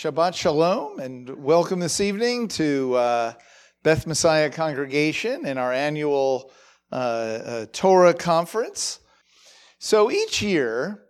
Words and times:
Shabbat 0.00 0.34
Shalom 0.34 0.98
and 0.98 1.28
welcome 1.28 1.78
this 1.78 2.00
evening 2.00 2.48
to 2.48 2.94
uh, 2.94 3.32
Beth 3.82 4.06
Messiah 4.06 4.48
Congregation 4.48 5.44
in 5.44 5.58
our 5.58 5.74
annual 5.74 6.50
uh, 6.90 6.94
uh, 6.94 7.66
Torah 7.70 8.14
conference. 8.14 9.00
So 9.78 10.10
each 10.10 10.40
year, 10.40 11.02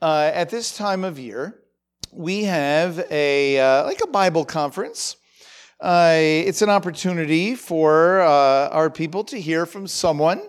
uh, 0.00 0.32
at 0.34 0.50
this 0.50 0.76
time 0.76 1.04
of 1.04 1.20
year, 1.20 1.62
we 2.12 2.42
have 2.42 3.06
a 3.12 3.60
uh, 3.60 3.84
like 3.84 4.00
a 4.02 4.08
Bible 4.08 4.44
conference. 4.44 5.18
Uh, 5.80 6.16
it's 6.18 6.62
an 6.62 6.68
opportunity 6.68 7.54
for 7.54 8.22
our 8.22 8.90
people 8.90 9.22
to 9.22 9.40
hear 9.40 9.66
from 9.66 9.86
someone 9.86 10.42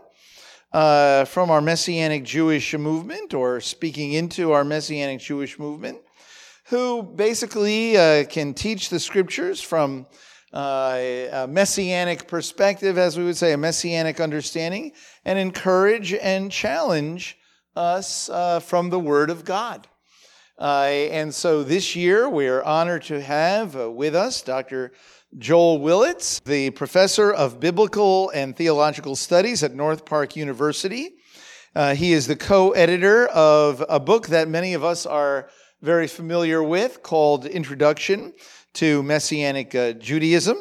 from 0.71 1.51
our 1.51 1.61
Messianic 1.61 2.23
Jewish 2.23 2.73
movement 2.73 3.35
or 3.35 3.61
speaking 3.61 4.13
into 4.13 4.51
our 4.51 4.63
Messianic 4.63 5.19
Jewish 5.19 5.59
movement 5.59 5.99
who 6.65 7.03
basically 7.03 7.97
uh, 7.97 8.25
can 8.25 8.53
teach 8.53 8.89
the 8.89 8.99
scriptures 8.99 9.61
from 9.61 10.07
uh, 10.53 10.97
a 11.31 11.47
messianic 11.47 12.27
perspective, 12.27 12.97
as 12.97 13.17
we 13.17 13.23
would 13.23 13.37
say, 13.37 13.53
a 13.53 13.57
messianic 13.57 14.19
understanding, 14.19 14.91
and 15.25 15.39
encourage 15.39 16.13
and 16.13 16.51
challenge 16.51 17.37
us 17.75 18.29
uh, 18.29 18.59
from 18.59 18.89
the 18.89 18.99
Word 18.99 19.29
of 19.29 19.45
God. 19.45 19.87
Uh, 20.59 20.83
and 21.11 21.33
so 21.33 21.63
this 21.63 21.95
year, 21.95 22.29
we 22.29 22.47
are 22.47 22.63
honored 22.63 23.03
to 23.03 23.19
have 23.19 23.75
uh, 23.75 23.89
with 23.89 24.15
us 24.15 24.41
Dr. 24.43 24.91
Joel 25.37 25.79
Willitts, 25.79 26.43
the 26.43 26.69
professor 26.69 27.33
of 27.33 27.59
biblical 27.59 28.29
and 28.29 28.55
theological 28.55 29.15
studies 29.15 29.63
at 29.63 29.73
North 29.73 30.05
Park 30.05 30.35
University. 30.35 31.15
Uh, 31.75 31.95
he 31.95 32.13
is 32.13 32.27
the 32.27 32.35
co 32.35 32.69
editor 32.71 33.25
of 33.29 33.83
a 33.89 33.99
book 33.99 34.27
that 34.27 34.47
many 34.47 34.75
of 34.75 34.83
us 34.83 35.07
are 35.07 35.49
very 35.83 36.07
familiar 36.07 36.63
with 36.63 37.03
called 37.03 37.45
Introduction 37.45 38.33
to 38.73 39.03
Messianic 39.03 39.75
uh, 39.75 39.91
Judaism. 39.91 40.57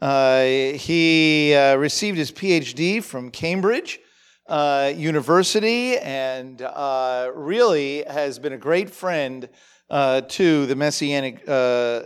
Uh, 0.00 0.42
he 0.42 1.54
uh, 1.54 1.76
received 1.76 2.18
his 2.18 2.32
PhD 2.32 3.00
from 3.00 3.30
Cambridge 3.30 4.00
uh, 4.48 4.92
University 4.96 5.96
and 5.98 6.62
uh, 6.62 7.30
really 7.32 8.02
has 8.02 8.40
been 8.40 8.52
a 8.52 8.58
great 8.58 8.90
friend 8.90 9.48
uh, 9.88 10.22
to 10.22 10.66
the 10.66 10.74
Messianic 10.74 11.46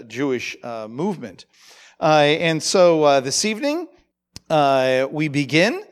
Jewish 0.06 0.54
movement. 0.62 1.46
and 1.98 2.62
so 2.62 3.22
this 3.22 3.46
evening, 3.46 3.88
we 4.50 5.28
begin 5.28 5.82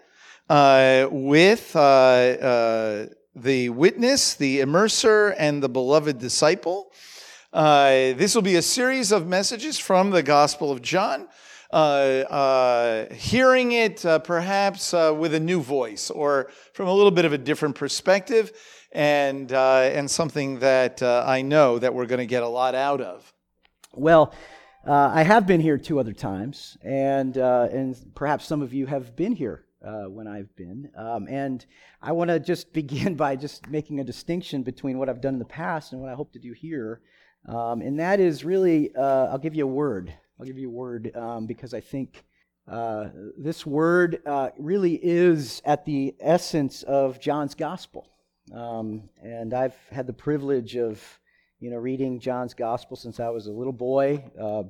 with 0.51 1.73
the 3.35 3.71
witness, 3.71 4.35
the 4.35 4.61
immerser, 4.61 5.35
and 5.39 5.63
the 5.63 5.69
beloved 5.69 6.19
disciple. 6.19 6.93
Uh, 7.53 8.13
this 8.15 8.35
will 8.35 8.43
be 8.43 8.57
a 8.57 8.63
series 8.63 9.13
of 9.13 9.27
messages 9.27 9.79
from 9.79 10.11
the 10.11 10.23
Gospel 10.23 10.71
of 10.71 10.83
John. 10.83 11.29
Uh, 11.73 12.25
uh, 12.29 13.15
hearing 13.15 13.73
it 13.73 14.05
uh, 14.05 14.19
perhaps 14.19 14.93
uh, 14.93 15.15
with 15.17 15.33
a 15.33 15.41
new 15.41 15.63
voice 15.63 16.11
or 16.11 16.51
from 16.75 16.87
a 16.87 16.93
little 16.93 17.11
bit 17.11 17.25
of 17.25 17.33
a 17.33 17.39
different 17.39 17.75
perspective, 17.75 18.53
and, 18.93 19.55
uh, 19.55 19.79
and 19.79 20.11
something 20.11 20.59
that 20.59 21.03
I 21.03 21.41
know 21.41 21.79
that 21.79 21.95
we're 21.95 22.05
going 22.05 22.19
to 22.19 22.27
get 22.27 22.43
a 22.43 22.49
lot 22.49 22.75
out 22.75 23.01
of. 23.01 23.33
Well, 23.95 24.35
I 24.87 25.23
have 25.23 25.47
been 25.47 25.61
here 25.61 25.79
two 25.79 25.99
other 25.99 26.13
times, 26.13 26.77
and, 26.83 27.39
and 27.39 27.97
perhaps 28.15 28.45
some 28.45 28.61
of 28.61 28.75
you 28.75 28.85
have 28.85 29.17
been 29.17 29.33
here 29.33 29.65
uh, 29.85 30.05
when 30.05 30.27
I've 30.27 30.55
been. 30.57 30.91
Um, 30.97 31.27
and 31.29 31.65
I 32.01 32.13
want 32.13 32.29
to 32.29 32.41
just 32.41 32.73
begin 32.75 33.15
by 33.15 33.37
just 33.37 33.69
making 33.69 34.01
a 34.01 34.05
distinction 34.05 34.63
between 34.63 34.99
what 34.99 35.09
I've 35.09 35.21
done 35.21 35.35
in 35.35 35.39
the 35.39 35.45
past 35.45 35.93
and 35.93 36.01
what 36.01 36.11
I 36.11 36.15
hope 36.15 36.33
to 36.33 36.39
do 36.39 36.53
here. 36.53 37.01
Um, 37.49 37.81
and 37.83 37.99
that 37.99 38.21
is 38.21 38.45
really, 38.45 38.95
uh, 38.95 39.27
I'll 39.27 39.39
give 39.39 39.55
you 39.55 39.65
a 39.65 39.73
word. 39.73 40.13
I'll 40.39 40.47
give 40.47 40.59
you 40.59 40.69
a 40.69 40.73
word 40.73 41.11
um, 41.17 41.47
because 41.47 41.75
I 41.75 41.81
think 41.81 42.25
uh, 42.71 43.09
this 43.37 43.67
word 43.67 44.23
uh, 44.25 44.51
really 44.59 44.95
is 44.95 45.61
at 45.65 45.85
the 45.85 46.15
essence 46.21 46.83
of 46.85 47.21
John's 47.21 47.55
gospel. 47.55 48.09
Um, 48.55 49.09
and 49.23 49.55
I've 49.55 49.77
had 49.91 50.07
the 50.07 50.13
privilege 50.13 50.77
of, 50.77 51.03
you 51.59 51.71
know, 51.71 51.79
reading 51.79 52.21
John's 52.21 52.55
gospel 52.55 52.97
since 52.97 53.19
I 53.21 53.29
was 53.31 53.47
a 53.47 53.53
little 53.53 53.73
boy. 53.73 54.25
Uh, 54.41 54.65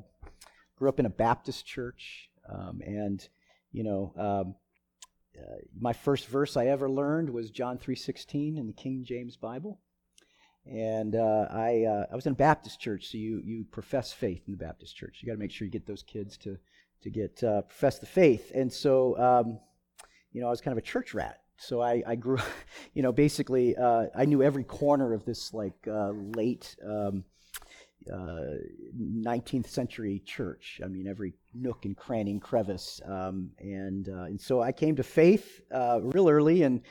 grew 0.77 0.89
up 0.89 0.99
in 0.99 1.07
a 1.07 1.11
Baptist 1.11 1.65
church, 1.65 2.29
um, 2.53 2.81
and 2.85 3.27
you 3.71 3.85
know, 3.85 4.13
um, 4.19 4.55
uh, 5.39 5.57
my 5.79 5.93
first 5.93 6.27
verse 6.29 6.57
I 6.57 6.67
ever 6.67 6.91
learned 6.91 7.31
was 7.31 7.51
John 7.51 7.79
3:16 7.79 8.59
in 8.59 8.67
the 8.67 8.73
King 8.73 9.05
James 9.05 9.37
Bible. 9.37 9.81
And 10.65 11.17
uh, 11.17 11.49
I, 11.51 11.85
uh, 11.85 12.07
I 12.13 12.15
was 12.15 12.27
in 12.27 12.33
a 12.33 12.37
Baptist 12.37 12.81
church, 12.81 13.09
so 13.09 13.19
you, 13.19 13.41
you 13.45 13.65
profess 13.73 14.13
faith 14.13 14.43
in 14.47 14.53
the 14.53 14.65
Baptist 14.65 14.97
church. 14.97 15.19
You 15.21 15.27
got 15.27 15.33
to 15.33 15.39
make 15.39 15.51
sure 15.51 15.65
you 15.65 15.73
get 15.73 15.87
those 15.87 16.05
kids 16.05 16.37
to, 16.39 16.57
to 17.03 17.11
get 17.11 17.43
uh, 17.43 17.63
profess 17.63 17.99
the 17.99 18.07
faith. 18.07 18.53
And 18.55 18.73
so, 18.73 19.19
um, 19.19 19.59
you 20.31 20.41
know, 20.41 20.47
I 20.47 20.51
was 20.51 20.61
kind 20.61 20.73
of 20.73 20.79
a 20.79 20.87
church 20.87 21.15
rat. 21.15 21.41
So 21.57 21.81
I, 21.81 22.03
I 22.07 22.15
grew, 22.15 22.39
you 22.95 23.03
know, 23.03 23.13
basically, 23.13 23.77
uh, 23.77 24.07
I 24.15 24.25
knew 24.25 24.43
every 24.43 24.65
corner 24.65 25.13
of 25.15 25.25
this 25.25 25.53
like 25.53 25.89
uh, 25.89 26.11
late 26.11 26.77
um, 26.87 27.25
19th 28.11 29.65
uh, 29.65 29.69
century 29.69 30.23
church. 30.25 30.81
I 30.85 30.89
mean, 30.89 31.07
every 31.07 31.35
nook 31.55 31.85
and 31.85 31.97
cranny 31.97 32.33
and 32.33 32.43
crevice. 32.43 33.01
Um, 33.07 33.51
and, 33.59 34.09
uh, 34.09 34.25
and 34.25 34.41
so 34.41 34.63
I 34.63 34.73
came 34.73 34.97
to 34.97 35.03
faith 35.03 35.61
uh, 35.73 36.01
real 36.03 36.29
early, 36.29 36.63
and, 36.63 36.83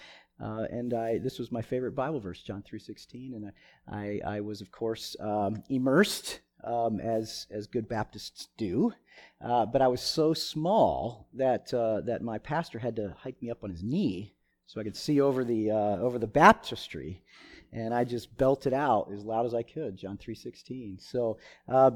uh, 0.42 0.66
and 0.70 0.94
I, 0.94 1.18
this 1.20 1.40
was 1.40 1.52
my 1.52 1.62
favorite 1.62 1.96
Bible 1.96 2.20
verse, 2.20 2.42
John 2.42 2.64
3.16. 2.64 3.36
And 3.36 3.52
I, 3.90 4.20
I, 4.26 4.42
was, 4.42 4.62
of 4.62 4.72
course, 4.72 5.16
um, 5.20 5.64
immersed, 5.70 6.40
um, 6.64 7.00
as, 7.00 7.48
as 7.52 7.68
good 7.68 7.88
Baptists 7.88 8.48
do. 8.58 8.94
Uh, 9.44 9.66
but 9.66 9.82
I 9.82 9.88
was 9.88 10.02
so 10.02 10.34
small 10.34 11.28
that, 11.34 11.74
uh, 11.74 12.02
that 12.02 12.22
my 12.22 12.38
pastor 12.38 12.80
had 12.80 12.96
to 12.98 13.16
hike 13.18 13.42
me 13.42 13.50
up 13.50 13.64
on 13.64 13.72
his 13.72 13.84
knee 13.84 14.36
so 14.68 14.80
I 14.80 14.84
could 14.84 14.96
see 14.96 15.20
over 15.20 15.44
the, 15.44 15.72
over 15.72 16.18
the 16.18 16.28
baptistry 16.28 17.24
and 17.74 17.94
I 17.94 18.04
just 18.04 18.36
belted 18.38 18.74
out 18.74 19.09
as 19.14 19.24
loud 19.24 19.46
as 19.46 19.54
I 19.54 19.64
could, 19.64 19.98
John 19.98 20.18
3:16. 20.18 21.00
So, 21.00 21.38
uh, 21.68 21.92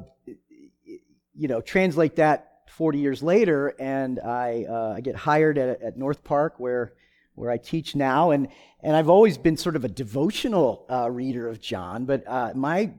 you 1.34 1.48
know, 1.48 1.62
translate 1.62 2.16
that 2.16 2.52
40 2.70 3.00
years 3.00 3.22
later, 3.22 3.74
and 3.80 4.20
I, 4.20 4.66
uh, 4.70 4.94
I 4.98 5.02
get 5.02 5.16
hired 5.16 5.58
at, 5.58 5.82
at 5.82 5.98
North 5.98 6.24
Park 6.24 6.56
where 6.60 6.94
where 7.36 7.52
I 7.52 7.58
teach 7.58 7.96
now, 7.96 8.32
and 8.32 8.48
and 8.82 8.96
I've 8.96 9.10
always 9.10 9.38
been 9.38 9.58
sort 9.58 9.76
of 9.76 9.84
a 9.84 9.90
devotional 9.90 10.86
uh, 10.90 11.10
reader 11.12 11.50
of 11.50 11.60
John, 11.60 12.06
but 12.06 12.24
uh, 12.26 12.54
my 12.56 12.92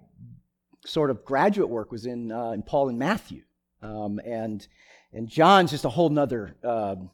sort 0.84 1.10
of 1.10 1.24
graduate 1.24 1.70
work 1.70 1.90
was 1.90 2.04
in 2.04 2.30
uh, 2.30 2.50
in 2.50 2.62
Paul 2.62 2.90
and 2.90 2.98
Matthew, 2.98 3.42
um, 3.80 4.20
and 4.24 4.66
and 5.12 5.26
John's 5.26 5.70
just 5.70 5.84
a 5.84 5.88
whole 5.88 6.10
nother. 6.10 6.54
Um, 6.62 7.10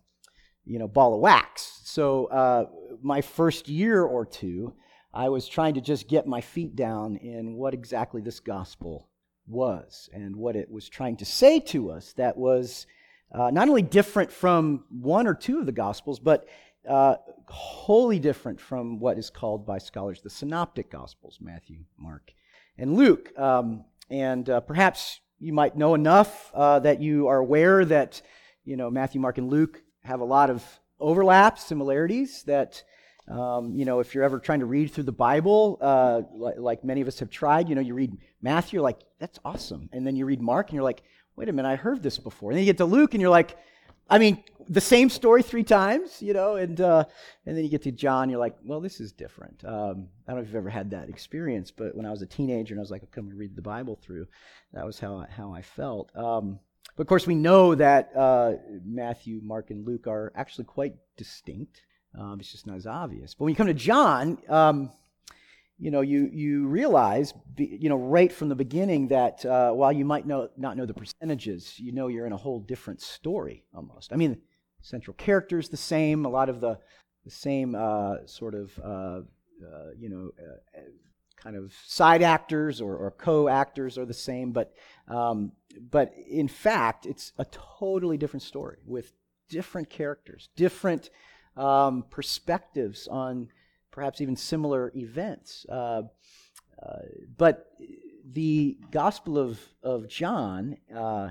you 0.65 0.79
know, 0.79 0.87
ball 0.87 1.13
of 1.13 1.21
wax. 1.21 1.81
So, 1.85 2.27
uh, 2.27 2.67
my 3.03 3.21
first 3.21 3.69
year 3.69 4.01
or 4.01 4.25
two, 4.25 4.75
I 5.15 5.29
was 5.29 5.47
trying 5.47 5.75
to 5.75 5.81
just 5.81 6.09
get 6.09 6.27
my 6.27 6.41
feet 6.41 6.75
down 6.75 7.17
in 7.17 7.55
what 7.55 7.75
exactly 7.75 8.23
this 8.23 8.41
gospel 8.41 9.09
was 9.47 10.09
and 10.13 10.37
what 10.37 10.57
it 10.57 10.71
was 10.71 10.89
trying 10.89 11.17
to 11.17 11.25
say 11.25 11.61
to 11.61 11.91
us 11.91 12.13
that 12.15 12.37
was 12.37 12.87
uh, 13.33 13.51
not 13.51 13.69
only 13.69 13.83
different 13.83 14.31
from 14.31 14.85
one 14.91 15.27
or 15.27 15.35
two 15.35 15.59
of 15.59 15.67
the 15.67 15.73
gospels, 15.73 16.19
but 16.19 16.47
uh, 16.89 17.17
wholly 17.49 18.19
different 18.19 18.61
from 18.61 18.99
what 18.99 19.19
is 19.19 19.31
called 19.31 19.67
by 19.67 19.79
scholars 19.79 20.21
the 20.23 20.31
synoptic 20.31 20.91
gospels 20.91 21.39
Matthew, 21.41 21.81
Mark, 21.99 22.33
and 22.79 22.95
Luke. 22.97 23.37
Um, 23.39 23.85
and 24.11 24.49
uh, 24.49 24.61
perhaps 24.61 25.21
you 25.39 25.53
might 25.53 25.77
know 25.77 25.95
enough 25.95 26.51
uh, 26.55 26.79
that 26.81 27.01
you 27.01 27.29
are 27.29 27.39
aware 27.39 27.85
that 27.85 28.23
you 28.65 28.77
know 28.77 28.91
Matthew, 28.91 29.21
Mark, 29.21 29.39
and 29.39 29.51
Luke 29.51 29.83
have 30.05 30.21
a 30.21 30.25
lot 30.25 30.51
of 30.51 30.65
overlaps, 30.99 31.65
similarities 31.65 32.43
that 32.45 32.83
um, 33.29 33.75
you 33.75 33.85
know, 33.85 34.01
if 34.01 34.15
you're 34.15 34.25
ever 34.25 34.39
trying 34.39 34.61
to 34.61 34.67
read 34.67 34.91
through 34.91 35.05
the 35.05 35.13
Bible, 35.13 35.79
uh, 35.81 36.23
like, 36.35 36.59
like, 36.59 36.85
many 36.85 37.01
of 37.01 37.09
us 37.09 37.19
have 37.21 37.31
tried, 37.31 37.69
you 37.69 37.75
know, 37.75 37.81
you 37.81 37.95
read 37.95 38.17
Matthew, 38.41 38.79
you're 38.79 38.85
like, 38.85 39.01
that's 39.19 39.39
awesome. 39.45 39.89
And 39.93 40.07
then 40.07 40.17
you 40.17 40.27
read 40.27 40.41
Mark, 40.41 40.69
and 40.69 40.75
you're 40.75 40.83
like, 40.83 41.03
wait 41.37 41.49
a 41.49 41.53
minute, 41.53 41.69
I 41.69 41.77
heard 41.77 42.03
this 42.03 42.19
before. 42.19 42.51
And 42.51 42.57
then 42.57 42.65
you 42.67 42.73
get 42.73 42.79
to 42.79 42.85
Luke, 42.85 43.15
and 43.15 43.21
you're 43.21 43.31
like, 43.31 43.57
I 44.11 44.19
mean, 44.19 44.43
the 44.69 44.81
same 44.81 45.09
story 45.09 45.43
three 45.43 45.63
times, 45.63 46.21
you 46.21 46.35
know, 46.35 46.57
and 46.57 46.81
uh, 46.81 47.05
and 47.47 47.57
then 47.57 47.65
you 47.65 47.71
get 47.71 47.83
to 47.83 47.93
John, 47.93 48.29
you're 48.29 48.39
like, 48.39 48.57
well, 48.63 48.81
this 48.81 49.01
is 49.01 49.13
different. 49.13 49.65
Um, 49.65 50.09
I 50.27 50.33
don't 50.33 50.37
know 50.37 50.43
if 50.43 50.49
you've 50.49 50.57
ever 50.57 50.69
had 50.69 50.91
that 50.91 51.09
experience, 51.09 51.71
but 51.71 51.95
when 51.97 52.05
I 52.05 52.11
was 52.11 52.21
a 52.21 52.27
teenager 52.27 52.75
and 52.75 52.81
I 52.81 52.83
was 52.83 52.91
like, 52.91 53.11
come 53.11 53.29
and 53.29 53.39
read 53.39 53.57
the 53.57 53.63
Bible 53.63 53.99
through, 54.03 54.27
that 54.73 54.85
was 54.85 54.99
how 54.99 55.19
I, 55.19 55.27
how 55.31 55.55
I 55.55 55.63
felt. 55.63 56.15
Um, 56.15 56.59
but 56.97 57.03
of 57.03 57.07
course, 57.07 57.27
we 57.27 57.35
know 57.35 57.75
that 57.75 58.11
uh, 58.15 58.53
Matthew, 58.85 59.41
Mark, 59.43 59.71
and 59.71 59.87
Luke 59.87 60.07
are 60.07 60.33
actually 60.37 60.65
quite 60.65 60.95
distinct. 61.17 61.81
Um, 62.19 62.41
it's 62.41 62.53
just 62.53 62.67
not 62.67 62.77
as 62.77 62.87
obvious. 62.87 63.35
But 63.35 63.45
when 63.45 63.51
you 63.51 63.57
come 63.57 63.67
to 63.69 63.75
John, 63.75 64.39
um, 64.49 64.91
you 65.79 65.91
know, 65.91 66.01
you, 66.01 66.29
you 66.33 66.67
realize, 66.67 67.35
you 67.57 67.89
know, 67.89 67.97
right 67.97 68.31
from 68.33 68.49
the 68.49 68.55
beginning 68.55 69.09
that 69.09 69.45
uh, 69.45 69.73
while 69.73 69.93
you 69.93 70.05
might 70.05 70.27
know, 70.27 70.49
not 70.57 70.77
know 70.77 70.87
the 70.87 70.95
percentages, 70.95 71.79
you 71.79 71.93
know 71.93 72.09
you're 72.09 72.27
in 72.27 72.33
a 72.33 72.37
whole 72.37 72.61
different 72.61 73.01
story 73.01 73.65
almost. 73.75 74.13
I 74.13 74.17
mean, 74.17 74.39
central 74.81 75.15
character 75.15 75.59
is 75.59 75.69
the 75.69 75.77
same, 75.77 76.25
a 76.25 76.29
lot 76.29 76.49
of 76.49 76.61
the, 76.61 76.79
the 77.25 77.31
same 77.31 77.75
uh, 77.75 78.27
sort 78.27 78.55
of, 78.55 78.79
uh, 78.79 78.89
uh 78.89 79.91
you 79.99 80.09
know, 80.09 80.31
uh, 80.39 80.81
kind 81.43 81.57
of 81.57 81.73
side 81.87 82.23
actors 82.23 82.81
or, 82.81 82.97
or 82.97 83.11
co-actors 83.11 83.99
are 83.99 84.07
the 84.07 84.15
same, 84.15 84.53
but 84.53 84.73
um, 85.09 85.53
but 85.91 86.13
in 86.31 86.49
fact, 86.49 87.07
it's 87.07 87.33
a 87.39 87.45
totally 87.47 88.17
different 88.17 88.43
story 88.43 88.79
with 88.87 89.13
different 89.49 89.91
characters, 89.91 90.49
different 90.57 91.11
um, 91.57 92.05
perspectives 92.11 93.07
on 93.09 93.49
perhaps 93.91 94.21
even 94.21 94.37
similar 94.37 94.93
events. 94.95 95.67
Uh, 95.69 96.03
uh, 96.83 96.99
but 97.37 97.71
the 98.25 98.79
Gospel 98.91 99.39
of 99.39 99.61
of 99.83 100.09
John 100.09 100.77
uh, 100.95 101.31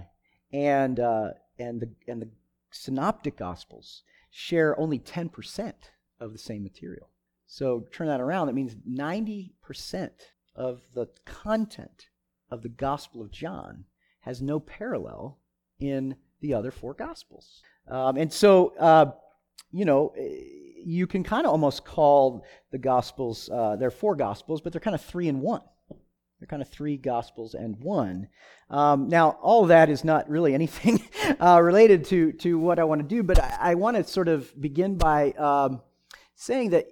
and 0.53 0.99
uh, 0.99 1.29
and 1.59 1.81
the 1.81 1.89
and 2.07 2.21
the 2.21 2.29
Synoptic 2.71 3.37
Gospels 3.37 4.03
share 4.29 4.79
only 4.79 4.99
ten 4.99 5.29
percent 5.29 5.91
of 6.19 6.31
the 6.31 6.39
same 6.39 6.63
material. 6.63 7.09
So 7.51 7.85
turn 7.91 8.07
that 8.07 8.21
around, 8.21 8.47
that 8.47 8.53
means 8.53 8.75
90% 8.89 10.09
of 10.55 10.83
the 10.93 11.07
content 11.25 12.07
of 12.49 12.61
the 12.61 12.69
Gospel 12.69 13.21
of 13.21 13.29
John 13.29 13.83
has 14.21 14.41
no 14.41 14.57
parallel 14.61 15.37
in 15.77 16.15
the 16.39 16.53
other 16.53 16.71
four 16.71 16.93
Gospels. 16.93 17.61
Um, 17.89 18.15
and 18.15 18.31
so, 18.31 18.73
uh, 18.79 19.11
you 19.71 19.85
know, 19.85 20.13
you 20.83 21.07
can 21.07 21.23
kind 21.23 21.45
of 21.45 21.51
almost 21.51 21.85
call 21.85 22.43
the 22.71 22.77
Gospels, 22.77 23.49
uh, 23.49 23.75
they're 23.75 23.91
four 23.91 24.15
Gospels, 24.15 24.61
but 24.61 24.73
they're 24.73 24.79
kind 24.79 24.95
of 24.95 25.01
three 25.01 25.27
in 25.27 25.41
one. 25.41 25.61
They're 26.39 26.47
kind 26.47 26.61
of 26.61 26.69
three 26.69 26.97
Gospels 26.97 27.53
and 27.53 27.79
one. 27.79 28.27
Um, 28.69 29.09
now, 29.09 29.37
all 29.41 29.65
that 29.67 29.89
is 29.89 30.03
not 30.03 30.29
really 30.29 30.53
anything 30.61 31.07
uh, 31.39 31.61
related 31.61 32.05
to, 32.05 32.31
to 32.33 32.57
what 32.57 32.79
I 32.79 32.83
want 32.83 33.01
to 33.01 33.07
do, 33.07 33.23
but 33.23 33.39
I, 33.39 33.57
I 33.59 33.75
want 33.75 33.97
to 33.97 34.03
sort 34.03 34.27
of 34.27 34.59
begin 34.59 34.97
by 34.97 35.31
um, 35.33 35.81
saying 36.35 36.71
that 36.71 36.87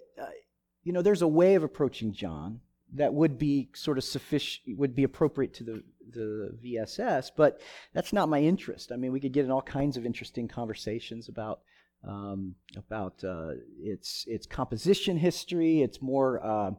you 0.84 0.94
know, 0.94 1.02
there's 1.02 1.22
a 1.22 1.28
way 1.28 1.56
of 1.56 1.64
approaching 1.64 2.14
John 2.14 2.62
that 2.96 3.14
would 3.14 3.38
be 3.38 3.70
sort 3.74 3.98
of 3.98 4.04
sufficient, 4.04 4.80
would 4.80 4.96
be 4.96 5.04
appropriate 5.04 5.54
to 5.56 5.64
the, 5.64 5.84
the 6.12 6.58
VSS, 6.64 7.32
but 7.38 7.62
that's 7.94 8.14
not 8.14 8.30
my 8.30 8.42
interest. 8.42 8.92
I 8.92 8.96
mean, 8.96 9.12
we 9.12 9.20
could 9.20 9.34
get 9.34 9.46
in 9.46 9.52
all 9.52 9.62
kinds 9.62 9.98
of 9.98 10.06
interesting 10.06 10.48
conversations 10.48 11.30
about 11.30 11.60
um, 12.08 12.56
about 12.78 13.24
uh, 13.24 13.52
its 13.82 14.26
its 14.28 14.46
composition 14.46 15.18
history, 15.18 15.82
its 15.82 16.02
more 16.02 16.44
uh, 16.44 16.72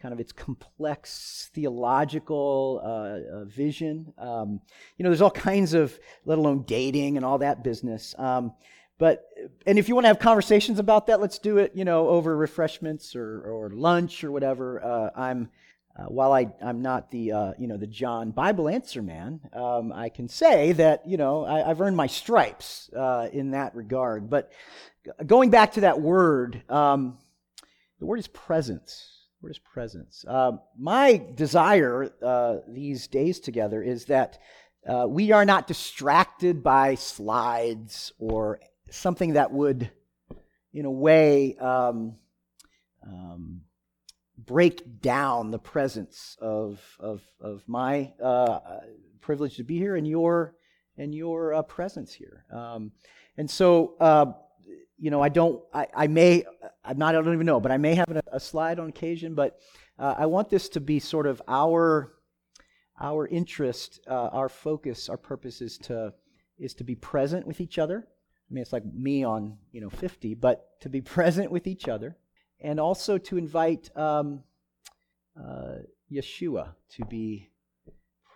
kind 0.00 0.14
of 0.14 0.20
its 0.20 0.32
complex 0.32 1.50
theological 1.54 2.80
uh, 2.84 3.38
uh 3.40 3.44
vision. 3.44 4.12
Um, 4.18 4.60
you 4.96 5.02
know, 5.02 5.10
there's 5.10 5.22
all 5.22 5.30
kinds 5.30 5.74
of, 5.74 5.98
let 6.24 6.38
alone 6.38 6.64
dating 6.66 7.16
and 7.16 7.26
all 7.26 7.38
that 7.38 7.64
business. 7.64 8.14
Um, 8.18 8.52
but 8.98 9.26
and 9.66 9.78
if 9.78 9.88
you 9.88 9.94
want 9.94 10.04
to 10.04 10.08
have 10.08 10.18
conversations 10.18 10.78
about 10.78 11.06
that, 11.06 11.20
let's 11.20 11.38
do 11.38 11.58
it. 11.58 11.72
You 11.74 11.84
know, 11.84 12.08
over 12.08 12.36
refreshments 12.36 13.14
or 13.14 13.42
or 13.42 13.70
lunch 13.70 14.24
or 14.24 14.32
whatever. 14.32 14.82
Uh, 14.82 15.10
I'm 15.14 15.50
uh, 15.98 16.04
while 16.04 16.32
I 16.32 16.48
I'm 16.62 16.80
not 16.80 17.10
the 17.10 17.32
uh, 17.32 17.52
you 17.58 17.66
know 17.66 17.76
the 17.76 17.86
John 17.86 18.30
Bible 18.30 18.68
answer 18.68 19.02
man, 19.02 19.40
um, 19.52 19.92
I 19.92 20.08
can 20.08 20.28
say 20.28 20.72
that 20.72 21.06
you 21.06 21.16
know 21.16 21.44
I, 21.44 21.66
have 21.66 21.80
earned 21.80 21.96
my 21.96 22.06
stripes 22.06 22.88
uh, 22.96 23.28
in 23.32 23.50
that 23.50 23.74
regard. 23.74 24.30
But 24.30 24.52
going 25.26 25.50
back 25.50 25.72
to 25.72 25.80
that 25.80 26.00
word, 26.00 26.62
um, 26.68 27.18
the 27.98 28.06
word 28.06 28.20
is 28.20 28.28
presence. 28.28 29.26
The 29.40 29.46
word 29.46 29.50
is 29.50 29.58
presence. 29.58 30.24
Uh, 30.28 30.52
my 30.78 31.20
desire 31.34 32.12
uh, 32.22 32.58
these 32.68 33.08
days 33.08 33.40
together 33.40 33.82
is 33.82 34.06
that. 34.06 34.38
We 35.06 35.32
are 35.32 35.44
not 35.44 35.66
distracted 35.66 36.62
by 36.62 36.94
slides 36.94 38.14
or 38.18 38.58
something 38.90 39.34
that 39.34 39.52
would, 39.52 39.90
in 40.72 40.86
a 40.86 40.90
way, 40.90 41.58
um, 41.58 42.16
um, 43.06 43.60
break 44.48 45.00
down 45.00 45.50
the 45.50 45.58
presence 45.58 46.36
of, 46.40 46.80
of, 46.98 47.22
of 47.40 47.62
my 47.68 48.12
uh, 48.22 48.58
privilege 49.20 49.56
to 49.56 49.62
be 49.62 49.78
here 49.78 49.94
and 49.94 50.08
your, 50.08 50.54
and 50.96 51.14
your 51.14 51.54
uh, 51.54 51.62
presence 51.62 52.12
here. 52.12 52.44
Um, 52.52 52.90
and 53.36 53.48
so, 53.48 53.94
uh, 54.00 54.32
you 54.98 55.10
know, 55.10 55.22
I 55.22 55.28
don't, 55.28 55.62
I, 55.72 55.86
I 55.94 56.06
may, 56.08 56.44
I'm 56.84 56.98
not, 56.98 57.14
I 57.14 57.22
don't 57.22 57.34
even 57.34 57.46
know, 57.46 57.60
but 57.60 57.70
I 57.70 57.76
may 57.76 57.94
have 57.94 58.10
a, 58.10 58.22
a 58.32 58.40
slide 58.40 58.80
on 58.80 58.88
occasion, 58.88 59.34
but 59.34 59.60
uh, 59.98 60.14
I 60.18 60.26
want 60.26 60.48
this 60.48 60.68
to 60.70 60.80
be 60.80 60.98
sort 60.98 61.26
of 61.26 61.40
our, 61.46 62.14
our 63.00 63.28
interest, 63.28 64.00
uh, 64.08 64.28
our 64.32 64.48
focus, 64.48 65.08
our 65.08 65.18
purpose 65.18 65.60
is 65.60 65.78
to, 65.78 66.14
is 66.58 66.74
to 66.74 66.84
be 66.84 66.96
present 66.96 67.46
with 67.46 67.60
each 67.60 67.78
other 67.78 68.08
I 68.50 68.54
mean, 68.54 68.62
it's 68.62 68.72
like 68.72 68.84
me 68.84 69.24
on, 69.24 69.58
you 69.72 69.80
know, 69.80 69.90
50, 69.90 70.34
but 70.34 70.80
to 70.80 70.88
be 70.88 71.00
present 71.16 71.50
with 71.50 71.66
each 71.66 71.88
other 71.88 72.16
and 72.60 72.80
also 72.80 73.18
to 73.18 73.36
invite 73.36 73.94
um, 73.96 74.42
uh, 75.38 75.76
Yeshua 76.10 76.74
to 76.90 77.04
be 77.06 77.50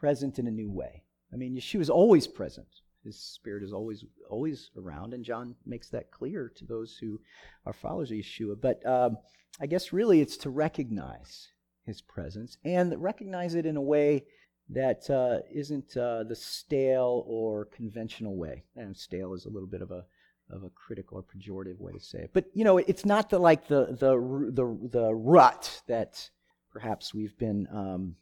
present 0.01 0.39
in 0.39 0.47
a 0.47 0.51
new 0.51 0.71
way. 0.71 1.03
I 1.33 1.37
mean, 1.37 1.55
Yeshua 1.55 1.81
is 1.81 1.91
always 1.91 2.27
present. 2.27 2.69
His 3.05 3.19
spirit 3.19 3.65
is 3.65 3.73
always 3.73 4.05
always 4.31 4.71
around, 4.77 5.13
and 5.13 5.25
John 5.25 5.57
makes 5.67 5.89
that 5.91 6.13
clear 6.13 6.53
to 6.57 6.65
those 6.65 6.97
who 6.97 7.21
are 7.67 7.73
followers 7.73 8.13
of 8.13 8.19
Yeshua. 8.19 8.61
But 8.61 8.85
um, 8.87 9.17
I 9.61 9.67
guess 9.67 9.93
really 9.93 10.21
it's 10.21 10.37
to 10.39 10.51
recognize 10.51 11.49
his 11.85 12.01
presence 12.01 12.59
and 12.65 12.95
recognize 13.03 13.55
it 13.55 13.67
in 13.67 13.77
a 13.77 13.83
way 13.83 14.25
that 14.69 15.11
uh, 15.11 15.41
not 15.53 15.97
uh, 15.97 16.25
the 16.25 16.37
stale 16.37 17.25
or 17.27 17.65
conventional 17.67 18.37
way. 18.37 18.65
And 18.77 18.97
stale 18.97 19.35
is 19.35 19.47
a 19.47 19.51
little 19.51 19.69
bit 19.69 19.83
of 19.83 19.91
a 19.91 20.05
of 20.53 20.65
a 20.65 20.71
critical 20.71 21.19
or 21.19 21.23
pejorative 21.23 21.81
way 21.81 21.93
to 21.93 22.01
say 22.01 22.21
it. 22.21 22.31
But 22.33 22.47
you 22.55 22.65
know, 22.65 22.79
it's 22.79 23.05
not 23.05 23.31
the 23.31 23.39
like 23.39 23.69
the 23.69 23.87
the 23.87 24.17
the 24.53 24.89
the 24.89 25.15
rut 25.15 25.83
that 25.87 26.31
perhaps 26.73 27.15
we've 27.15 27.37
been 27.39 27.67
um, 27.73 28.17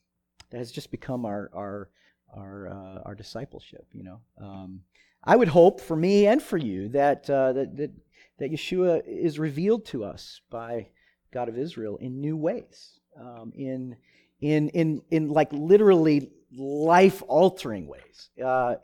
that 0.50 0.58
has 0.58 0.70
just 0.70 0.90
become 0.90 1.24
our 1.24 1.50
our 1.54 1.90
our 2.34 2.68
uh, 2.68 3.02
our 3.04 3.14
discipleship. 3.14 3.86
You 3.92 4.04
know, 4.04 4.20
um, 4.40 4.80
I 5.24 5.36
would 5.36 5.48
hope 5.48 5.80
for 5.80 5.96
me 5.96 6.26
and 6.26 6.42
for 6.42 6.56
you 6.56 6.88
that 6.90 7.28
uh, 7.28 7.52
that 7.52 7.76
that 7.76 7.90
that 8.38 8.52
Yeshua 8.52 9.02
is 9.06 9.38
revealed 9.38 9.84
to 9.86 10.04
us 10.04 10.40
by 10.50 10.88
God 11.32 11.48
of 11.48 11.58
Israel 11.58 11.96
in 11.98 12.20
new 12.20 12.36
ways, 12.36 13.00
um, 13.18 13.52
in 13.54 13.96
in 14.40 14.68
in 14.70 15.02
in 15.10 15.28
like 15.28 15.52
literally 15.52 16.30
life 16.56 17.22
altering 17.28 17.86
ways 17.86 18.30
uh, 18.44 18.74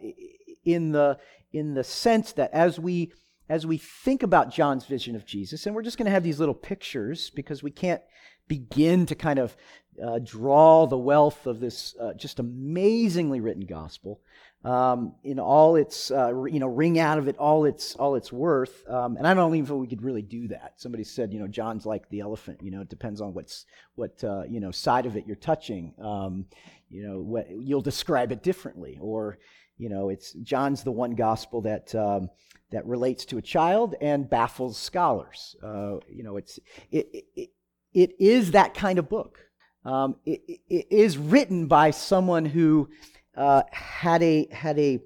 in 0.64 0.92
the 0.92 1.18
in 1.52 1.74
the 1.74 1.84
sense 1.84 2.32
that 2.32 2.52
as 2.52 2.78
we 2.78 3.12
as 3.48 3.66
we 3.66 3.78
think 3.78 4.22
about 4.22 4.52
John's 4.52 4.86
vision 4.86 5.14
of 5.14 5.24
Jesus, 5.24 5.66
and 5.66 5.74
we're 5.74 5.82
just 5.82 5.98
going 5.98 6.06
to 6.06 6.12
have 6.12 6.24
these 6.24 6.40
little 6.40 6.54
pictures 6.54 7.30
because 7.30 7.62
we 7.62 7.70
can't 7.70 8.02
begin 8.48 9.06
to 9.06 9.14
kind 9.14 9.38
of 9.38 9.56
uh, 10.04 10.18
draw 10.18 10.86
the 10.86 10.98
wealth 10.98 11.46
of 11.46 11.60
this 11.60 11.94
uh, 12.00 12.12
just 12.14 12.38
amazingly 12.38 13.40
written 13.40 13.64
gospel 13.64 14.20
um, 14.64 15.14
in 15.24 15.38
all 15.38 15.76
its 15.76 16.10
uh, 16.10 16.44
you 16.44 16.58
know 16.58 16.66
wring 16.66 16.98
out 16.98 17.18
of 17.18 17.28
it 17.28 17.36
all 17.38 17.64
its 17.64 17.94
all 17.96 18.14
its 18.14 18.32
worth. 18.32 18.86
Um, 18.88 19.16
and 19.16 19.26
i 19.26 19.32
don't 19.32 19.54
even 19.54 19.66
think 19.66 19.80
we 19.80 19.86
could 19.86 20.02
really 20.02 20.22
do 20.22 20.48
that. 20.48 20.74
Somebody 20.76 21.04
said 21.04 21.32
you 21.32 21.38
know 21.38 21.46
john's 21.46 21.86
like 21.86 22.08
the 22.10 22.20
elephant 22.20 22.58
you 22.62 22.70
know 22.70 22.80
it 22.80 22.88
depends 22.88 23.20
on 23.20 23.32
what's 23.32 23.64
what 23.94 24.22
uh, 24.22 24.42
you 24.48 24.60
know 24.60 24.70
side 24.70 25.06
of 25.06 25.16
it 25.16 25.26
you're 25.26 25.36
touching. 25.36 25.94
Um, 26.02 26.46
you 26.88 27.06
know 27.06 27.20
what, 27.20 27.48
you'll 27.50 27.80
describe 27.80 28.32
it 28.32 28.42
differently. 28.42 28.98
Or 29.00 29.38
you 29.78 29.88
know 29.88 30.08
it's 30.08 30.32
john's 30.42 30.82
the 30.82 30.92
one 30.92 31.14
gospel 31.14 31.60
that 31.62 31.94
um, 31.94 32.28
that 32.70 32.86
relates 32.86 33.24
to 33.26 33.38
a 33.38 33.42
child 33.42 33.94
and 34.00 34.28
baffles 34.28 34.76
scholars. 34.76 35.56
Uh, 35.62 35.96
you 36.08 36.22
know 36.22 36.36
it's 36.36 36.58
it, 36.90 37.08
it, 37.34 37.50
it 37.94 38.10
is 38.18 38.52
that 38.52 38.74
kind 38.74 38.98
of 38.98 39.08
book. 39.08 39.38
Um, 39.84 40.16
it, 40.24 40.60
it 40.68 40.86
is 40.90 41.16
written 41.16 41.66
by 41.66 41.92
someone 41.92 42.44
who 42.44 42.90
uh, 43.36 43.62
had 43.70 44.22
a 44.22 44.48
had 44.50 44.78
a 44.78 45.00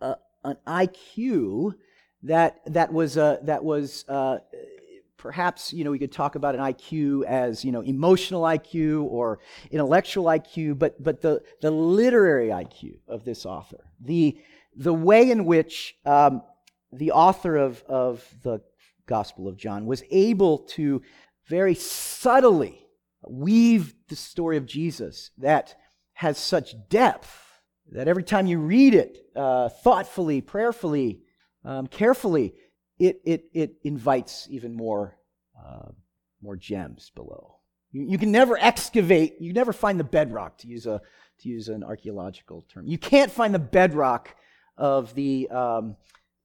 uh, 0.00 0.14
an 0.44 0.56
IQ 0.66 1.74
that 2.22 2.60
that 2.66 2.92
was 2.92 3.18
uh, 3.18 3.38
that 3.42 3.64
was 3.64 4.04
uh, 4.08 4.38
perhaps 5.24 5.72
you 5.72 5.84
know 5.84 5.90
we 5.90 5.98
could 5.98 6.12
talk 6.12 6.34
about 6.34 6.54
an 6.54 6.60
IQ 6.60 7.24
as 7.24 7.64
you 7.64 7.72
know 7.72 7.80
emotional 7.80 8.42
IQ 8.42 9.04
or 9.04 9.38
intellectual 9.70 10.26
IQ, 10.26 10.78
but 10.78 11.02
but 11.02 11.22
the 11.22 11.42
the 11.62 11.70
literary 11.70 12.48
IQ 12.48 12.98
of 13.08 13.24
this 13.24 13.46
author, 13.46 13.88
the 13.98 14.38
the 14.76 14.92
way 14.92 15.30
in 15.30 15.46
which 15.46 15.96
um, 16.04 16.42
the 16.92 17.10
author 17.12 17.56
of 17.56 17.82
of 17.88 18.22
the 18.42 18.60
Gospel 19.06 19.48
of 19.48 19.56
John 19.56 19.86
was 19.86 20.02
able 20.10 20.58
to 20.76 21.00
very 21.46 21.74
subtly 21.74 22.86
weave 23.26 23.94
the 24.08 24.16
story 24.16 24.58
of 24.58 24.66
Jesus 24.66 25.30
that 25.38 25.74
has 26.12 26.36
such 26.36 26.74
depth 26.90 27.40
that 27.92 28.08
every 28.08 28.24
time 28.24 28.46
you 28.46 28.58
read 28.58 28.94
it 28.94 29.26
uh, 29.34 29.70
thoughtfully, 29.70 30.42
prayerfully, 30.42 31.22
um, 31.64 31.86
carefully, 31.86 32.54
it, 33.04 33.20
it, 33.24 33.44
it 33.52 33.74
invites 33.84 34.46
even 34.50 34.74
more, 34.74 35.16
uh, 35.58 35.88
more 36.42 36.56
gems 36.56 37.10
below. 37.14 37.56
You, 37.92 38.02
you 38.02 38.18
can 38.18 38.32
never 38.32 38.58
excavate, 38.58 39.40
you 39.40 39.52
never 39.52 39.72
find 39.72 40.00
the 40.00 40.04
bedrock, 40.04 40.58
to 40.58 40.68
use, 40.68 40.86
a, 40.86 41.00
to 41.40 41.48
use 41.48 41.68
an 41.68 41.84
archaeological 41.84 42.64
term. 42.72 42.86
You 42.86 42.98
can't 42.98 43.30
find 43.30 43.54
the 43.54 43.58
bedrock 43.58 44.34
of 44.76 45.14
the, 45.14 45.48
um, 45.50 45.96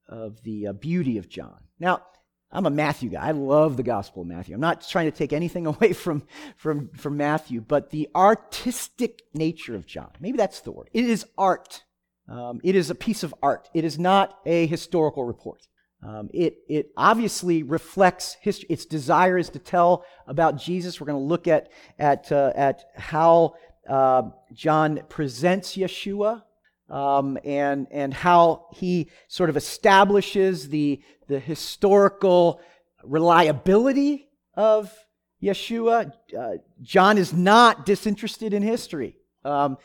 of 0.08 0.42
the 0.44 0.68
uh, 0.68 0.74
beauty 0.74 1.18
of 1.18 1.30
John. 1.30 1.60
Now, 1.80 2.04
I'm 2.52 2.66
a 2.66 2.72
Matthew 2.72 3.12
guy. 3.12 3.28
I 3.28 3.32
love 3.32 3.78
the 3.78 3.84
Gospel 3.84 4.24
of 4.24 4.28
Matthew. 4.28 4.56
I'm 4.56 4.62
not 4.62 4.88
trying 4.88 5.10
to 5.10 5.16
take 5.16 5.34
anything 5.34 5.66
away 5.74 5.94
from, 5.94 6.24
from, 6.58 6.90
from 6.90 7.16
Matthew, 7.16 7.62
but 7.62 7.92
the 7.92 8.10
artistic 8.16 9.22
nature 9.34 9.76
of 9.76 9.86
John, 9.86 10.10
maybe 10.20 10.38
that's 10.38 10.62
the 10.62 10.72
word. 10.72 10.90
It 10.94 11.06
is 11.06 11.26
art. 11.38 11.84
Um, 12.28 12.60
it 12.64 12.76
is 12.76 12.90
a 12.90 12.96
piece 12.96 13.24
of 13.24 13.34
art. 13.42 13.70
It 13.74 13.86
is 13.86 13.98
not 13.98 14.40
a 14.46 14.68
historical 14.68 15.24
report. 15.24 15.68
Um, 16.02 16.30
it, 16.34 16.60
it 16.70 16.92
obviously 16.96 17.64
reflects 17.64 18.38
history. 18.40 18.68
Its 18.70 18.86
desire 18.86 19.38
is 19.38 19.50
to 19.50 19.60
tell 19.60 20.06
about 20.28 20.56
Jesus. 20.58 21.00
We're 21.00 21.08
going 21.08 21.22
to 21.22 21.28
look 21.28 21.48
at, 21.48 21.70
at, 21.98 22.32
uh, 22.32 22.54
at 22.56 22.86
how 22.96 23.56
uh, 23.88 24.24
John 24.54 25.02
presents 25.10 25.76
Yeshua 25.76 26.44
um, 26.90 27.38
and, 27.44 27.88
and 27.92 28.14
how 28.14 28.68
he 28.74 29.10
sort 29.28 29.50
of 29.50 29.58
establishes 29.58 30.70
the, 30.70 31.02
the 31.28 31.40
historical 31.40 32.62
reliability 33.04 34.30
of 34.56 34.94
Yeshua. 35.42 36.12
Uh, 36.38 36.54
John 36.82 37.18
is 37.18 37.34
not 37.34 37.86
disinterested 37.86 38.54
in 38.54 38.64
history, 38.64 39.16
um, 39.46 39.78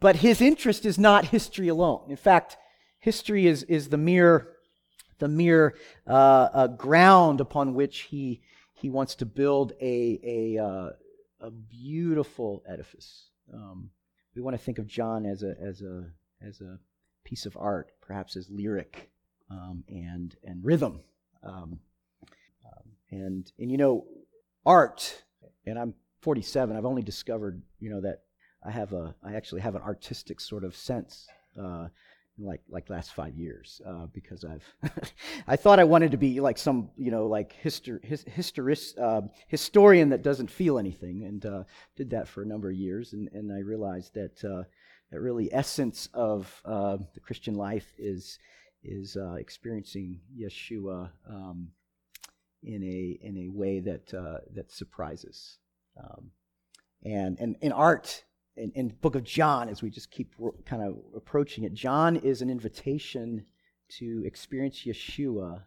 but 0.00 0.16
his 0.16 0.40
interest 0.40 0.84
is 0.84 0.98
not 0.98 1.26
history 1.26 1.68
alone. 1.68 2.10
In 2.10 2.16
fact, 2.16 2.56
history 2.98 3.46
is, 3.46 3.62
is 3.64 3.88
the 3.88 3.96
mere, 3.96 4.48
the 5.18 5.28
mere 5.28 5.74
uh, 6.06 6.48
uh, 6.52 6.66
ground 6.68 7.40
upon 7.40 7.74
which 7.74 8.00
he, 8.00 8.42
he 8.72 8.90
wants 8.90 9.14
to 9.16 9.26
build 9.26 9.72
a, 9.80 10.20
a, 10.22 10.62
uh, 10.62 10.90
a 11.40 11.50
beautiful 11.50 12.62
edifice. 12.68 13.30
Um, 13.52 13.90
we 14.34 14.42
want 14.42 14.56
to 14.56 14.62
think 14.62 14.78
of 14.78 14.86
John 14.86 15.24
as 15.24 15.42
a, 15.42 15.54
as 15.60 15.80
a, 15.80 16.04
as 16.42 16.60
a 16.60 16.78
piece 17.24 17.46
of 17.46 17.56
art, 17.56 17.92
perhaps 18.00 18.36
as 18.36 18.48
lyric 18.50 19.10
um, 19.50 19.84
and 19.88 20.36
and 20.44 20.64
rhythm. 20.64 21.00
Um, 21.42 21.80
um, 22.64 22.90
and 23.10 23.52
and 23.58 23.70
you 23.70 23.76
know, 23.76 24.06
art. 24.64 25.22
And 25.66 25.78
I'm 25.78 25.94
47. 26.22 26.76
I've 26.76 26.84
only 26.84 27.02
discovered 27.02 27.62
you 27.80 27.90
know 27.90 28.00
that 28.00 28.22
I 28.64 28.70
have 28.70 28.92
a 28.92 29.14
I 29.22 29.34
actually 29.34 29.60
have 29.60 29.74
an 29.74 29.82
artistic 29.82 30.40
sort 30.40 30.64
of 30.64 30.74
sense. 30.76 31.26
Uh, 31.60 31.88
like 32.38 32.60
like 32.68 32.90
last 32.90 33.14
five 33.14 33.34
years 33.36 33.80
uh, 33.86 34.06
because 34.12 34.44
I've 34.44 34.92
I 35.46 35.56
thought 35.56 35.80
I 35.80 35.84
wanted 35.84 36.10
to 36.10 36.16
be 36.16 36.40
like 36.40 36.58
some 36.58 36.90
you 36.96 37.10
know 37.10 37.26
like 37.26 37.54
histor- 37.64 38.04
his, 38.04 38.24
historis, 38.24 38.98
uh, 38.98 39.22
historian 39.48 40.10
that 40.10 40.22
doesn't 40.22 40.50
feel 40.50 40.78
anything 40.78 41.24
and 41.24 41.46
uh, 41.46 41.64
did 41.96 42.10
that 42.10 42.28
for 42.28 42.42
a 42.42 42.46
number 42.46 42.70
of 42.70 42.76
years 42.76 43.12
and, 43.12 43.28
and 43.32 43.52
I 43.52 43.60
realized 43.60 44.14
that 44.14 44.44
uh, 44.44 44.64
that 45.10 45.20
really 45.20 45.52
essence 45.52 46.08
of 46.12 46.60
uh, 46.64 46.98
the 47.14 47.20
Christian 47.20 47.54
life 47.54 47.92
is 47.98 48.38
is 48.82 49.16
uh, 49.16 49.34
experiencing 49.34 50.20
Yeshua 50.38 51.10
um, 51.28 51.68
in 52.62 52.82
a 52.82 53.26
in 53.26 53.36
a 53.38 53.48
way 53.48 53.80
that 53.80 54.12
uh, 54.14 54.38
that 54.54 54.70
surprises. 54.70 55.58
Um, 55.98 56.30
and 57.04 57.38
and 57.38 57.56
in 57.60 57.72
art, 57.72 58.24
in, 58.56 58.72
in 58.74 58.88
book 58.88 59.14
of 59.14 59.24
John, 59.24 59.68
as 59.68 59.82
we 59.82 59.90
just 59.90 60.10
keep 60.10 60.34
kind 60.64 60.82
of 60.82 60.96
approaching 61.14 61.64
it, 61.64 61.74
John 61.74 62.16
is 62.16 62.42
an 62.42 62.50
invitation 62.50 63.44
to 63.98 64.22
experience 64.24 64.84
Yeshua 64.84 65.62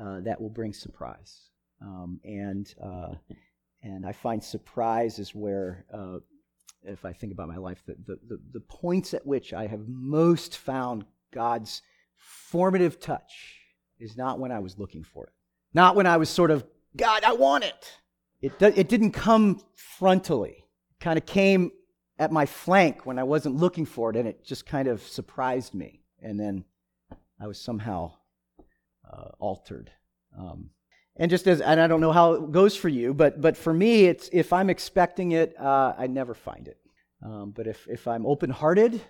uh, 0.00 0.20
that 0.20 0.40
will 0.40 0.50
bring 0.50 0.72
surprise. 0.72 1.50
Um, 1.80 2.20
and 2.24 2.72
uh, 2.82 3.14
and 3.82 4.06
I 4.06 4.12
find 4.12 4.42
surprise 4.42 5.18
is 5.18 5.34
where 5.34 5.84
uh, 5.92 6.18
if 6.84 7.04
I 7.04 7.12
think 7.12 7.32
about 7.32 7.48
my 7.48 7.56
life, 7.56 7.82
the, 7.86 7.96
the, 8.06 8.18
the, 8.28 8.40
the 8.52 8.60
points 8.60 9.14
at 9.14 9.26
which 9.26 9.52
I 9.52 9.66
have 9.66 9.86
most 9.86 10.56
found 10.56 11.04
God's 11.32 11.82
formative 12.16 13.00
touch 13.00 13.58
is 13.98 14.16
not 14.16 14.38
when 14.38 14.52
I 14.52 14.58
was 14.58 14.78
looking 14.78 15.04
for 15.04 15.24
it. 15.24 15.32
Not 15.74 15.96
when 15.96 16.06
I 16.06 16.16
was 16.16 16.30
sort 16.30 16.50
of, 16.50 16.64
God, 16.96 17.24
I 17.24 17.32
want 17.32 17.64
it. 17.64 17.98
It, 18.40 18.58
do, 18.58 18.72
it 18.74 18.88
didn't 18.88 19.12
come 19.12 19.60
frontally. 20.00 20.64
Kind 21.00 21.18
of 21.18 21.26
came 21.26 21.70
at 22.18 22.32
my 22.32 22.46
flank 22.46 23.06
when 23.06 23.18
I 23.18 23.24
wasn't 23.24 23.56
looking 23.56 23.86
for 23.86 24.10
it, 24.10 24.16
and 24.16 24.28
it 24.28 24.44
just 24.44 24.66
kind 24.66 24.88
of 24.88 25.02
surprised 25.02 25.74
me. 25.74 26.02
And 26.22 26.38
then 26.38 26.64
I 27.40 27.46
was 27.46 27.60
somehow 27.60 28.12
uh, 29.10 29.30
altered. 29.38 29.90
Um, 30.38 30.70
and 31.16 31.30
just 31.30 31.46
as, 31.46 31.60
and 31.60 31.80
I 31.80 31.86
don't 31.86 32.00
know 32.00 32.12
how 32.12 32.32
it 32.34 32.52
goes 32.52 32.76
for 32.76 32.88
you, 32.88 33.14
but 33.14 33.40
but 33.40 33.56
for 33.56 33.72
me, 33.72 34.06
it's 34.06 34.28
if 34.32 34.52
I'm 34.52 34.68
expecting 34.68 35.32
it, 35.32 35.54
uh, 35.60 35.94
I 35.96 36.06
never 36.08 36.34
find 36.34 36.66
it. 36.66 36.78
Um, 37.22 37.52
but 37.54 37.66
if 37.66 37.86
if 37.88 38.08
I'm 38.08 38.26
open-hearted 38.26 39.00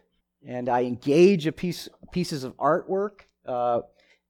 and 0.47 0.69
I 0.69 0.83
engage 0.83 1.47
a 1.47 1.53
piece 1.53 1.89
pieces 2.13 2.45
of 2.45 2.57
artwork 2.59 3.21
uh, 3.47 3.81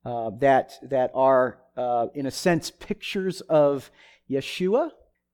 uh, 0.05 0.31
that 0.39 0.75
that 0.83 1.11
are 1.15 1.59
uh, 1.77 2.07
in 2.15 2.27
a 2.27 2.31
sense 2.31 2.71
pictures 2.71 3.41
of 3.43 3.91
Yeshua, 4.31 4.91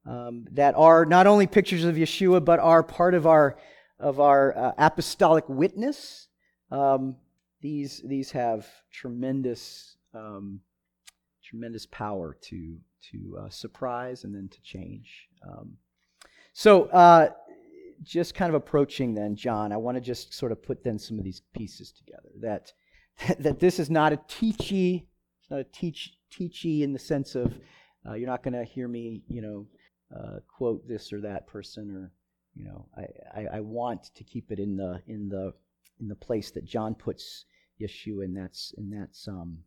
um, 0.07 0.47
that 0.53 0.75
are 0.77 1.05
not 1.05 1.27
only 1.27 1.47
pictures 1.47 1.85
of 1.85 1.97
Yeshua 1.97 2.45
but 2.45 2.59
are 2.59 2.83
part 2.83 3.15
of 3.15 3.27
our 3.27 3.57
of 3.99 4.19
our 4.19 4.57
uh, 4.57 4.73
apostolic 4.79 5.49
witness. 5.49 6.29
Um, 6.71 7.17
these 7.61 8.03
these 8.05 8.31
have 8.33 8.67
tremendous 8.91 9.97
um, 10.15 10.61
tremendous 11.45 11.87
power 11.87 12.37
to 12.43 12.77
to 13.11 13.39
uh, 13.43 13.49
surprise 13.51 14.25
and 14.25 14.35
then 14.35 14.49
to 14.49 14.61
change. 14.63 15.29
Um, 15.47 15.77
so, 16.53 16.85
uh, 16.87 17.31
just 18.03 18.35
kind 18.35 18.49
of 18.49 18.55
approaching 18.55 19.15
then 19.15 19.37
John, 19.37 19.73
I 19.73 19.77
want 19.77 19.97
to 19.97 20.01
just 20.01 20.35
sort 20.35 20.53
of 20.53 20.63
put 20.63 20.83
then 20.83 20.99
some 20.99 21.19
of 21.19 21.25
these 21.25 21.43
pieces 21.55 21.93
together. 21.93 22.31
That 22.41 22.73
that 23.39 23.61
this 23.61 23.79
is 23.79 23.91
not 23.91 24.13
a 24.13 24.17
teachy, 24.17 25.05
it's 25.41 25.51
not 25.51 25.61
a 25.61 25.65
teach 25.65 26.15
teachy 26.33 26.83
in 26.83 26.93
the 26.93 26.99
sense 26.99 27.35
of 27.35 27.53
uh, 28.07 28.15
you're 28.15 28.29
not 28.29 28.43
going 28.43 28.55
to 28.55 28.65
hear 28.65 28.89
me, 28.89 29.23
you 29.29 29.43
know, 29.43 29.67
uh, 30.15 30.41
quote 30.49 30.87
this 30.89 31.13
or 31.13 31.21
that 31.21 31.47
person, 31.47 31.91
or 31.91 32.13
you 32.55 32.65
know, 32.65 32.87
I, 32.97 33.41
I, 33.41 33.47
I 33.57 33.61
want 33.61 34.15
to 34.15 34.25
keep 34.25 34.51
it 34.51 34.59
in 34.59 34.77
the 34.77 35.03
in 35.07 35.29
the 35.29 35.53
in 36.01 36.09
the 36.09 36.17
place 36.17 36.51
that 36.53 36.65
John 36.65 36.95
puts 36.95 37.45
Yeshua, 37.81 38.25
and 38.25 38.37
that's 38.37 38.75
and 38.77 38.93
that's 38.93 39.29
um, 39.29 39.59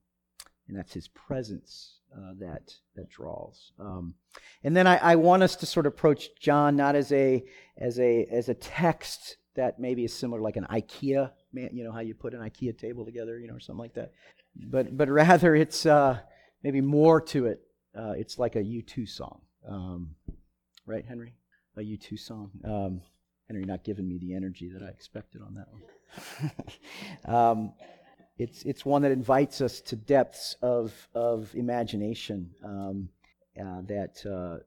and 0.67 0.77
that's 0.77 0.93
his 0.93 1.07
presence 1.09 1.99
uh, 2.15 2.33
that 2.39 2.73
that 2.95 3.09
draws. 3.09 3.71
Um, 3.79 4.15
and 4.63 4.75
then 4.75 4.87
I, 4.87 4.97
I, 4.97 5.15
want 5.15 5.43
us 5.43 5.55
to 5.57 5.65
sort 5.65 5.85
of 5.85 5.93
approach 5.93 6.29
John 6.39 6.75
not 6.75 6.95
as 6.95 7.11
a 7.11 7.43
as 7.77 7.99
a 7.99 8.25
as 8.31 8.49
a 8.49 8.53
text 8.53 9.37
that 9.55 9.79
maybe 9.79 10.05
is 10.05 10.13
similar 10.13 10.41
like 10.41 10.55
an 10.55 10.65
IKEA, 10.69 11.31
man 11.51 11.69
you 11.73 11.83
know 11.83 11.91
how 11.91 11.99
you 11.99 12.13
put 12.13 12.33
an 12.33 12.41
IKEA 12.41 12.77
table 12.77 13.05
together, 13.05 13.39
you 13.39 13.47
know, 13.47 13.55
or 13.55 13.59
something 13.59 13.79
like 13.79 13.93
that. 13.95 14.11
But 14.55 14.95
but 14.95 15.09
rather 15.09 15.55
it's 15.55 15.85
uh, 15.85 16.19
maybe 16.63 16.81
more 16.81 17.21
to 17.21 17.47
it. 17.47 17.61
Uh, 17.97 18.13
it's 18.17 18.39
like 18.39 18.55
a 18.55 18.63
U2 18.63 19.07
song, 19.07 19.41
um, 19.67 20.15
right, 20.85 21.05
Henry? 21.05 21.33
A 21.77 21.81
U2 21.81 22.19
song. 22.19 22.51
Um, 22.63 23.01
Henry 23.47 23.65
not 23.65 23.83
giving 23.83 24.07
me 24.07 24.17
the 24.17 24.33
energy 24.33 24.69
that 24.71 24.83
I 24.83 24.89
expected 24.89 25.41
on 25.41 25.55
that 25.55 25.67
one. 25.71 26.51
um, 27.35 27.73
it's, 28.37 28.63
it's 28.63 28.85
one 28.85 29.01
that 29.03 29.11
invites 29.11 29.61
us 29.61 29.81
to 29.81 29.95
depths 29.95 30.55
of, 30.61 31.07
of 31.13 31.53
imagination 31.55 32.49
um, 32.63 33.09
uh, 33.59 33.81
that, 33.87 34.25
uh, 34.25 34.63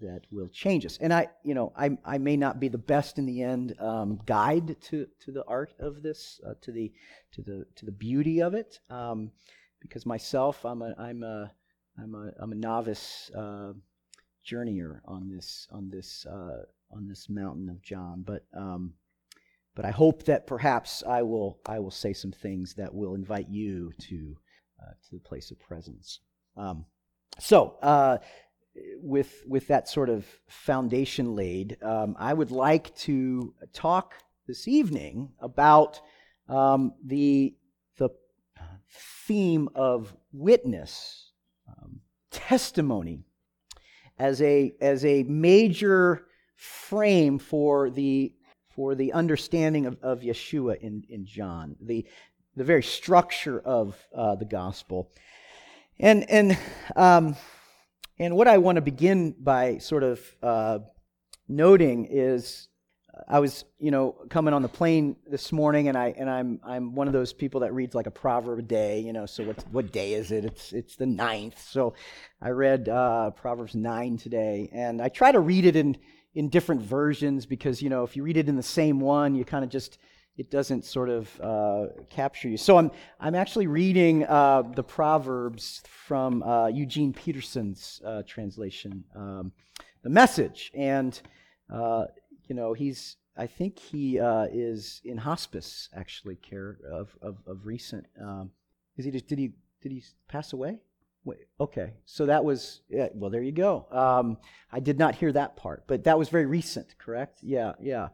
that 0.00 0.22
will 0.30 0.48
change 0.48 0.86
us. 0.86 0.98
And 1.00 1.12
I, 1.12 1.28
you 1.44 1.54
know, 1.54 1.72
I, 1.76 1.98
I 2.04 2.18
may 2.18 2.36
not 2.36 2.60
be 2.60 2.68
the 2.68 2.78
best 2.78 3.18
in 3.18 3.26
the 3.26 3.42
end 3.42 3.74
um, 3.78 4.20
guide 4.26 4.80
to, 4.82 5.06
to 5.24 5.32
the 5.32 5.44
art 5.46 5.74
of 5.78 6.02
this, 6.02 6.40
uh, 6.46 6.54
to, 6.62 6.72
the, 6.72 6.92
to, 7.32 7.42
the, 7.42 7.66
to 7.76 7.84
the 7.84 7.92
beauty 7.92 8.40
of 8.40 8.54
it, 8.54 8.78
um, 8.88 9.30
because 9.80 10.06
myself, 10.06 10.64
I'm 10.64 10.82
a, 10.82 10.94
I'm 10.98 11.22
a, 11.22 11.52
I'm 12.00 12.14
a, 12.14 12.32
I'm 12.42 12.52
a 12.52 12.56
novice 12.56 13.30
uh, 13.36 13.72
journeyer 14.46 15.00
on 15.04 15.28
this, 15.28 15.68
on 15.70 15.90
this, 15.90 16.26
uh, 16.26 16.64
on 16.90 17.08
this 17.08 17.28
mountain 17.28 17.68
of 17.68 17.82
John. 17.82 18.22
But 18.26 18.44
um, 18.54 18.94
but 19.74 19.84
I 19.84 19.90
hope 19.90 20.24
that 20.24 20.46
perhaps 20.46 21.02
I 21.06 21.22
will, 21.22 21.58
I 21.64 21.78
will 21.78 21.90
say 21.90 22.12
some 22.12 22.32
things 22.32 22.74
that 22.74 22.94
will 22.94 23.14
invite 23.14 23.48
you 23.48 23.92
to, 23.98 24.36
uh, 24.82 24.90
to 24.90 25.10
the 25.12 25.20
place 25.20 25.50
of 25.50 25.58
presence. 25.60 26.20
Um, 26.56 26.84
so, 27.38 27.76
uh, 27.80 28.18
with, 29.00 29.42
with 29.46 29.68
that 29.68 29.88
sort 29.88 30.08
of 30.08 30.26
foundation 30.48 31.34
laid, 31.34 31.76
um, 31.82 32.16
I 32.18 32.34
would 32.34 32.50
like 32.50 32.94
to 32.98 33.54
talk 33.72 34.14
this 34.46 34.66
evening 34.68 35.30
about 35.40 36.00
um, 36.48 36.92
the, 37.04 37.54
the 37.96 38.10
theme 39.26 39.68
of 39.74 40.14
witness, 40.32 41.30
um, 41.68 42.00
testimony, 42.30 43.24
as 44.20 44.42
a, 44.42 44.74
as 44.80 45.04
a 45.04 45.22
major 45.24 46.26
frame 46.56 47.38
for 47.38 47.88
the 47.88 48.34
for 48.76 48.94
the 48.94 49.12
understanding 49.12 49.86
of, 49.86 49.98
of 50.00 50.20
Yeshua 50.20 50.78
in, 50.80 51.02
in 51.08 51.26
John, 51.26 51.76
the, 51.82 52.06
the 52.56 52.64
very 52.64 52.82
structure 52.82 53.60
of 53.60 53.96
uh, 54.14 54.36
the 54.36 54.44
gospel. 54.44 55.10
And, 55.98 56.24
and, 56.30 56.56
um, 56.96 57.36
and 58.18 58.36
what 58.36 58.48
I 58.48 58.58
want 58.58 58.76
to 58.76 58.80
begin 58.80 59.34
by 59.38 59.78
sort 59.78 60.02
of 60.02 60.20
uh, 60.42 60.78
noting 61.48 62.06
is 62.10 62.68
I 63.28 63.40
was, 63.40 63.64
you 63.78 63.90
know, 63.90 64.16
coming 64.28 64.54
on 64.54 64.62
the 64.62 64.68
plane 64.68 65.16
this 65.26 65.52
morning, 65.52 65.88
and 65.88 65.96
I 65.96 66.14
and 66.16 66.28
I'm 66.28 66.60
I'm 66.64 66.94
one 66.94 67.06
of 67.06 67.12
those 67.12 67.32
people 67.32 67.60
that 67.60 67.72
reads 67.72 67.94
like 67.94 68.06
a 68.06 68.10
proverb 68.10 68.58
a 68.58 68.62
day, 68.62 69.00
you 69.00 69.12
know. 69.12 69.26
So 69.26 69.44
what 69.44 69.64
what 69.70 69.92
day 69.92 70.14
is 70.14 70.30
it? 70.30 70.44
It's 70.44 70.72
it's 70.72 70.96
the 70.96 71.06
ninth. 71.06 71.60
So 71.70 71.94
I 72.40 72.50
read 72.50 72.88
uh, 72.88 73.30
Proverbs 73.30 73.74
nine 73.74 74.16
today, 74.16 74.70
and 74.72 75.00
I 75.00 75.08
try 75.08 75.32
to 75.32 75.40
read 75.40 75.64
it 75.64 75.76
in 75.76 75.96
in 76.34 76.48
different 76.48 76.82
versions 76.82 77.46
because 77.46 77.82
you 77.82 77.88
know 77.90 78.04
if 78.04 78.16
you 78.16 78.22
read 78.22 78.36
it 78.36 78.48
in 78.48 78.56
the 78.56 78.62
same 78.62 79.00
one, 79.00 79.34
you 79.34 79.44
kind 79.44 79.64
of 79.64 79.70
just 79.70 79.98
it 80.36 80.50
doesn't 80.50 80.84
sort 80.84 81.10
of 81.10 81.40
uh, 81.40 81.86
capture 82.08 82.48
you. 82.48 82.56
So 82.56 82.78
I'm 82.78 82.90
I'm 83.18 83.34
actually 83.34 83.66
reading 83.66 84.24
uh, 84.24 84.62
the 84.74 84.82
Proverbs 84.82 85.82
from 85.86 86.42
uh, 86.42 86.68
Eugene 86.68 87.12
Peterson's 87.12 88.00
uh, 88.04 88.22
translation, 88.26 89.04
um, 89.14 89.52
the 90.02 90.10
Message, 90.10 90.70
and 90.74 91.20
uh, 91.72 92.06
you 92.50 92.56
know 92.56 92.72
he's 92.72 93.16
I 93.36 93.46
think 93.46 93.78
he 93.78 94.18
uh, 94.18 94.46
is 94.52 95.00
in 95.04 95.16
hospice 95.16 95.88
actually 95.94 96.34
care 96.34 96.78
of 96.90 97.16
of, 97.22 97.36
of 97.46 97.64
recent. 97.64 98.04
Um, 98.20 98.50
is 98.96 99.04
he 99.04 99.12
just 99.12 99.28
did 99.28 99.38
he 99.38 99.52
did 99.80 99.92
he 99.92 100.02
pass 100.28 100.52
away? 100.52 100.80
Wait, 101.24 101.38
okay, 101.60 101.92
so 102.06 102.26
that 102.26 102.44
was 102.44 102.80
yeah, 102.88 103.08
well. 103.14 103.30
There 103.30 103.42
you 103.42 103.52
go. 103.52 103.86
Um, 103.92 104.36
I 104.72 104.80
did 104.80 104.98
not 104.98 105.14
hear 105.14 105.32
that 105.32 105.56
part, 105.56 105.84
but 105.86 106.04
that 106.04 106.18
was 106.18 106.28
very 106.28 106.46
recent, 106.46 106.98
correct? 106.98 107.38
Yeah, 107.40 107.72
yeah. 107.80 108.08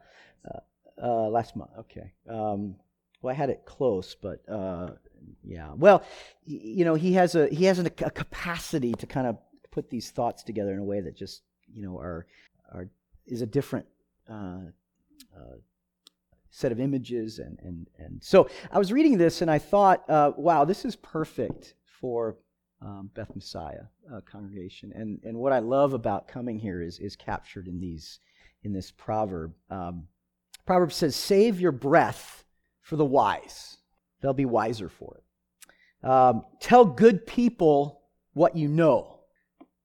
Uh, 0.45 0.59
uh, 1.03 1.29
last 1.29 1.57
month. 1.57 1.71
Okay. 1.79 2.13
Um, 2.29 2.77
well, 3.23 3.33
I 3.33 3.35
had 3.35 3.49
it 3.49 3.63
close, 3.65 4.15
but 4.21 4.47
uh, 4.49 4.91
yeah. 5.43 5.73
Well, 5.75 6.03
you 6.45 6.85
know, 6.85 6.95
he 6.95 7.15
has 7.15 7.35
a 7.37 7.49
he 7.49 7.65
has 7.65 7.79
a, 7.79 7.87
a 7.87 8.11
capacity 8.11 8.93
to 8.95 9.07
kind 9.07 9.29
of 9.29 9.39
put 9.71 9.89
these 9.89 10.11
thoughts 10.11 10.43
together 10.43 10.73
in 10.75 10.81
a 10.81 10.85
way 10.85 11.01
that 11.01 11.17
just 11.17 11.43
you 11.73 11.83
know 11.83 11.97
are 11.99 12.27
are 12.75 12.91
is 13.27 13.41
a 13.41 13.47
different 13.47 13.87
set 16.57 16.73
of 16.73 16.81
images 16.81 17.39
and 17.39 17.59
and 17.63 17.87
and 17.99 18.25
so 18.25 18.49
I 18.73 18.79
was 18.79 18.91
reading 18.91 19.19
this 19.19 19.43
and 19.43 19.51
I 19.51 19.59
thought, 19.59 20.09
uh, 20.09 20.33
wow, 20.37 20.65
this 20.65 20.87
is 20.87 20.97
perfect 20.97 21.75
for 22.01 22.39
um, 22.81 23.11
Beth 23.15 23.35
Messiah 23.35 23.85
uh, 24.13 24.21
congregation. 24.23 24.93
And 24.95 25.21
and 25.25 25.37
what 25.37 25.53
I 25.53 25.59
love 25.59 25.93
about 25.93 26.29
coming 26.29 26.59
here 26.59 26.83
is 26.83 26.99
is 26.99 27.15
captured 27.15 27.69
in 27.69 27.79
these 27.79 28.21
in 28.63 28.73
this 28.73 28.91
proverb. 28.91 29.55
Um, 29.71 30.09
proverb 30.65 30.93
says, 30.93 31.15
"Save 31.15 31.61
your 31.61 31.73
breath 31.73 32.45
for 32.81 32.97
the 32.97 33.05
wise; 33.05 33.79
they'll 34.21 34.33
be 34.33 34.47
wiser 34.47 34.89
for 34.89 35.19
it." 35.19 36.09
Um, 36.09 36.45
tell 36.61 36.85
good 36.85 37.27
people 37.27 38.03
what 38.33 38.57
you 38.57 38.69
know; 38.69 39.21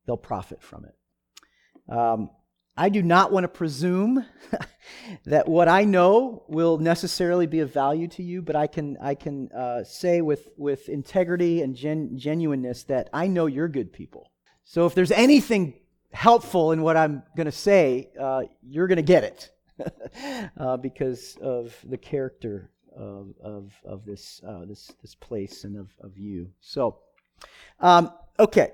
they'll 0.05 0.17
profit 0.17 0.61
from 0.61 0.85
it. 0.85 0.95
I 2.77 2.89
do 2.89 3.03
not 3.03 3.31
want 3.31 3.43
to 3.43 3.47
presume 3.49 4.25
that 5.25 5.47
what 5.47 5.67
I 5.67 5.83
know 5.83 6.43
will 6.47 6.77
necessarily 6.77 7.45
be 7.45 7.59
of 7.59 7.73
value 7.73 8.07
to 8.09 8.23
you, 8.23 8.41
but 8.41 8.55
I 8.55 8.67
can, 8.67 8.97
I 9.01 9.15
can 9.15 9.51
uh, 9.51 9.83
say 9.83 10.21
with, 10.21 10.47
with 10.57 10.87
integrity 10.87 11.61
and 11.61 11.75
gen- 11.75 12.17
genuineness 12.17 12.83
that 12.85 13.09
I 13.13 13.27
know 13.27 13.45
you're 13.45 13.67
good 13.67 13.91
people. 13.91 14.31
So 14.63 14.85
if 14.85 14.95
there's 14.95 15.11
anything 15.11 15.73
helpful 16.13 16.71
in 16.71 16.81
what 16.81 16.95
I'm 16.95 17.23
going 17.35 17.45
to 17.45 17.51
say, 17.51 18.09
uh, 18.19 18.43
you're 18.61 18.87
going 18.87 18.97
to 18.97 19.01
get 19.01 19.23
it 19.23 19.51
uh, 20.57 20.77
because 20.77 21.37
of 21.41 21.75
the 21.83 21.97
character 21.97 22.71
of, 22.95 23.33
of, 23.43 23.73
of 23.85 24.05
this, 24.05 24.41
uh, 24.47 24.65
this, 24.65 24.91
this 25.01 25.15
place 25.15 25.65
and 25.65 25.77
of, 25.77 25.89
of 26.01 26.17
you. 26.17 26.49
So, 26.61 26.99
um, 27.79 28.11
okay. 28.39 28.71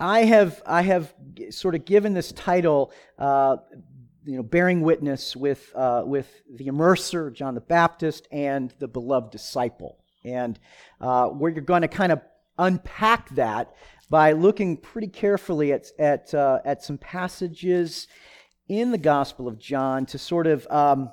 I 0.00 0.20
have, 0.24 0.62
I 0.64 0.80
have 0.80 1.12
sort 1.50 1.74
of 1.74 1.84
given 1.84 2.14
this 2.14 2.32
title, 2.32 2.90
uh, 3.18 3.58
you 4.24 4.36
know, 4.36 4.42
bearing 4.42 4.80
witness 4.80 5.36
with, 5.36 5.70
uh, 5.74 6.02
with 6.06 6.26
the 6.50 6.68
immerser, 6.68 7.30
John 7.30 7.54
the 7.54 7.60
Baptist, 7.60 8.26
and 8.32 8.72
the 8.78 8.88
beloved 8.88 9.30
disciple. 9.30 9.98
And 10.24 10.58
uh, 11.02 11.28
we're 11.32 11.50
going 11.50 11.82
to 11.82 11.88
kind 11.88 12.12
of 12.12 12.22
unpack 12.58 13.28
that 13.34 13.74
by 14.08 14.32
looking 14.32 14.78
pretty 14.78 15.08
carefully 15.08 15.72
at, 15.74 15.88
at, 15.98 16.32
uh, 16.32 16.60
at 16.64 16.82
some 16.82 16.96
passages 16.96 18.08
in 18.68 18.92
the 18.92 18.98
Gospel 18.98 19.48
of 19.48 19.58
John 19.58 20.06
to 20.06 20.18
sort 20.18 20.46
of 20.46 20.66
um, 20.70 21.12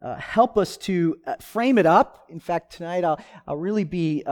uh, 0.00 0.16
help 0.16 0.56
us 0.56 0.78
to 0.78 1.18
uh, 1.26 1.36
frame 1.36 1.76
it 1.76 1.86
up. 1.86 2.26
In 2.30 2.40
fact, 2.40 2.72
tonight 2.72 3.04
I'll, 3.04 3.20
I'll 3.46 3.56
really 3.56 3.84
be 3.84 4.24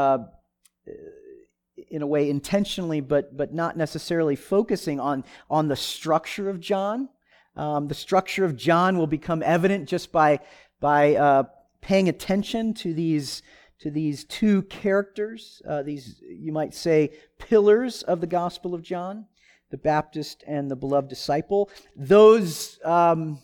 in 1.77 2.03
a 2.03 2.07
way 2.07 2.31
intentionally, 2.31 3.01
but 3.01 3.37
but 3.37 3.53
not 3.53 3.77
necessarily 3.77 4.37
focusing 4.37 5.01
on 5.01 5.25
on 5.51 5.69
the 5.69 5.77
structure 5.77 6.49
of 6.49 6.61
John. 6.61 7.09
Um, 7.57 7.89
the 7.89 7.95
structure 7.95 8.45
of 8.45 8.57
John 8.57 8.99
will 8.99 9.07
become 9.07 9.43
evident 9.43 9.89
just 9.89 10.13
by 10.13 10.41
by 10.81 11.17
uh, 11.17 11.45
paying 11.81 12.09
attention 12.09 12.75
to 12.75 12.95
these 12.95 13.43
to 13.81 13.91
these 13.91 14.25
two 14.25 14.63
characters, 14.63 15.61
uh, 15.69 15.83
these 15.83 16.23
you 16.27 16.53
might 16.53 16.75
say 16.75 17.11
pillars 17.39 18.03
of 18.03 18.21
the 18.21 18.27
Gospel 18.27 18.75
of 18.75 18.83
John, 18.83 19.27
the 19.71 19.77
Baptist 19.77 20.45
and 20.47 20.71
the 20.71 20.77
beloved 20.77 21.09
disciple. 21.09 21.71
Those 21.97 22.79
um, 22.85 23.39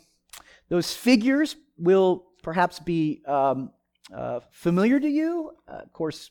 those 0.69 0.95
figures 0.95 1.57
will 1.77 2.27
perhaps 2.43 2.79
be 2.79 3.23
um, 3.27 3.71
uh, 4.15 4.41
familiar 4.51 4.99
to 5.01 5.09
you. 5.09 5.53
Uh, 5.69 5.81
of 5.83 5.93
course, 5.93 6.31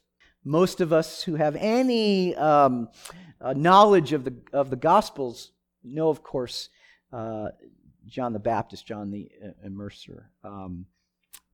most 0.50 0.82
of 0.82 0.92
us 0.92 1.22
who 1.22 1.36
have 1.36 1.56
any 1.56 2.36
um, 2.36 2.90
uh, 3.40 3.54
knowledge 3.54 4.14
of 4.14 4.24
the, 4.24 4.34
of 4.52 4.72
the 4.72 4.76
Gospels 4.76 5.52
know, 5.84 6.10
of 6.10 6.24
course, 6.24 6.70
uh, 7.14 7.50
John 8.08 8.34
the 8.34 8.40
Baptist, 8.40 8.86
John 8.86 9.12
the 9.12 9.30
uh, 9.44 9.68
Immerser. 9.68 10.24
Um, 10.44 10.88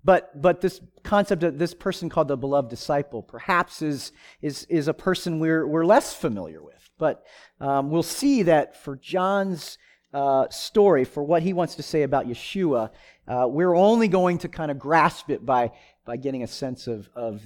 but, 0.04 0.42
but 0.42 0.62
this 0.62 0.80
concept 1.04 1.44
of 1.44 1.58
this 1.58 1.74
person 1.74 2.08
called 2.08 2.30
the 2.30 2.38
beloved 2.38 2.70
disciple 2.70 3.22
perhaps 3.22 3.82
is, 3.82 4.14
is, 4.42 4.64
is 4.70 4.88
a 4.88 4.94
person 4.94 5.40
we're, 5.40 5.68
we're 5.68 5.86
less 5.86 6.14
familiar 6.14 6.64
with. 6.64 6.90
But 6.98 7.26
um, 7.60 7.92
we'll 7.92 8.04
see 8.04 8.44
that 8.44 8.82
for 8.82 8.96
John's 8.96 9.78
uh, 10.14 10.48
story, 10.50 11.04
for 11.04 11.22
what 11.22 11.44
he 11.44 11.52
wants 11.52 11.76
to 11.76 11.84
say 11.84 12.04
about 12.04 12.28
Yeshua, 12.28 12.92
uh, 13.28 13.48
we're 13.50 13.76
only 13.76 14.08
going 14.08 14.38
to 14.38 14.48
kind 14.48 14.72
of 14.72 14.80
grasp 14.80 15.30
it 15.30 15.46
by, 15.46 15.72
by 16.06 16.16
getting 16.16 16.44
a 16.44 16.48
sense 16.48 16.88
of, 16.88 17.10
of 17.14 17.42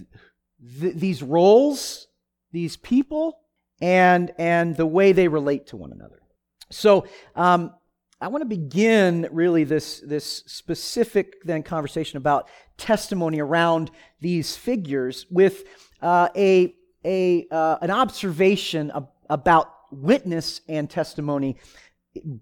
th- 0.80 0.96
these 0.96 1.24
roles, 1.24 2.08
these 2.52 2.78
people, 2.78 3.40
and, 3.82 4.32
and 4.38 4.76
the 4.76 4.86
way 4.86 5.12
they 5.12 5.28
relate 5.28 5.68
to 5.68 5.78
one 5.78 5.92
another. 5.92 6.22
So, 6.70 7.08
um, 7.36 7.74
I 8.22 8.28
want 8.28 8.42
to 8.42 8.50
begin 8.50 9.30
really 9.32 9.64
this, 9.64 10.02
this 10.02 10.44
specific 10.46 11.42
then 11.46 11.64
conversation 11.64 12.18
about 12.18 12.50
testimony 12.78 13.40
around 13.40 13.92
these 14.20 14.58
figures 14.58 15.26
with 15.30 15.64
uh, 16.02 16.28
a, 16.36 16.76
a, 17.06 17.48
uh, 17.50 17.78
an 17.82 17.92
observation 17.92 18.92
ab- 18.94 19.08
about 19.30 19.72
witness 19.90 20.60
and 20.68 20.90
testimony 20.90 21.56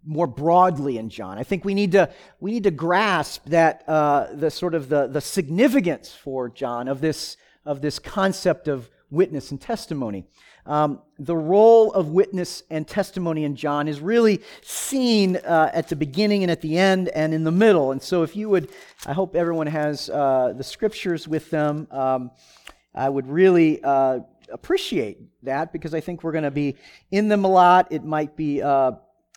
more 0.04 0.26
broadly 0.26 0.98
in 0.98 1.10
John. 1.10 1.38
I 1.38 1.44
think 1.44 1.64
we 1.64 1.76
need 1.76 1.92
to, 1.92 2.10
we 2.40 2.52
need 2.52 2.64
to 2.64 2.72
grasp 2.72 3.46
that 3.46 3.84
uh, 3.88 4.30
the 4.34 4.50
sort 4.50 4.74
of 4.74 4.90
the, 4.90 5.06
the 5.06 5.22
significance 5.22 6.12
for 6.12 6.50
John 6.50 6.88
of 6.88 7.02
this 7.02 7.38
of 7.68 7.82
this 7.82 8.00
concept 8.00 8.68
of 8.68 8.90
witness 9.12 9.52
and 9.52 9.62
testimony. 9.62 10.26
Um, 10.66 11.02
the 11.20 11.36
role 11.36 11.94
of 11.94 12.10
witness 12.10 12.64
and 12.70 12.88
testimony 12.88 13.44
in 13.44 13.56
John 13.56 13.88
is 13.88 14.02
really 14.02 14.42
seen 14.62 15.38
uh, 15.38 15.70
at 15.74 15.88
the 15.88 15.96
beginning 15.96 16.44
and 16.44 16.52
at 16.52 16.62
the 16.62 16.78
end 16.78 17.10
and 17.10 17.34
in 17.34 17.44
the 17.44 17.52
middle. 17.52 17.92
And 17.92 18.02
so, 18.02 18.24
if 18.24 18.36
you 18.36 18.50
would, 18.50 18.70
I 19.06 19.14
hope 19.14 19.36
everyone 19.36 19.68
has 19.68 20.10
uh, 20.10 20.54
the 20.58 20.64
scriptures 20.64 21.28
with 21.28 21.50
them. 21.50 21.88
Um, 21.92 22.32
I 22.94 23.08
would 23.08 23.28
really 23.28 23.82
uh, 23.84 24.20
appreciate 24.52 25.20
that 25.44 25.72
because 25.72 25.94
I 25.94 26.02
think 26.02 26.24
we're 26.24 26.34
going 26.34 26.44
to 26.44 26.52
be 26.52 26.76
in 27.12 27.28
them 27.30 27.46
a 27.46 27.50
lot. 27.50 27.88
It 27.92 28.04
might 28.04 28.36
be, 28.36 28.62
uh, 28.62 28.92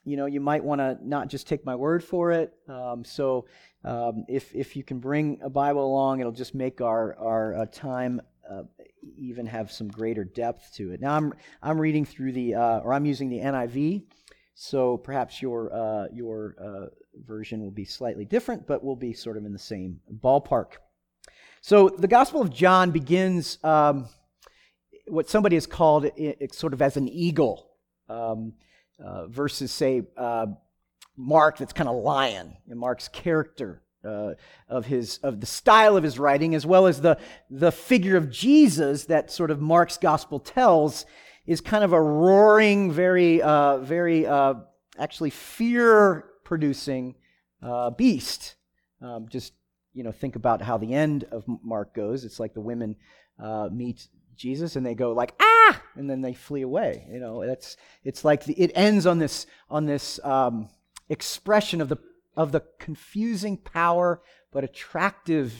you 0.04 0.16
know, 0.16 0.26
you 0.26 0.40
might 0.40 0.64
want 0.64 0.80
to 0.80 0.98
not 1.02 1.28
just 1.28 1.46
take 1.46 1.64
my 1.64 1.76
word 1.76 2.02
for 2.02 2.32
it. 2.32 2.52
Um, 2.68 3.04
so, 3.04 3.46
um, 3.84 4.24
if, 4.28 4.54
if 4.54 4.76
you 4.76 4.82
can 4.82 4.98
bring 4.98 5.40
a 5.42 5.50
Bible 5.50 5.84
along, 5.84 6.20
it'll 6.20 6.32
just 6.32 6.54
make 6.54 6.80
our, 6.80 7.16
our 7.18 7.54
uh, 7.54 7.66
time 7.66 8.20
uh, 8.50 8.62
even 9.16 9.46
have 9.46 9.70
some 9.70 9.88
greater 9.88 10.24
depth 10.24 10.74
to 10.74 10.92
it. 10.92 11.00
Now, 11.00 11.14
I'm, 11.16 11.32
I'm 11.62 11.80
reading 11.80 12.04
through 12.04 12.32
the, 12.32 12.54
uh, 12.54 12.80
or 12.80 12.92
I'm 12.92 13.06
using 13.06 13.30
the 13.30 13.38
NIV, 13.38 14.02
so 14.54 14.98
perhaps 14.98 15.40
your, 15.40 15.72
uh, 15.72 16.08
your 16.12 16.56
uh, 16.62 16.86
version 17.24 17.62
will 17.62 17.70
be 17.70 17.84
slightly 17.84 18.24
different, 18.26 18.66
but 18.66 18.84
we'll 18.84 18.96
be 18.96 19.14
sort 19.14 19.36
of 19.36 19.46
in 19.46 19.52
the 19.52 19.58
same 19.58 20.00
ballpark. 20.12 20.72
So 21.62 21.88
the 21.88 22.08
Gospel 22.08 22.42
of 22.42 22.50
John 22.50 22.90
begins 22.90 23.58
um, 23.64 24.08
what 25.06 25.30
somebody 25.30 25.56
has 25.56 25.66
called 25.66 26.04
it, 26.04 26.14
it, 26.16 26.54
sort 26.54 26.72
of 26.74 26.82
as 26.82 26.96
an 26.96 27.08
eagle, 27.08 27.70
um, 28.08 28.54
uh, 29.02 29.26
versus, 29.28 29.72
say, 29.72 30.02
Mark 31.16 31.58
that's 31.58 31.72
kind 31.72 31.88
of 31.88 31.96
lion, 31.96 32.56
and 32.68 32.78
Mark's 32.78 33.08
character 33.08 33.82
uh, 34.04 34.34
of 34.68 34.86
his 34.86 35.18
of 35.18 35.40
the 35.40 35.46
style 35.46 35.96
of 35.96 36.04
his 36.04 36.18
writing, 36.18 36.54
as 36.54 36.64
well 36.64 36.86
as 36.86 37.00
the 37.00 37.18
the 37.50 37.72
figure 37.72 38.16
of 38.16 38.30
Jesus 38.30 39.04
that 39.04 39.30
sort 39.30 39.50
of 39.50 39.60
Mark's 39.60 39.98
gospel 39.98 40.40
tells, 40.40 41.06
is 41.46 41.60
kind 41.60 41.84
of 41.84 41.92
a 41.92 42.00
roaring, 42.00 42.92
very 42.92 43.42
uh, 43.42 43.78
very 43.78 44.26
uh, 44.26 44.54
actually 44.98 45.30
fear 45.30 46.24
producing 46.44 47.14
uh, 47.62 47.90
beast. 47.90 48.56
Um, 49.02 49.26
just 49.28 49.52
you 49.92 50.04
know, 50.04 50.12
think 50.12 50.36
about 50.36 50.62
how 50.62 50.78
the 50.78 50.94
end 50.94 51.24
of 51.24 51.44
Mark 51.46 51.94
goes. 51.94 52.24
It's 52.24 52.40
like 52.40 52.54
the 52.54 52.60
women 52.60 52.96
uh, 53.42 53.68
meet 53.72 54.08
Jesus 54.36 54.76
and 54.76 54.86
they 54.86 54.94
go 54.94 55.12
like 55.12 55.34
ah, 55.40 55.82
and 55.96 56.08
then 56.08 56.22
they 56.22 56.32
flee 56.32 56.62
away. 56.62 57.06
You 57.10 57.20
know, 57.20 57.46
that's 57.46 57.76
it's 58.04 58.24
like 58.24 58.44
the, 58.44 58.54
it 58.54 58.72
ends 58.74 59.06
on 59.06 59.18
this 59.18 59.46
on 59.68 59.86
this 59.86 60.18
um, 60.24 60.68
expression 61.10 61.82
of 61.82 61.90
the 61.90 61.98
of 62.36 62.52
the 62.52 62.62
confusing 62.78 63.58
power 63.58 64.22
but 64.52 64.64
attractive, 64.64 65.52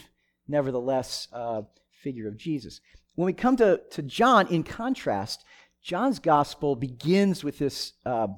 nevertheless, 0.48 1.28
uh, 1.32 1.62
figure 2.02 2.28
of 2.28 2.36
Jesus. 2.36 2.80
When 3.14 3.26
we 3.26 3.32
come 3.32 3.56
to, 3.56 3.80
to 3.90 4.02
John, 4.02 4.46
in 4.48 4.62
contrast, 4.62 5.44
John's 5.82 6.18
gospel 6.18 6.76
begins 6.76 7.44
with 7.44 7.58
this, 7.58 7.94
uh, 8.06 8.28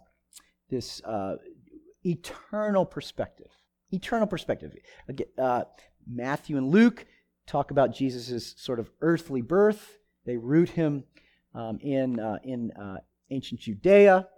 this 0.71 1.03
uh, 1.05 1.37
eternal 2.05 2.85
perspective. 2.85 3.49
Eternal 3.93 4.27
perspective. 4.27 4.75
Uh, 5.39 5.65
Matthew 6.07 6.57
and 6.57 6.71
Luke 6.71 7.07
talk 7.47 7.71
about 7.71 7.95
Jesus' 7.95 8.55
sort 8.59 8.81
of 8.81 8.91
earthly 9.01 9.43
birth. 9.43 9.99
They 10.25 10.37
root 10.37 10.71
him 10.71 11.05
um, 11.55 11.79
in, 11.81 12.19
uh, 12.19 12.39
in 12.45 12.71
uh, 12.73 12.99
ancient 13.31 13.61
Judea. 13.61 14.29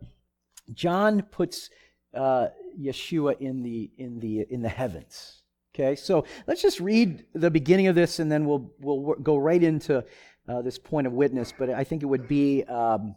John 0.73 1.23
puts 1.23 1.71
uh, 2.15 2.49
Yeshua 2.81 3.39
in 3.41 3.63
the, 3.63 3.91
in, 3.99 4.21
the, 4.21 4.47
in 4.51 4.63
the 4.63 4.69
heavens. 4.69 5.43
Okay, 5.75 5.97
so 5.97 6.25
let's 6.47 6.63
just 6.63 6.79
read 6.79 7.25
the 7.35 7.51
beginning 7.51 7.89
of 7.89 7.97
this 7.97 8.21
and 8.21 8.31
then 8.31 8.45
we'll, 8.45 8.71
we'll 8.81 9.17
go 9.17 9.37
right 9.37 9.63
into 9.63 10.05
uh, 10.49 10.63
this 10.63 10.79
point 10.79 11.07
of 11.07 11.13
witness. 11.13 11.53
But 11.57 11.71
I 11.71 11.83
think 11.83 12.03
it 12.03 12.07
would 12.07 12.29
be, 12.29 12.63
um, 12.65 13.17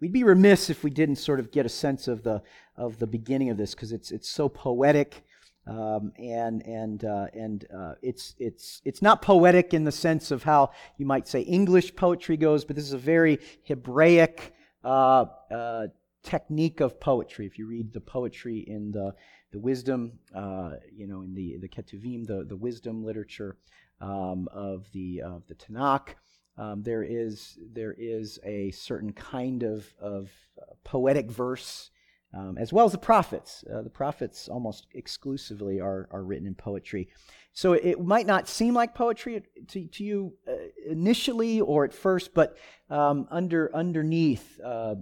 we'd 0.00 0.12
be 0.12 0.24
remiss 0.24 0.70
if 0.70 0.82
we 0.82 0.90
didn't 0.90 1.16
sort 1.16 1.40
of 1.40 1.50
get 1.52 1.66
a 1.66 1.68
sense 1.68 2.08
of 2.08 2.22
the, 2.22 2.42
of 2.76 2.98
the 2.98 3.06
beginning 3.06 3.50
of 3.50 3.58
this 3.58 3.74
because 3.74 3.92
it's, 3.92 4.10
it's 4.10 4.28
so 4.28 4.48
poetic. 4.48 5.24
Um, 5.66 6.12
and 6.18 6.66
and 6.66 7.04
uh, 7.04 7.26
and 7.34 7.66
uh, 7.72 7.94
it's 8.02 8.34
it's 8.38 8.80
it's 8.84 9.02
not 9.02 9.20
poetic 9.20 9.74
in 9.74 9.84
the 9.84 9.92
sense 9.92 10.30
of 10.30 10.42
how 10.42 10.70
you 10.96 11.04
might 11.04 11.28
say 11.28 11.42
English 11.42 11.94
poetry 11.94 12.38
goes, 12.38 12.64
but 12.64 12.76
this 12.76 12.86
is 12.86 12.94
a 12.94 12.98
very 12.98 13.38
Hebraic 13.64 14.54
uh, 14.82 15.26
uh 15.50 15.88
technique 16.22 16.80
of 16.80 17.00
poetry. 17.00 17.46
If 17.46 17.58
you 17.58 17.66
read 17.66 17.92
the 17.92 18.00
poetry 18.00 18.64
in 18.66 18.92
the 18.92 19.14
the 19.52 19.58
wisdom, 19.58 20.12
uh, 20.34 20.72
you 20.92 21.06
know, 21.06 21.22
in 21.22 21.34
the 21.34 21.56
the 21.60 21.68
Ketuvim, 21.68 22.26
the, 22.26 22.44
the 22.44 22.56
wisdom 22.56 23.04
literature 23.04 23.56
um, 24.00 24.48
of 24.52 24.86
the 24.92 25.22
of 25.22 25.46
the 25.48 25.54
Tanakh. 25.54 26.14
Um, 26.56 26.82
there 26.82 27.02
is 27.02 27.58
there 27.72 27.94
is 27.98 28.38
a 28.44 28.70
certain 28.72 29.12
kind 29.12 29.62
of 29.62 29.92
of 30.00 30.30
uh, 30.60 30.74
poetic 30.84 31.30
verse, 31.30 31.90
um, 32.34 32.58
as 32.58 32.72
well 32.72 32.84
as 32.84 32.92
the 32.92 32.98
prophets. 32.98 33.64
Uh, 33.72 33.82
the 33.82 33.90
prophets 33.90 34.48
almost 34.48 34.86
exclusively 34.94 35.80
are 35.80 36.08
are 36.10 36.22
written 36.22 36.46
in 36.46 36.54
poetry, 36.54 37.08
so 37.52 37.72
it 37.72 38.00
might 38.00 38.26
not 38.26 38.48
seem 38.48 38.74
like 38.74 38.94
poetry 38.94 39.42
to, 39.68 39.86
to 39.86 40.04
you 40.04 40.34
uh, 40.46 40.52
initially 40.86 41.60
or 41.60 41.84
at 41.84 41.94
first, 41.94 42.34
but 42.34 42.56
um, 42.90 43.26
under 43.30 43.74
underneath, 43.74 44.60
uh, 44.64 44.96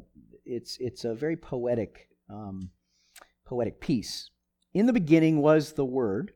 it's 0.48 0.78
it's 0.80 1.04
a 1.04 1.14
very 1.14 1.36
poetic 1.36 2.08
um, 2.28 2.70
poetic 3.46 3.80
piece. 3.80 4.30
In 4.74 4.86
the 4.86 4.92
beginning 4.92 5.40
was 5.40 5.72
the 5.72 5.84
Word, 5.84 6.32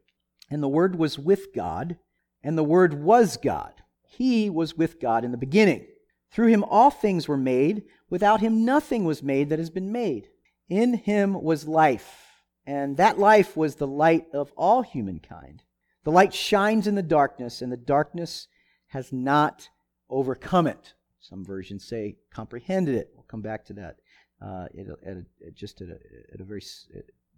and 0.51 0.62
the 0.62 0.68
Word 0.68 0.96
was 0.96 1.18
with 1.18 1.55
God, 1.55 1.96
and 2.42 2.57
the 2.57 2.64
Word 2.64 2.94
was 2.94 3.37
God. 3.37 3.75
He 4.03 4.51
was 4.51 4.77
with 4.77 5.01
God 5.01 5.25
in 5.25 5.31
the 5.31 5.38
beginning. 5.38 5.87
Through 6.31 6.48
him 6.48 6.64
all 6.64 6.90
things 6.90 7.29
were 7.29 7.37
made. 7.37 7.85
Without 8.09 8.40
him 8.40 8.64
nothing 8.64 9.05
was 9.05 9.22
made 9.22 9.48
that 9.51 9.59
has 9.59 9.70
been 9.70 9.92
made. 9.92 10.29
In 10.68 10.94
him 10.94 11.42
was 11.42 11.68
life, 11.68 12.42
and 12.66 12.96
that 12.96 13.18
life 13.18 13.57
was 13.57 13.77
the 13.77 13.87
light 13.87 14.27
of 14.33 14.53
all 14.57 14.83
humankind. 14.83 15.62
The 16.05 16.12
light 16.12 16.35
shines 16.35 16.87
in 16.87 16.94
the 16.94 17.03
darkness, 17.03 17.62
and 17.62 17.70
the 17.70 17.77
darkness 17.77 18.48
has 18.88 19.12
not 19.12 19.68
overcome 20.09 20.66
it. 20.66 20.94
Some 21.20 21.44
versions 21.44 21.85
say 21.85 22.16
comprehended 22.33 22.94
it. 22.94 23.11
We'll 23.14 23.25
come 23.25 23.42
back 23.42 23.64
to 23.66 23.72
that 23.75 23.96
uh, 24.42 24.66
at, 24.78 24.87
a, 24.87 24.96
at 25.09 25.16
a, 25.16 25.50
just 25.52 25.81
at 25.81 25.88
a, 25.88 25.98
at 26.35 26.40
a 26.40 26.44
very 26.44 26.62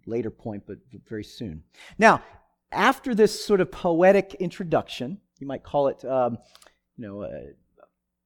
later 0.05 0.29
point, 0.29 0.63
but 0.67 0.77
very 1.07 1.23
soon. 1.23 1.63
Now, 1.97 2.21
after 2.71 3.15
this 3.15 3.45
sort 3.45 3.61
of 3.61 3.71
poetic 3.71 4.35
introduction, 4.39 5.19
you 5.39 5.47
might 5.47 5.63
call 5.63 5.87
it, 5.87 6.03
um, 6.05 6.37
you 6.97 7.07
know, 7.07 7.23
a 7.23 7.49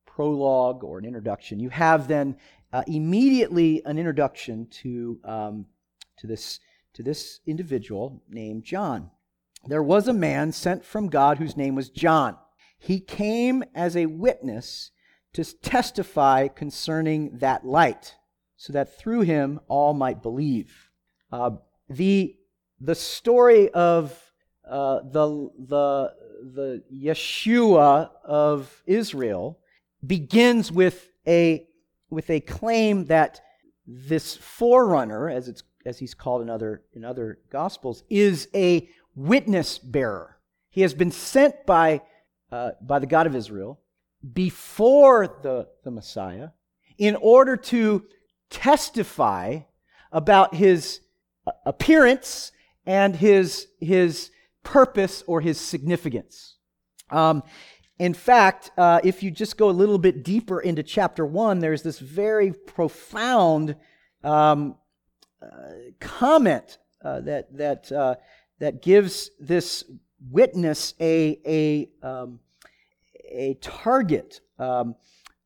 prologue 0.06 0.84
or 0.84 0.98
an 1.00 1.06
introduction. 1.06 1.60
You 1.60 1.70
have 1.70 2.08
then 2.08 2.38
uh, 2.74 2.84
immediately 2.88 3.82
an 3.86 3.98
introduction 3.98 4.68
to 4.84 5.20
um, 5.24 5.66
to 6.18 6.28
this 6.28 6.60
to 6.94 7.04
this 7.04 7.40
individual 7.46 8.22
named 8.30 8.64
John. 8.64 9.12
There 9.68 9.84
was 9.84 10.08
a 10.08 10.14
man 10.14 10.52
sent 10.52 10.86
from 10.86 11.10
God 11.10 11.38
whose 11.38 11.58
name 11.58 11.76
was 11.76 11.90
John. 11.90 12.38
He 12.78 13.00
came 13.00 13.64
as 13.76 13.96
a 13.96 14.06
witness 14.06 14.92
to 15.34 15.44
testify 15.44 16.48
concerning 16.48 17.38
that 17.40 17.66
light, 17.66 18.16
so 18.60 18.74
that 18.74 19.00
through 19.00 19.22
him 19.22 19.58
all 19.70 19.94
might 19.94 20.22
believe. 20.22 20.92
Uh, 21.32 21.52
the 21.90 22.36
the 22.82 22.94
story 22.94 23.70
of 23.70 24.14
uh, 24.70 25.00
the 25.00 25.50
the 25.58 26.14
the 26.54 26.84
Yeshua 26.94 28.10
of 28.26 28.84
Israel 28.86 29.60
begins 30.06 30.74
with 30.74 31.10
a 31.26 31.66
with 32.10 32.30
a 32.30 32.42
claim 32.42 33.06
that 33.06 33.40
this 33.88 34.36
forerunner, 34.36 35.30
as 35.30 35.48
it's 35.48 35.64
as 35.86 35.98
he's 35.98 36.14
called 36.14 36.42
in 36.42 36.50
other 36.50 36.84
in 36.94 37.06
other 37.06 37.40
gospels, 37.50 38.04
is 38.10 38.50
a 38.54 38.90
witness 39.16 39.78
bearer. 39.78 40.38
He 40.70 40.82
has 40.82 40.94
been 40.94 41.12
sent 41.12 41.66
by 41.66 42.02
uh, 42.52 42.72
by 42.82 43.00
the 43.00 43.08
God 43.08 43.26
of 43.26 43.38
Israel 43.38 43.80
before 44.34 45.28
the, 45.28 45.70
the 45.86 45.92
Messiah 45.92 46.50
in 46.98 47.16
order 47.16 47.56
to 47.56 48.04
testify 48.50 49.60
about 50.12 50.56
his 50.56 51.02
appearance 51.66 52.52
and 52.86 53.16
his, 53.16 53.68
his 53.80 54.32
purpose 54.64 55.24
or 55.28 55.42
his 55.42 55.60
significance. 55.60 56.56
Um, 57.10 57.44
in 57.98 58.14
fact, 58.14 58.72
uh, 58.78 59.02
if 59.04 59.22
you 59.24 59.30
just 59.30 59.58
go 59.58 59.70
a 59.70 59.72
little 59.72 59.98
bit 59.98 60.24
deeper 60.24 60.60
into 60.62 60.84
chapter 60.84 61.26
one, 61.26 61.60
there's 61.60 61.84
this 61.84 62.00
very 62.00 62.54
profound 62.54 63.76
um, 64.24 64.76
uh, 65.42 65.48
comment 66.00 66.78
uh, 67.04 67.22
that 67.22 67.56
that 67.58 67.92
uh, 67.92 68.16
that 68.60 68.82
gives 68.82 69.32
this 69.40 69.84
witness 70.30 70.94
a 71.00 71.40
a 71.46 72.08
um, 72.08 72.40
a 73.30 73.56
target, 73.62 74.42
um, 74.58 74.96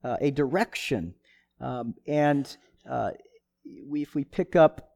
uh, 0.04 0.18
a 0.22 0.32
direction, 0.32 1.14
um, 1.60 1.96
and 2.08 2.58
uh, 2.90 3.12
we, 3.88 4.02
if 4.02 4.16
we 4.16 4.24
pick 4.24 4.56
up 4.56 4.90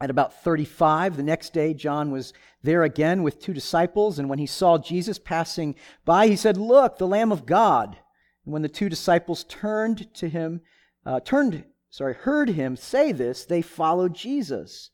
at 0.00 0.10
about 0.10 0.42
35, 0.42 1.16
the 1.16 1.22
next 1.22 1.52
day, 1.52 1.72
John 1.72 2.10
was 2.10 2.32
there 2.62 2.82
again 2.82 3.22
with 3.22 3.40
two 3.40 3.54
disciples, 3.54 4.18
and 4.18 4.28
when 4.28 4.38
he 4.38 4.46
saw 4.46 4.76
Jesus 4.76 5.18
passing 5.18 5.74
by, 6.04 6.26
he 6.26 6.36
said, 6.36 6.56
Look, 6.56 6.98
the 6.98 7.06
Lamb 7.06 7.32
of 7.32 7.46
God. 7.46 7.96
And 8.44 8.52
when 8.52 8.62
the 8.62 8.68
two 8.68 8.88
disciples 8.88 9.44
turned 9.44 10.12
to 10.14 10.28
him, 10.28 10.60
uh, 11.04 11.20
turned, 11.20 11.64
sorry, 11.88 12.14
heard 12.14 12.50
him 12.50 12.76
say 12.76 13.12
this, 13.12 13.44
they 13.44 13.62
followed 13.62 14.14
Jesus. 14.14 14.90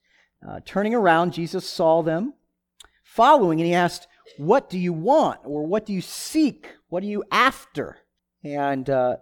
Uh, 0.46 0.60
turning 0.64 0.94
around, 0.94 1.32
Jesus 1.32 1.68
saw 1.68 2.02
them 2.02 2.34
following, 3.02 3.60
and 3.60 3.66
he 3.66 3.74
asked, 3.74 4.06
What 4.38 4.70
do 4.70 4.78
you 4.78 4.92
want? 4.92 5.40
Or 5.44 5.66
what 5.66 5.84
do 5.84 5.92
you 5.92 6.00
seek? 6.00 6.68
What 6.88 7.02
are 7.02 7.06
you 7.06 7.24
after? 7.30 7.98
And, 8.44 8.88
uh, 8.88 9.16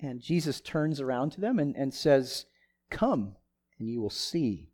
and 0.00 0.20
Jesus 0.20 0.60
turns 0.60 1.00
around 1.00 1.32
to 1.32 1.40
them 1.40 1.58
and, 1.58 1.76
and 1.76 1.92
says, 1.92 2.46
Come, 2.90 3.36
and 3.78 3.88
you 3.88 4.00
will 4.00 4.10
see. 4.10 4.70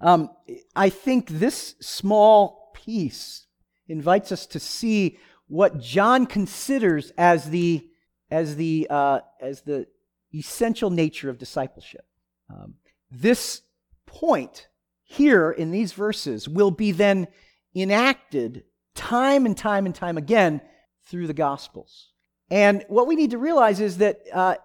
Um, 0.00 0.30
I 0.74 0.88
think 0.88 1.28
this 1.28 1.74
small 1.80 2.72
piece 2.74 3.46
invites 3.88 4.32
us 4.32 4.46
to 4.46 4.60
see 4.60 5.18
what 5.48 5.78
John 5.78 6.26
considers 6.26 7.12
as 7.16 7.50
the 7.50 7.88
as 8.30 8.56
the 8.56 8.86
uh, 8.90 9.20
as 9.40 9.62
the 9.62 9.86
essential 10.34 10.90
nature 10.90 11.30
of 11.30 11.38
discipleship. 11.38 12.04
Um, 12.50 12.74
this 13.10 13.62
point 14.06 14.68
here 15.02 15.50
in 15.50 15.70
these 15.70 15.92
verses 15.92 16.48
will 16.48 16.72
be 16.72 16.90
then 16.90 17.28
enacted 17.74 18.64
time 18.94 19.46
and 19.46 19.56
time 19.56 19.86
and 19.86 19.94
time 19.94 20.18
again 20.18 20.60
through 21.04 21.26
the 21.26 21.34
Gospels. 21.34 22.10
And 22.50 22.84
what 22.88 23.06
we 23.06 23.16
need 23.16 23.32
to 23.32 23.38
realize 23.38 23.80
is 23.80 23.98
that 23.98 24.20
uh, 24.32 24.56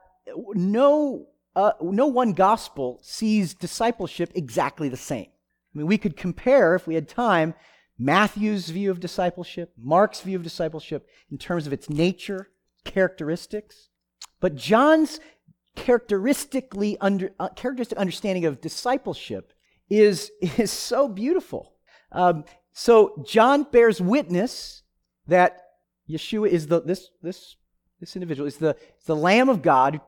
no 0.54 1.28
uh, 1.56 1.74
no 1.82 2.08
one 2.08 2.32
gospel 2.32 3.00
sees 3.02 3.54
discipleship 3.54 4.32
exactly 4.36 4.88
the 4.88 4.98
same. 4.98 5.28
I 5.28 5.78
mean, 5.78 5.88
we 5.88 5.98
could 5.98 6.16
compare, 6.16 6.76
if 6.76 6.88
we 6.88 6.96
had 6.96 7.10
time, 7.10 7.54
Matthew's 8.00 8.70
view 8.70 8.90
of 8.90 9.00
discipleship, 9.00 9.74
Mark's 9.78 10.22
view 10.22 10.38
of 10.38 10.44
discipleship 10.44 11.08
in 11.30 11.38
terms 11.38 11.68
of 11.68 11.74
its 11.74 11.90
nature, 11.90 12.50
characteristics. 12.86 13.90
But 14.40 14.56
John's 14.56 15.20
characteristically 15.76 16.98
under, 17.00 17.32
uh, 17.40 17.50
characteristic 17.50 17.98
understanding 17.98 18.46
of 18.46 18.62
discipleship 18.62 19.54
is, 19.90 20.32
is 20.58 20.72
so 20.72 21.08
beautiful. 21.08 21.74
Um, 22.12 22.46
so 22.74 23.24
John 23.28 23.64
bears 23.64 24.02
witness 24.02 24.84
that 25.28 25.62
Yeshua 26.10 26.50
is 26.50 26.68
the 26.68 26.82
this 26.82 27.10
this 27.22 27.56
this 28.02 28.16
individual 28.16 28.48
is 28.48 28.58
the 28.58 28.76
is 29.00 29.06
the 29.06 29.16
Lamb 29.16 29.48
of 29.48 29.62
God 29.62 29.96
who 29.96 30.02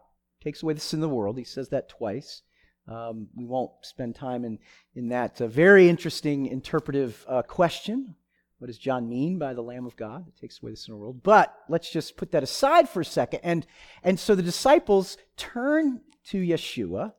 takes 0.44 0.62
away 0.62 0.74
the 0.74 0.82
sin 0.82 1.00
of 1.00 1.10
the 1.10 1.16
world. 1.16 1.38
He 1.38 1.46
says 1.46 1.70
that 1.70 1.88
twice. 1.88 2.42
Um, 2.86 3.28
we 3.34 3.46
won't 3.46 3.72
spend 3.84 4.16
time 4.16 4.44
in 4.44 4.60
in 4.94 5.08
that 5.10 5.40
uh, 5.40 5.48
very 5.48 5.88
interesting 5.88 6.48
interpretive 6.48 7.24
uh, 7.30 7.44
question. 7.44 8.16
What 8.58 8.68
does 8.68 8.78
John 8.78 9.08
mean 9.08 9.40
by 9.40 9.54
the 9.54 9.62
Lamb 9.62 9.86
of 9.86 9.96
God 9.96 10.26
that 10.26 10.38
takes 10.38 10.62
away 10.62 10.72
the 10.72 10.78
sin 10.78 10.94
of 10.94 10.98
the 10.98 11.02
world? 11.02 11.22
But 11.24 11.54
let's 11.70 11.92
just 11.92 12.18
put 12.18 12.32
that 12.32 12.44
aside 12.44 12.90
for 12.90 13.02
a 13.02 13.06
second. 13.06 13.42
And 13.44 13.66
and 14.04 14.20
so 14.20 14.36
the 14.36 14.42
disciples 14.42 15.18
turn 15.38 16.02
to 16.28 16.42
Yeshua. 16.42 17.14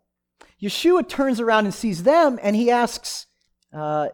Yeshua 0.60 1.08
turns 1.08 1.40
around 1.40 1.66
and 1.66 1.74
sees 1.74 2.02
them, 2.02 2.38
and 2.42 2.56
he 2.56 2.70
asks, 2.70 3.26
uh, 3.72 4.08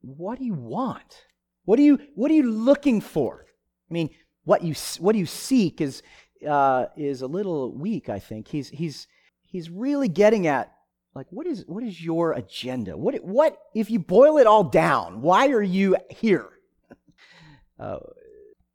"What 0.00 0.38
do 0.38 0.44
you 0.44 0.54
want? 0.54 1.26
What 1.64 1.78
are 1.78 1.82
you 1.82 1.98
What 2.14 2.30
are 2.30 2.34
you 2.34 2.50
looking 2.50 3.00
for?" 3.00 3.46
I 3.88 3.92
mean, 3.92 4.10
what 4.46 4.62
you 4.62 4.74
what 5.00 5.16
you 5.16 5.26
seek 5.26 5.80
is 5.80 6.02
uh, 6.48 6.86
is 6.96 7.20
a 7.20 7.26
little 7.26 7.74
weak. 7.74 8.08
I 8.08 8.20
think 8.20 8.48
he's 8.48 8.68
he's 8.68 9.08
he's 9.42 9.68
really 9.68 10.08
getting 10.08 10.46
at 10.46 10.72
like 11.14 11.26
what 11.30 11.46
is 11.46 11.64
what 11.66 11.82
is 11.82 12.02
your 12.02 12.32
agenda? 12.32 12.96
What 12.96 13.22
what 13.24 13.58
if 13.74 13.90
you 13.90 13.98
boil 13.98 14.38
it 14.38 14.46
all 14.46 14.64
down? 14.64 15.20
Why 15.20 15.48
are 15.48 15.62
you 15.62 15.96
here? 16.08 16.48
Uh, 17.78 17.98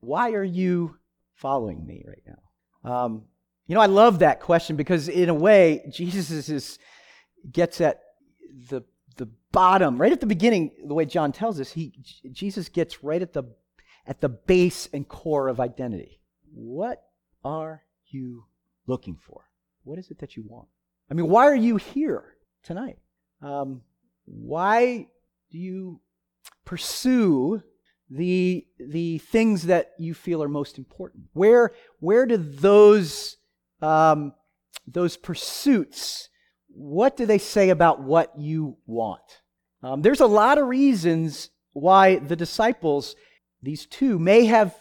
why 0.01 0.33
are 0.33 0.43
you 0.43 0.95
following 1.33 1.83
me 1.83 2.05
right 2.07 2.21
now? 2.27 2.91
Um, 2.91 3.23
you 3.65 3.73
know, 3.73 3.81
I 3.81 3.87
love 3.87 4.19
that 4.19 4.41
question 4.41 4.75
because 4.75 5.09
in 5.09 5.27
a 5.27 5.33
way, 5.33 5.83
Jesus 5.89 6.49
is 6.49 6.77
gets 7.51 7.81
at 7.81 7.99
the 8.69 8.83
the 9.17 9.27
bottom 9.51 9.99
right 9.99 10.11
at 10.11 10.19
the 10.19 10.27
beginning. 10.27 10.69
The 10.85 10.93
way 10.93 11.05
John 11.05 11.31
tells 11.31 11.59
us, 11.59 11.71
he 11.71 11.93
Jesus 12.31 12.69
gets 12.69 13.03
right 13.03 13.23
at 13.23 13.33
the 13.33 13.45
at 14.05 14.21
the 14.21 14.29
base 14.29 14.87
and 14.93 15.07
core 15.07 15.47
of 15.47 15.59
identity. 15.59 16.19
What 16.53 17.03
are 17.43 17.83
you 18.07 18.45
looking 18.87 19.15
for? 19.15 19.49
What 19.83 19.99
is 19.99 20.11
it 20.11 20.19
that 20.19 20.35
you 20.35 20.43
want? 20.47 20.67
I 21.09 21.13
mean, 21.13 21.27
why 21.27 21.45
are 21.45 21.55
you 21.55 21.77
here 21.77 22.35
tonight? 22.63 22.97
Um, 23.41 23.81
why 24.25 25.07
do 25.49 25.57
you 25.57 25.99
pursue 26.65 27.61
the, 28.09 28.65
the 28.79 29.17
things 29.17 29.63
that 29.63 29.91
you 29.97 30.13
feel 30.13 30.43
are 30.43 30.49
most 30.49 30.77
important? 30.77 31.25
Where, 31.33 31.71
where 31.99 32.25
do 32.25 32.37
those, 32.37 33.37
um, 33.81 34.33
those 34.87 35.17
pursuits, 35.17 36.29
what 36.67 37.17
do 37.17 37.25
they 37.25 37.37
say 37.37 37.69
about 37.69 38.01
what 38.01 38.37
you 38.37 38.77
want? 38.85 39.41
Um, 39.83 40.01
there's 40.01 40.21
a 40.21 40.27
lot 40.27 40.57
of 40.57 40.67
reasons 40.67 41.49
why 41.73 42.17
the 42.17 42.35
disciples 42.35 43.15
these 43.61 43.85
two 43.85 44.17
may 44.19 44.45
have 44.45 44.75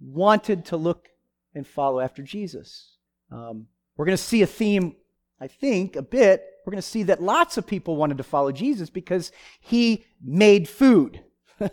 wanted 0.00 0.66
to 0.66 0.76
look 0.76 1.08
and 1.54 1.66
follow 1.66 2.00
after 2.00 2.22
Jesus. 2.22 2.96
Um, 3.30 3.66
we're 3.96 4.04
going 4.04 4.16
to 4.16 4.22
see 4.22 4.42
a 4.42 4.46
theme, 4.46 4.96
I 5.40 5.48
think, 5.48 5.96
a 5.96 6.02
bit. 6.02 6.44
We're 6.64 6.72
going 6.72 6.82
to 6.82 6.88
see 6.88 7.04
that 7.04 7.22
lots 7.22 7.56
of 7.56 7.66
people 7.66 7.96
wanted 7.96 8.18
to 8.18 8.24
follow 8.24 8.52
Jesus 8.52 8.90
because 8.90 9.32
he 9.60 10.04
made 10.22 10.68
food, 10.68 11.22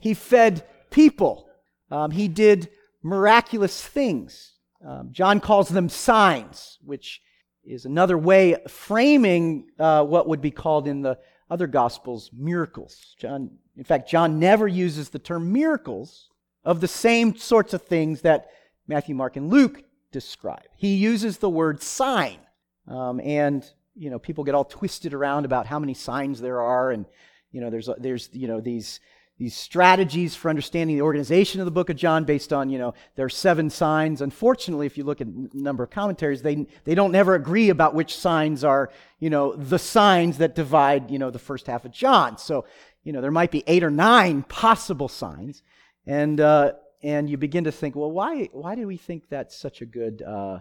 he 0.00 0.14
fed 0.14 0.66
people, 0.90 1.48
um, 1.90 2.10
he 2.10 2.26
did 2.26 2.70
miraculous 3.02 3.86
things. 3.86 4.54
Um, 4.86 5.10
John 5.12 5.40
calls 5.40 5.68
them 5.68 5.88
signs, 5.88 6.78
which 6.82 7.20
is 7.64 7.84
another 7.84 8.16
way 8.16 8.54
of 8.54 8.70
framing 8.70 9.66
uh, 9.78 10.04
what 10.04 10.26
would 10.28 10.40
be 10.40 10.50
called 10.50 10.88
in 10.88 11.02
the 11.02 11.18
other 11.50 11.66
gospels 11.66 12.30
miracles. 12.32 13.14
John 13.18 13.50
in 13.80 13.84
fact, 13.84 14.10
John 14.10 14.38
never 14.38 14.68
uses 14.68 15.08
the 15.08 15.18
term 15.18 15.52
miracles 15.52 16.28
of 16.64 16.82
the 16.82 16.86
same 16.88 17.34
sorts 17.36 17.72
of 17.72 17.80
things 17.80 18.20
that 18.20 18.50
Matthew, 18.86 19.14
Mark, 19.14 19.36
and 19.36 19.48
Luke 19.48 19.82
describe. 20.12 20.66
He 20.76 20.96
uses 20.96 21.38
the 21.38 21.48
word 21.48 21.82
sign. 21.82 22.38
Um, 22.86 23.20
and, 23.20 23.64
you 23.94 24.10
know, 24.10 24.18
people 24.18 24.44
get 24.44 24.54
all 24.54 24.66
twisted 24.66 25.14
around 25.14 25.46
about 25.46 25.64
how 25.66 25.78
many 25.78 25.94
signs 25.94 26.42
there 26.42 26.60
are. 26.60 26.90
And, 26.90 27.06
you 27.52 27.62
know, 27.62 27.70
there's, 27.70 27.88
there's 27.96 28.28
you 28.32 28.48
know, 28.48 28.60
these 28.60 29.00
these 29.40 29.56
strategies 29.56 30.36
for 30.36 30.50
understanding 30.50 30.94
the 30.94 31.02
organization 31.02 31.62
of 31.62 31.64
the 31.64 31.70
book 31.70 31.88
of 31.88 31.96
John 31.96 32.24
based 32.24 32.52
on, 32.52 32.68
you 32.68 32.76
know, 32.76 32.92
there 33.16 33.24
are 33.24 33.30
seven 33.30 33.70
signs. 33.70 34.20
Unfortunately, 34.20 34.84
if 34.84 34.98
you 34.98 35.04
look 35.04 35.22
at 35.22 35.28
a 35.28 35.48
number 35.54 35.82
of 35.82 35.88
commentaries, 35.88 36.42
they, 36.42 36.66
they 36.84 36.94
don't 36.94 37.10
never 37.10 37.34
agree 37.34 37.70
about 37.70 37.94
which 37.94 38.14
signs 38.14 38.64
are, 38.64 38.90
you 39.18 39.30
know, 39.30 39.54
the 39.54 39.78
signs 39.78 40.36
that 40.38 40.54
divide, 40.54 41.10
you 41.10 41.18
know, 41.18 41.30
the 41.30 41.38
first 41.38 41.68
half 41.68 41.86
of 41.86 41.90
John. 41.90 42.36
So, 42.36 42.66
you 43.02 43.14
know, 43.14 43.22
there 43.22 43.30
might 43.30 43.50
be 43.50 43.64
eight 43.66 43.82
or 43.82 43.90
nine 43.90 44.42
possible 44.42 45.08
signs. 45.08 45.62
And, 46.06 46.38
uh, 46.38 46.72
and 47.02 47.30
you 47.30 47.38
begin 47.38 47.64
to 47.64 47.72
think, 47.72 47.96
well, 47.96 48.10
why, 48.10 48.50
why 48.52 48.74
do 48.74 48.86
we 48.86 48.98
think 48.98 49.30
that's 49.30 49.56
such 49.56 49.80
a 49.80 49.86
good 49.86 50.20
uh, 50.20 50.58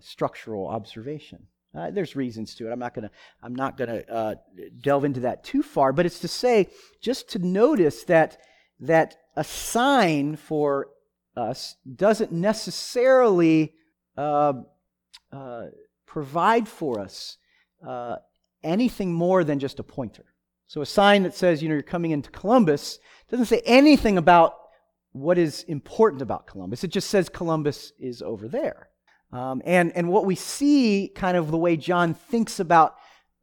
structural 0.00 0.66
observation? 0.66 1.46
Uh, 1.76 1.90
there's 1.90 2.16
reasons 2.16 2.54
to 2.54 2.66
it. 2.66 2.72
I'm 2.72 2.78
not 2.78 2.94
gonna 2.94 3.10
I'm 3.42 3.54
not 3.54 3.76
gonna 3.76 4.02
uh, 4.08 4.34
delve 4.80 5.04
into 5.04 5.20
that 5.20 5.44
too 5.44 5.62
far, 5.62 5.92
but 5.92 6.06
it's 6.06 6.20
to 6.20 6.28
say 6.28 6.68
just 7.02 7.28
to 7.30 7.38
notice 7.38 8.04
that 8.04 8.38
that 8.80 9.16
a 9.36 9.44
sign 9.44 10.36
for 10.36 10.88
us 11.36 11.76
doesn't 11.94 12.32
necessarily 12.32 13.74
uh, 14.16 14.54
uh 15.30 15.66
provide 16.06 16.66
for 16.66 16.98
us 16.98 17.36
uh, 17.86 18.16
anything 18.64 19.12
more 19.12 19.44
than 19.44 19.58
just 19.58 19.78
a 19.78 19.82
pointer. 19.82 20.24
So 20.68 20.80
a 20.80 20.86
sign 20.86 21.24
that 21.24 21.34
says 21.34 21.62
you 21.62 21.68
know 21.68 21.74
you're 21.74 21.82
coming 21.82 22.12
into 22.12 22.30
Columbus 22.30 22.98
doesn't 23.28 23.46
say 23.46 23.60
anything 23.66 24.16
about 24.16 24.54
what 25.12 25.36
is 25.36 25.62
important 25.64 26.22
about 26.22 26.46
Columbus. 26.46 26.84
It 26.84 26.88
just 26.88 27.10
says 27.10 27.28
Columbus 27.28 27.92
is 27.98 28.22
over 28.22 28.48
there. 28.48 28.88
Um, 29.36 29.60
and, 29.66 29.94
and 29.94 30.08
what 30.08 30.24
we 30.24 30.34
see, 30.34 31.12
kind 31.14 31.36
of 31.36 31.50
the 31.50 31.58
way 31.58 31.76
John 31.76 32.14
thinks 32.14 32.58
about 32.58 32.96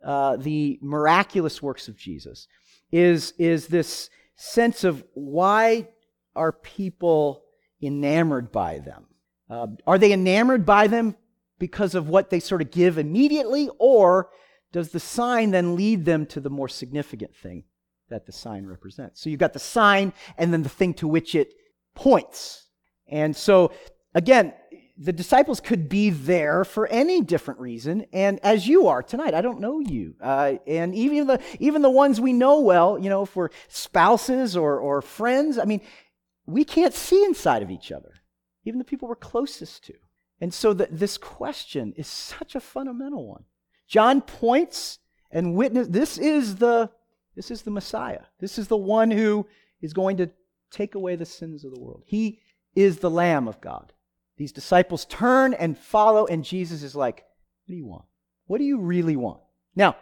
uh, 0.03 0.37
the 0.37 0.79
miraculous 0.81 1.61
works 1.61 1.87
of 1.87 1.95
Jesus, 1.95 2.47
is, 2.91 3.35
is 3.37 3.67
this 3.67 4.09
sense 4.35 4.83
of 4.83 5.03
why 5.13 5.87
are 6.35 6.51
people 6.51 7.43
enamored 7.79 8.51
by 8.51 8.79
them? 8.79 9.05
Uh, 9.47 9.67
are 9.85 9.99
they 9.99 10.11
enamored 10.13 10.65
by 10.65 10.87
them 10.87 11.15
because 11.59 11.93
of 11.93 12.09
what 12.09 12.31
they 12.31 12.39
sort 12.39 12.63
of 12.63 12.71
give 12.71 12.97
immediately, 12.97 13.69
or 13.77 14.31
does 14.71 14.89
the 14.89 14.99
sign 14.99 15.51
then 15.51 15.75
lead 15.75 16.05
them 16.05 16.25
to 16.25 16.39
the 16.39 16.49
more 16.49 16.67
significant 16.67 17.35
thing 17.35 17.65
that 18.09 18.25
the 18.25 18.31
sign 18.31 18.65
represents? 18.65 19.21
So 19.21 19.29
you've 19.29 19.39
got 19.39 19.53
the 19.53 19.59
sign 19.59 20.11
and 20.39 20.51
then 20.51 20.63
the 20.63 20.69
thing 20.69 20.95
to 20.95 21.07
which 21.07 21.35
it 21.35 21.53
points. 21.93 22.67
And 23.07 23.35
so, 23.35 23.71
again, 24.15 24.53
the 24.97 25.13
disciples 25.13 25.59
could 25.59 25.89
be 25.89 26.11
there 26.11 26.63
for 26.63 26.87
any 26.87 27.21
different 27.21 27.59
reason, 27.59 28.05
and 28.13 28.39
as 28.43 28.67
you 28.67 28.87
are 28.87 29.01
tonight, 29.01 29.33
I 29.33 29.41
don't 29.41 29.59
know 29.59 29.79
you, 29.79 30.15
uh, 30.21 30.55
and 30.67 30.93
even 30.93 31.27
the 31.27 31.41
even 31.59 31.81
the 31.81 31.89
ones 31.89 32.21
we 32.21 32.31
know 32.33 32.59
well, 32.59 32.99
you 32.99 33.09
know, 33.09 33.23
if 33.23 33.35
we're 33.35 33.49
spouses 33.67 34.55
or 34.55 34.77
or 34.77 35.01
friends, 35.01 35.57
I 35.57 35.65
mean, 35.65 35.81
we 36.45 36.63
can't 36.63 36.93
see 36.93 37.23
inside 37.23 37.63
of 37.63 37.71
each 37.71 37.91
other, 37.91 38.13
even 38.65 38.77
the 38.77 38.85
people 38.85 39.07
we're 39.07 39.15
closest 39.15 39.83
to, 39.85 39.93
and 40.39 40.53
so 40.53 40.73
that 40.73 40.99
this 40.99 41.17
question 41.17 41.93
is 41.97 42.07
such 42.07 42.53
a 42.53 42.59
fundamental 42.59 43.27
one. 43.27 43.45
John 43.87 44.21
points 44.21 44.99
and 45.31 45.55
witness. 45.55 45.87
This 45.87 46.19
is 46.19 46.57
the 46.57 46.91
this 47.35 47.49
is 47.49 47.63
the 47.63 47.71
Messiah. 47.71 48.25
This 48.39 48.59
is 48.59 48.67
the 48.67 48.77
one 48.77 49.09
who 49.09 49.47
is 49.81 49.93
going 49.93 50.17
to 50.17 50.29
take 50.69 50.93
away 50.93 51.15
the 51.15 51.25
sins 51.25 51.65
of 51.65 51.73
the 51.73 51.81
world. 51.81 52.03
He 52.05 52.41
is 52.75 52.97
the 52.97 53.09
Lamb 53.09 53.47
of 53.47 53.59
God. 53.59 53.91
These 54.37 54.51
disciples 54.51 55.05
turn 55.05 55.53
and 55.53 55.77
follow, 55.77 56.25
and 56.25 56.43
Jesus 56.43 56.83
is 56.83 56.95
like, 56.95 57.23
What 57.65 57.73
do 57.73 57.75
you 57.75 57.85
want? 57.85 58.05
What 58.47 58.57
do 58.57 58.63
you 58.63 58.79
really 58.79 59.15
want? 59.15 59.41
Now, 59.75 59.95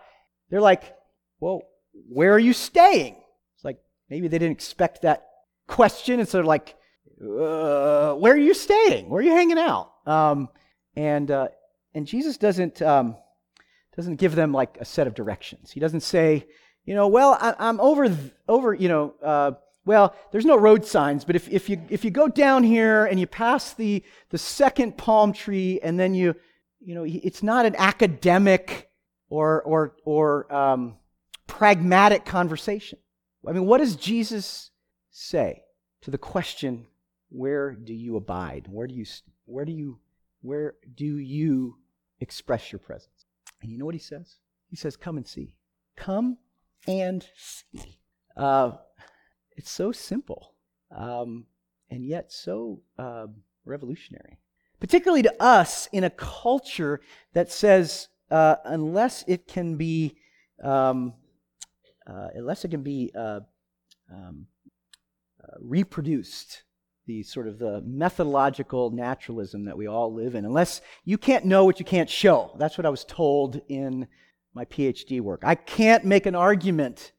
they're 0.50 0.62
like, 0.62 0.96
Well, 1.40 1.62
where 2.10 2.34
are 2.34 2.40
you 2.40 2.54
staying? 2.54 3.16
It's 3.56 3.66
like 3.66 3.80
maybe 4.10 4.28
they 4.28 4.40
didn't 4.40 4.54
expect 4.54 5.02
that 5.02 5.26
question, 5.68 6.20
and 6.20 6.28
so 6.28 6.38
they're 6.38 6.46
like, 6.46 6.76
uh, 7.22 8.14
Where 8.14 8.34
are 8.34 8.38
you 8.38 8.54
staying? 8.54 9.10
Where 9.10 9.22
are 9.22 9.26
you 9.26 9.32
hanging 9.32 9.60
out? 9.60 9.92
Um, 10.06 10.50
and, 10.96 11.30
uh, 11.30 11.50
and 11.94 12.08
Jesus 12.08 12.38
doesn't, 12.38 12.82
um, 12.82 13.16
doesn't 13.96 14.16
give 14.16 14.36
them 14.36 14.54
like 14.54 14.78
a 14.80 14.86
set 14.86 15.08
of 15.08 15.14
directions. 15.14 15.72
He 15.72 15.80
doesn't 15.80 16.02
say, 16.02 16.48
you 16.86 16.96
know, 16.96 17.08
well, 17.08 17.38
I, 17.40 17.70
am 17.70 17.80
over, 17.80 18.18
over, 18.48 18.74
you 18.74 18.88
know, 18.88 19.14
uh, 19.24 19.52
well, 19.86 20.16
there's 20.32 20.46
no 20.46 20.58
road 20.58 20.86
signs, 20.86 21.26
but 21.26 21.36
if, 21.36 21.50
if, 21.50 21.70
you, 21.70 21.82
if 21.90 22.06
you 22.06 22.12
go 22.12 22.28
down 22.28 22.64
here 22.64 23.06
and 23.06 23.20
you 23.20 23.26
pass 23.26 23.74
the, 23.74 24.04
the 24.30 24.38
second 24.38 24.98
palm 24.98 25.34
tree 25.34 25.80
and 25.82 26.00
then 26.00 26.14
you, 26.14 26.36
you 26.80 26.94
know, 26.94 27.04
it's 27.08 27.42
not 27.42 27.66
an 27.66 27.76
academic 27.78 28.90
or, 29.30 29.62
or, 29.64 29.96
or 30.06 30.54
um, 30.54 30.98
pragmatic 31.48 32.26
conversation. 32.26 33.00
I 33.48 33.54
mean, 33.54 33.66
what 33.66 33.80
does 33.80 33.96
Jesus 33.96 34.70
say 35.10 35.64
to 36.02 36.12
the 36.12 36.18
question, 36.18 36.88
where 37.30 37.72
do 37.72 37.94
you 37.94 38.18
abide? 38.18 38.68
Where 38.70 38.88
do 38.88 38.94
you, 38.94 39.06
where 39.46 39.66
do 39.66 39.72
you, 39.72 40.00
where 40.42 40.76
do 40.96 41.18
you 41.18 41.78
express 42.20 42.72
your 42.72 42.80
presence? 42.80 43.26
And 43.62 43.72
you 43.72 43.78
know 43.78 43.86
what 43.86 43.96
he 43.96 44.00
says? 44.00 44.38
He 44.70 44.76
says, 44.76 44.96
come 44.96 45.18
and 45.18 45.28
see. 45.28 45.56
Come 45.96 46.38
and 46.88 47.28
see. 47.36 48.00
Uh, 48.36 48.72
it's 49.62 49.70
so 49.70 49.92
simple, 49.92 50.56
um, 50.90 51.46
and 51.92 52.04
yet 52.04 52.32
so 52.32 52.82
uh, 52.98 53.28
revolutionary. 53.64 54.40
Particularly 54.80 55.22
to 55.22 55.36
us 55.40 55.88
in 55.92 56.04
a 56.04 56.10
culture 56.10 57.00
that 57.34 57.52
says, 57.52 58.08
uh, 58.32 58.56
unless 58.66 59.24
it 59.28 59.48
can 59.48 59.78
be, 59.78 60.16
um, 60.64 61.14
uh, 62.08 62.30
unless 62.34 62.66
it 62.66 62.70
can 62.70 62.82
be 62.82 63.12
uh, 63.16 63.42
um, 64.12 64.48
uh, 65.44 65.58
reproduced, 65.60 66.64
the 67.06 67.22
sort 67.22 67.48
of 67.48 67.60
the 67.60 67.84
methodological 67.86 68.90
naturalism 68.90 69.66
that 69.66 69.78
we 69.78 69.86
all 69.86 70.12
live 70.12 70.34
in, 70.34 70.44
unless 70.44 70.82
you 71.06 71.20
can't 71.20 71.46
know 71.46 71.66
what 71.66 71.78
you 71.78 71.86
can't 71.86 72.10
show. 72.10 72.56
That's 72.58 72.80
what 72.80 72.88
I 72.88 72.90
was 72.90 73.06
told 73.06 73.62
in 73.68 74.08
my 74.56 74.66
PhD 74.66 75.22
work. 75.22 75.44
I 75.44 75.54
can't 75.54 76.04
make 76.04 76.26
an 76.26 76.34
argument 76.34 77.12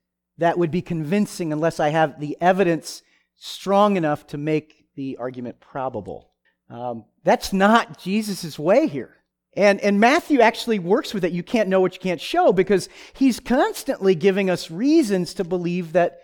that 0.43 0.59
would 0.59 0.73
be 0.73 0.83
convincing 0.83 1.53
unless 1.53 1.79
I 1.79 1.91
have 1.91 2.19
the 2.19 2.37
evidence 2.41 3.03
strong 3.37 3.97
enough 3.97 4.27
to 4.29 4.37
make 4.37 4.87
the 4.97 5.17
argument 5.19 5.61
probable. 5.61 6.31
Um, 6.69 7.05
that's 7.23 7.53
not 7.53 7.99
Jesus' 8.03 8.59
way 8.59 8.89
here. 8.89 9.17
And, 9.55 9.81
and 9.81 10.01
Matthew 10.01 10.41
actually 10.41 10.81
works 10.81 11.15
with 11.15 11.25
it. 11.25 11.31
You 11.31 11.45
can't 11.45 11.69
know 11.69 11.81
what 11.81 11.95
you 11.95 12.01
can't 12.01 12.21
show 12.21 12.53
because 12.53 12.89
he's 13.13 13.39
constantly 13.39 14.17
giving 14.17 14.51
us 14.51 14.69
reasons 14.69 15.33
to 15.35 15.45
believe 15.45 15.93
that 15.93 16.19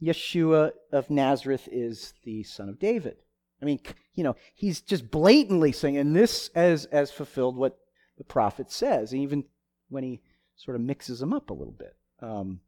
Yeshua 0.00 0.70
of 0.92 1.10
Nazareth 1.10 1.68
is 1.72 2.14
the 2.22 2.44
son 2.44 2.68
of 2.68 2.78
David. 2.78 3.16
I 3.60 3.64
mean, 3.64 3.80
you 4.14 4.22
know, 4.22 4.36
he's 4.54 4.82
just 4.82 5.10
blatantly 5.10 5.72
saying, 5.72 5.96
and 5.96 6.14
this 6.14 6.48
as, 6.54 6.84
as 6.86 7.10
fulfilled 7.10 7.56
what 7.56 7.76
the 8.18 8.24
prophet 8.24 8.70
says, 8.70 9.12
even 9.12 9.44
when 9.88 10.04
he 10.04 10.20
sort 10.54 10.76
of 10.76 10.82
mixes 10.82 11.18
them 11.18 11.32
up 11.32 11.50
a 11.50 11.54
little 11.54 11.74
bit. 11.76 11.96
Um, 12.20 12.60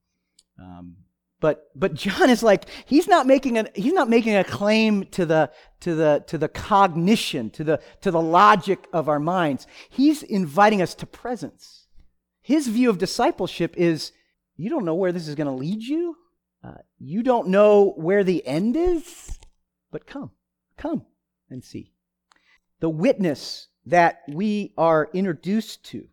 um, 0.59 0.97
but 1.41 1.71
but 1.75 1.95
John 1.95 2.31
is 2.31 2.43
like 2.43 2.65
he's 2.87 3.07
not 3.07 3.27
making 3.27 3.59
a 3.59 3.67
he's 3.75 3.93
not 3.93 4.09
making 4.09 4.35
a 4.35 4.45
claim 4.45 5.05
to 5.07 5.27
the 5.27 5.51
to 5.81 5.95
the 5.95 6.25
to 6.29 6.39
the 6.39 6.49
cognition 6.49 7.51
to 7.51 7.65
the 7.65 7.81
to 8.01 8.11
the 8.11 8.21
logic 8.21 8.87
of 8.93 9.09
our 9.09 9.21
minds. 9.21 9.67
He's 9.91 10.23
inviting 10.23 10.81
us 10.81 10.95
to 10.95 11.07
presence. 11.07 11.87
His 12.41 12.69
view 12.69 12.89
of 12.89 12.99
discipleship 12.99 13.75
is 13.77 14.13
you 14.57 14.71
don't 14.71 14.85
know 14.85 14.95
where 14.95 15.13
this 15.13 15.29
is 15.29 15.35
going 15.35 15.49
to 15.49 15.53
lead 15.53 15.83
you. 15.83 16.17
Uh, 16.65 16.79
you 16.99 17.23
don't 17.23 17.49
know 17.49 17.93
where 17.97 18.25
the 18.25 18.45
end 18.47 18.77
is, 18.77 19.39
but 19.93 20.07
come, 20.07 20.31
come 20.77 21.05
and 21.51 21.63
see. 21.63 21.93
The 22.81 22.89
witness 22.89 23.69
that 23.85 24.23
we 24.29 24.73
are 24.77 25.09
introduced 25.13 25.85
to 25.87 26.09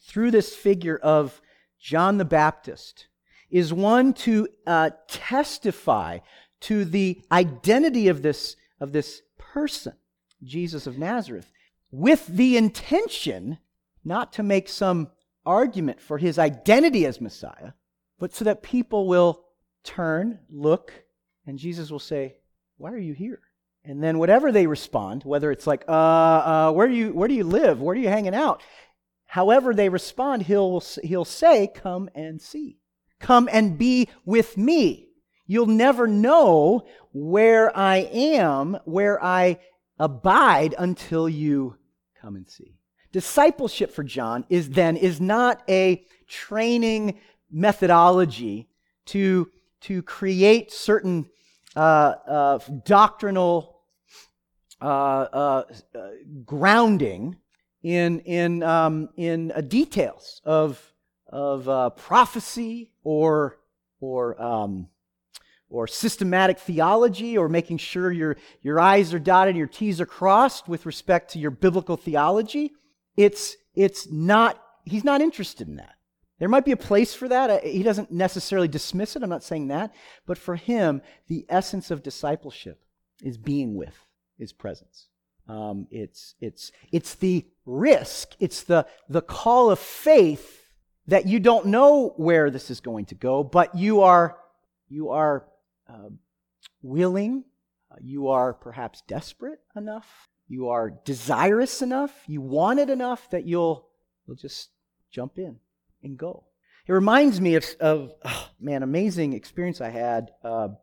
through 0.00 0.30
this 0.30 0.54
figure 0.54 0.96
of 0.96 1.42
John 1.78 2.18
the 2.18 2.24
Baptist 2.24 3.08
is 3.50 3.72
one 3.72 4.12
to 4.12 4.48
uh, 4.66 4.90
testify 5.08 6.18
to 6.60 6.84
the 6.84 7.22
identity 7.32 8.08
of 8.08 8.22
this, 8.22 8.56
of 8.80 8.92
this 8.92 9.22
person, 9.38 9.94
Jesus 10.42 10.86
of 10.86 10.98
Nazareth, 10.98 11.50
with 11.90 12.26
the 12.26 12.56
intention 12.56 13.58
not 14.04 14.32
to 14.34 14.42
make 14.42 14.68
some 14.68 15.08
argument 15.44 16.00
for 16.00 16.18
his 16.18 16.38
identity 16.38 17.06
as 17.06 17.20
Messiah, 17.20 17.72
but 18.18 18.34
so 18.34 18.44
that 18.44 18.62
people 18.62 19.08
will 19.08 19.44
turn, 19.82 20.40
look, 20.50 20.92
and 21.46 21.58
Jesus 21.58 21.90
will 21.90 21.98
say, 21.98 22.36
Why 22.76 22.92
are 22.92 22.98
you 22.98 23.14
here? 23.14 23.40
And 23.84 24.02
then 24.02 24.18
whatever 24.18 24.52
they 24.52 24.66
respond, 24.66 25.24
whether 25.24 25.50
it's 25.50 25.66
like, 25.66 25.84
uh, 25.88 25.92
uh, 25.92 26.72
where 26.72 26.86
do 26.86 26.94
you 26.94 27.12
where 27.12 27.28
do 27.28 27.34
you 27.34 27.44
live? 27.44 27.80
Where 27.80 27.94
are 27.94 27.98
you 27.98 28.08
hanging 28.08 28.34
out? 28.34 28.62
However 29.26 29.72
they 29.72 29.88
respond, 29.88 30.42
he'll, 30.42 30.82
he'll 31.02 31.24
say, 31.24 31.68
Come 31.74 32.10
and 32.14 32.40
see. 32.40 32.79
Come 33.20 33.48
and 33.52 33.78
be 33.78 34.08
with 34.24 34.56
me. 34.56 35.08
You'll 35.46 35.66
never 35.66 36.06
know 36.06 36.86
where 37.12 37.76
I 37.76 38.08
am, 38.12 38.78
where 38.84 39.22
I 39.22 39.58
abide 39.98 40.74
until 40.78 41.28
you 41.28 41.76
come 42.20 42.36
and 42.36 42.48
see. 42.48 42.74
Discipleship 43.12 43.92
for 43.92 44.04
John 44.04 44.44
is 44.48 44.70
then 44.70 44.96
is 44.96 45.20
not 45.20 45.62
a 45.68 46.04
training 46.28 47.18
methodology 47.50 48.68
to, 49.06 49.50
to 49.82 50.02
create 50.02 50.72
certain 50.72 51.28
uh, 51.76 52.14
uh, 52.26 52.58
doctrinal 52.84 53.80
uh, 54.80 54.84
uh, 54.84 55.62
uh 55.94 56.08
grounding 56.44 57.36
in, 57.82 58.20
in, 58.20 58.62
um, 58.62 59.08
in 59.16 59.52
uh, 59.52 59.60
details 59.60 60.40
of, 60.44 60.92
of 61.30 61.68
uh, 61.68 61.90
prophecy 61.90 62.90
or, 63.04 63.58
or, 64.00 64.40
um, 64.42 64.88
or 65.68 65.86
systematic 65.86 66.58
theology 66.58 67.38
or 67.38 67.48
making 67.48 67.78
sure 67.78 68.10
your, 68.10 68.36
your 68.62 68.78
I's 68.80 69.14
are 69.14 69.18
dotted 69.18 69.50
and 69.50 69.58
your 69.58 69.66
T's 69.66 70.00
are 70.00 70.06
crossed 70.06 70.68
with 70.68 70.84
respect 70.84 71.32
to 71.32 71.38
your 71.38 71.52
biblical 71.52 71.96
theology. 71.96 72.72
It's, 73.16 73.56
it's 73.74 74.10
not, 74.10 74.62
he's 74.84 75.04
not 75.04 75.20
interested 75.20 75.68
in 75.68 75.76
that. 75.76 75.94
There 76.40 76.48
might 76.48 76.64
be 76.64 76.72
a 76.72 76.76
place 76.76 77.14
for 77.14 77.28
that. 77.28 77.64
He 77.64 77.82
doesn't 77.82 78.10
necessarily 78.10 78.66
dismiss 78.66 79.14
it. 79.14 79.22
I'm 79.22 79.28
not 79.28 79.44
saying 79.44 79.68
that. 79.68 79.94
But 80.26 80.38
for 80.38 80.56
him, 80.56 81.02
the 81.28 81.44
essence 81.48 81.90
of 81.90 82.02
discipleship 82.02 82.82
is 83.22 83.36
being 83.36 83.76
with 83.76 83.94
his 84.38 84.52
presence. 84.52 85.06
Um, 85.46 85.86
it's, 85.90 86.34
it's, 86.40 86.72
it's 86.92 87.14
the 87.14 87.44
risk, 87.66 88.36
it's 88.40 88.62
the, 88.62 88.86
the 89.08 89.20
call 89.20 89.70
of 89.70 89.78
faith 89.78 90.59
that 91.10 91.26
you 91.26 91.40
don't 91.40 91.66
know 91.66 92.14
where 92.16 92.50
this 92.50 92.70
is 92.70 92.78
going 92.78 93.04
to 93.04 93.16
go, 93.16 93.42
but 93.42 93.74
you 93.74 94.02
are, 94.02 94.38
you 94.88 95.10
are 95.10 95.44
uh, 95.88 96.08
willing, 96.82 97.44
you 98.00 98.28
are 98.28 98.54
perhaps 98.54 99.02
desperate 99.08 99.58
enough, 99.74 100.06
you 100.46 100.68
are 100.68 100.92
desirous 101.04 101.82
enough, 101.82 102.12
you 102.28 102.40
want 102.40 102.78
it 102.78 102.88
enough 102.90 103.28
that 103.30 103.44
you'll, 103.44 103.88
you'll 104.24 104.36
just 104.36 104.70
jump 105.10 105.36
in 105.36 105.56
and 106.04 106.16
go. 106.16 106.44
It 106.86 106.92
reminds 106.92 107.40
me 107.40 107.56
of, 107.56 107.66
of 107.80 108.12
oh, 108.24 108.48
man, 108.60 108.84
amazing 108.84 109.32
experience 109.32 109.80
I 109.80 109.90
had 109.90 110.30
uh, 110.44 110.68
a 110.68 110.76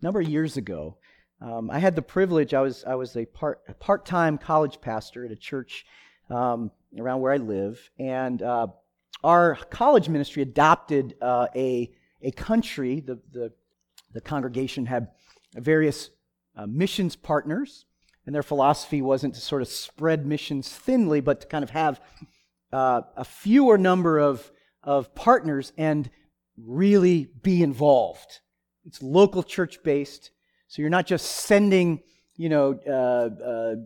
number 0.00 0.20
of 0.20 0.28
years 0.28 0.56
ago. 0.56 0.96
Um, 1.42 1.70
I 1.70 1.78
had 1.78 1.94
the 1.94 2.00
privilege, 2.00 2.54
I 2.54 2.62
was, 2.62 2.84
I 2.84 2.94
was 2.94 3.14
a, 3.18 3.26
part, 3.26 3.60
a 3.68 3.74
part-time 3.74 4.38
college 4.38 4.80
pastor 4.80 5.26
at 5.26 5.30
a 5.30 5.36
church 5.36 5.84
um, 6.30 6.70
around 6.98 7.20
where 7.20 7.32
I 7.32 7.36
live, 7.36 7.78
and 7.98 8.40
uh, 8.40 8.68
our 9.24 9.56
college 9.70 10.08
ministry 10.08 10.42
adopted 10.42 11.16
uh, 11.20 11.48
a, 11.54 11.90
a 12.22 12.30
country. 12.32 13.00
The, 13.00 13.18
the, 13.32 13.52
the 14.12 14.20
congregation 14.20 14.86
had 14.86 15.08
various 15.54 16.10
uh, 16.56 16.66
missions 16.66 17.16
partners, 17.16 17.84
and 18.26 18.34
their 18.34 18.42
philosophy 18.42 19.02
wasn't 19.02 19.34
to 19.34 19.40
sort 19.40 19.62
of 19.62 19.68
spread 19.68 20.26
missions 20.26 20.68
thinly, 20.68 21.20
but 21.20 21.40
to 21.42 21.46
kind 21.46 21.64
of 21.64 21.70
have 21.70 22.00
uh, 22.72 23.02
a 23.16 23.24
fewer 23.24 23.78
number 23.78 24.18
of, 24.18 24.50
of 24.82 25.14
partners 25.14 25.72
and 25.76 26.10
really 26.56 27.28
be 27.42 27.62
involved. 27.62 28.40
It's 28.84 29.02
local 29.02 29.42
church 29.42 29.82
based. 29.82 30.30
So 30.66 30.82
you're 30.82 30.90
not 30.90 31.06
just 31.06 31.26
sending, 31.26 32.02
you 32.36 32.48
know, 32.48 32.78
uh, 32.86 33.42
uh, 33.42 33.76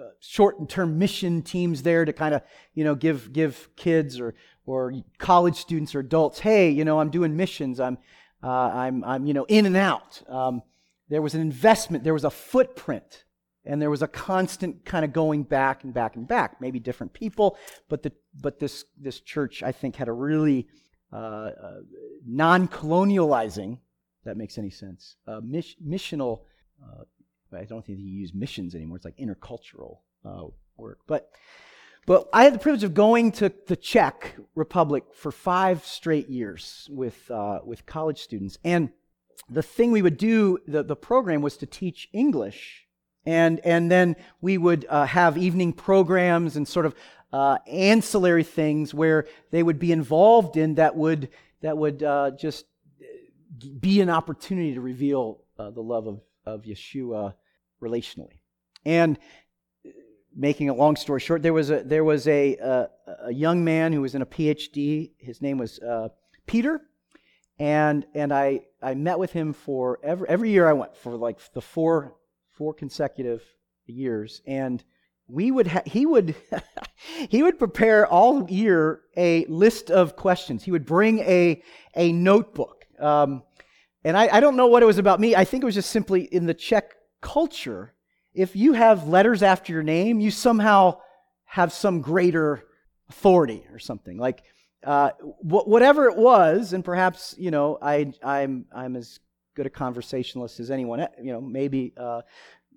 uh 0.00 0.10
short-term 0.20 0.98
mission 0.98 1.42
teams 1.42 1.82
there 1.82 2.04
to 2.04 2.12
kind 2.12 2.34
of, 2.34 2.42
you 2.74 2.84
know, 2.84 2.94
give 2.94 3.32
give 3.32 3.68
kids 3.76 4.18
or 4.18 4.34
or 4.66 4.92
college 5.18 5.56
students 5.56 5.94
or 5.94 6.00
adults, 6.00 6.40
hey, 6.40 6.68
you 6.70 6.84
know, 6.84 7.00
I'm 7.00 7.10
doing 7.10 7.36
missions. 7.36 7.80
I'm 7.80 7.98
uh, 8.42 8.48
I'm 8.48 9.04
I'm 9.04 9.26
you 9.26 9.34
know 9.34 9.46
in 9.48 9.66
and 9.66 9.76
out. 9.76 10.22
Um, 10.28 10.62
there 11.08 11.22
was 11.22 11.34
an 11.34 11.40
investment. 11.40 12.04
There 12.04 12.14
was 12.14 12.24
a 12.24 12.30
footprint. 12.30 13.24
And 13.68 13.82
there 13.82 13.90
was 13.90 14.02
a 14.02 14.06
constant 14.06 14.84
kind 14.84 15.04
of 15.04 15.12
going 15.12 15.42
back 15.42 15.82
and 15.82 15.92
back 15.92 16.14
and 16.14 16.28
back. 16.28 16.60
Maybe 16.60 16.78
different 16.78 17.12
people, 17.12 17.58
but 17.88 18.04
the 18.04 18.12
but 18.40 18.60
this 18.60 18.84
this 18.96 19.18
church 19.18 19.60
I 19.64 19.72
think 19.72 19.96
had 19.96 20.06
a 20.06 20.12
really 20.12 20.68
uh, 21.12 21.16
uh, 21.16 21.80
non-colonializing 22.24 23.78
that 24.26 24.36
makes 24.36 24.58
any 24.58 24.70
sense. 24.70 25.16
Uh, 25.26 25.40
mis- 25.42 25.76
missional, 25.84 26.42
uh, 26.82 27.04
I 27.56 27.64
don't 27.64 27.84
think 27.86 27.98
you 27.98 28.04
use 28.04 28.34
missions 28.34 28.74
anymore. 28.74 28.96
It's 28.96 29.04
like 29.04 29.16
intercultural 29.16 29.98
uh, 30.24 30.48
work. 30.76 30.98
But, 31.06 31.30
but 32.06 32.28
I 32.32 32.44
had 32.44 32.54
the 32.54 32.58
privilege 32.58 32.84
of 32.84 32.94
going 32.94 33.32
to 33.32 33.52
the 33.66 33.76
Czech 33.76 34.36
Republic 34.54 35.04
for 35.12 35.32
five 35.32 35.84
straight 35.84 36.28
years 36.28 36.88
with, 36.90 37.30
uh, 37.30 37.60
with 37.64 37.84
college 37.84 38.22
students. 38.22 38.58
And 38.64 38.90
the 39.50 39.62
thing 39.62 39.90
we 39.90 40.02
would 40.02 40.16
do, 40.16 40.58
the, 40.66 40.82
the 40.82 40.96
program 40.96 41.42
was 41.42 41.56
to 41.58 41.66
teach 41.66 42.08
English. 42.12 42.86
And, 43.24 43.60
and 43.64 43.90
then 43.90 44.14
we 44.40 44.56
would 44.56 44.86
uh, 44.88 45.06
have 45.06 45.36
evening 45.36 45.72
programs 45.72 46.56
and 46.56 46.66
sort 46.66 46.86
of 46.86 46.94
uh, 47.32 47.58
ancillary 47.66 48.44
things 48.44 48.94
where 48.94 49.26
they 49.50 49.62
would 49.62 49.80
be 49.80 49.90
involved 49.90 50.56
in 50.56 50.76
that 50.76 50.94
would, 50.94 51.28
that 51.60 51.76
would 51.76 51.98
just 52.38 52.66
be 53.80 54.00
an 54.00 54.10
opportunity 54.10 54.74
to 54.74 54.80
reveal 54.80 55.42
uh, 55.58 55.70
the 55.70 55.80
love 55.82 56.06
of, 56.06 56.20
of 56.44 56.62
Yeshua 56.62 57.34
relationally. 57.82 58.38
And 58.84 59.18
making 60.36 60.68
a 60.68 60.74
long 60.74 60.94
story 60.94 61.20
short, 61.20 61.42
there 61.42 61.54
was 61.54 61.70
a 61.70 61.82
there 61.82 62.04
was 62.04 62.28
a 62.28 62.56
a, 62.56 62.88
a 63.24 63.32
young 63.32 63.64
man 63.64 63.92
who 63.92 64.02
was 64.02 64.14
in 64.14 64.22
a 64.22 64.26
PhD. 64.26 65.12
His 65.18 65.40
name 65.40 65.58
was 65.58 65.78
uh, 65.78 66.08
Peter, 66.46 66.82
and 67.58 68.06
and 68.14 68.32
I 68.32 68.60
I 68.82 68.94
met 68.94 69.18
with 69.18 69.32
him 69.32 69.52
for 69.52 69.98
every, 70.02 70.28
every 70.28 70.50
year 70.50 70.68
I 70.68 70.72
went 70.72 70.96
for 70.96 71.16
like 71.16 71.38
the 71.52 71.60
four, 71.60 72.14
four 72.50 72.74
consecutive 72.74 73.42
years. 73.86 74.42
And 74.46 74.84
we 75.28 75.50
would 75.50 75.66
ha- 75.66 75.82
he 75.86 76.06
would 76.06 76.36
he 77.28 77.42
would 77.42 77.58
prepare 77.58 78.06
all 78.06 78.48
year 78.50 79.00
a 79.16 79.44
list 79.46 79.90
of 79.90 80.16
questions. 80.16 80.62
He 80.62 80.70
would 80.70 80.86
bring 80.86 81.18
a 81.20 81.62
a 81.94 82.12
notebook, 82.12 82.84
um, 83.00 83.42
and 84.04 84.16
I, 84.16 84.28
I 84.36 84.40
don't 84.40 84.56
know 84.56 84.68
what 84.68 84.82
it 84.82 84.86
was 84.86 84.98
about 84.98 85.18
me. 85.18 85.34
I 85.34 85.44
think 85.44 85.62
it 85.62 85.66
was 85.66 85.74
just 85.74 85.90
simply 85.90 86.22
in 86.22 86.46
the 86.46 86.54
Czech 86.54 86.94
culture. 87.20 87.94
If 88.36 88.54
you 88.54 88.74
have 88.74 89.08
letters 89.08 89.42
after 89.42 89.72
your 89.72 89.82
name, 89.82 90.20
you 90.20 90.30
somehow 90.30 90.98
have 91.46 91.72
some 91.72 92.02
greater 92.02 92.62
authority 93.08 93.66
or 93.72 93.78
something 93.78 94.18
like 94.18 94.42
uh, 94.84 95.10
wh- 95.40 95.66
whatever 95.66 96.06
it 96.06 96.16
was. 96.16 96.72
And 96.72 96.84
perhaps 96.84 97.34
you 97.38 97.50
know 97.50 97.78
I 97.80 98.12
I'm 98.22 98.66
I'm 98.72 98.94
as 98.94 99.18
good 99.54 99.66
a 99.66 99.70
conversationalist 99.70 100.60
as 100.60 100.70
anyone. 100.70 101.06
You 101.20 101.32
know 101.32 101.40
maybe. 101.40 101.94
Uh, 101.96 102.22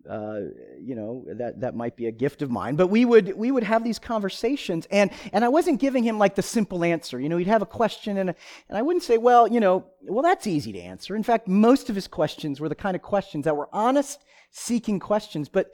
uh, 0.07 0.39
you 0.79 0.95
know 0.95 1.25
that 1.27 1.59
that 1.59 1.75
might 1.75 1.95
be 1.95 2.07
a 2.07 2.11
gift 2.11 2.41
of 2.41 2.49
mine 2.49 2.75
but 2.75 2.87
we 2.87 3.03
would 3.03 3.35
we 3.35 3.51
would 3.51 3.63
have 3.63 3.83
these 3.83 3.99
conversations 3.99 4.87
and 4.91 5.11
and 5.33 5.43
i 5.43 5.49
wasn't 5.49 5.79
giving 5.79 6.03
him 6.03 6.17
like 6.17 6.35
the 6.35 6.41
simple 6.41 6.83
answer. 6.83 7.19
You 7.19 7.27
know 7.29 7.37
he'd 7.37 7.47
have 7.47 7.61
a 7.61 7.67
question 7.67 8.17
and 8.17 8.29
and 8.69 8.77
i 8.77 8.81
wouldn't 8.81 9.03
say 9.03 9.17
well 9.17 9.47
you 9.47 9.59
know 9.59 9.85
well 10.03 10.23
that's 10.23 10.47
easy 10.47 10.71
to 10.73 10.79
answer. 10.79 11.15
In 11.15 11.23
fact 11.23 11.47
most 11.47 11.89
of 11.89 11.95
his 11.95 12.07
questions 12.07 12.59
were 12.59 12.69
the 12.69 12.75
kind 12.75 12.95
of 12.95 13.01
questions 13.01 13.45
that 13.45 13.57
were 13.57 13.69
honest 13.73 14.23
seeking 14.51 14.99
questions 14.99 15.49
but 15.49 15.71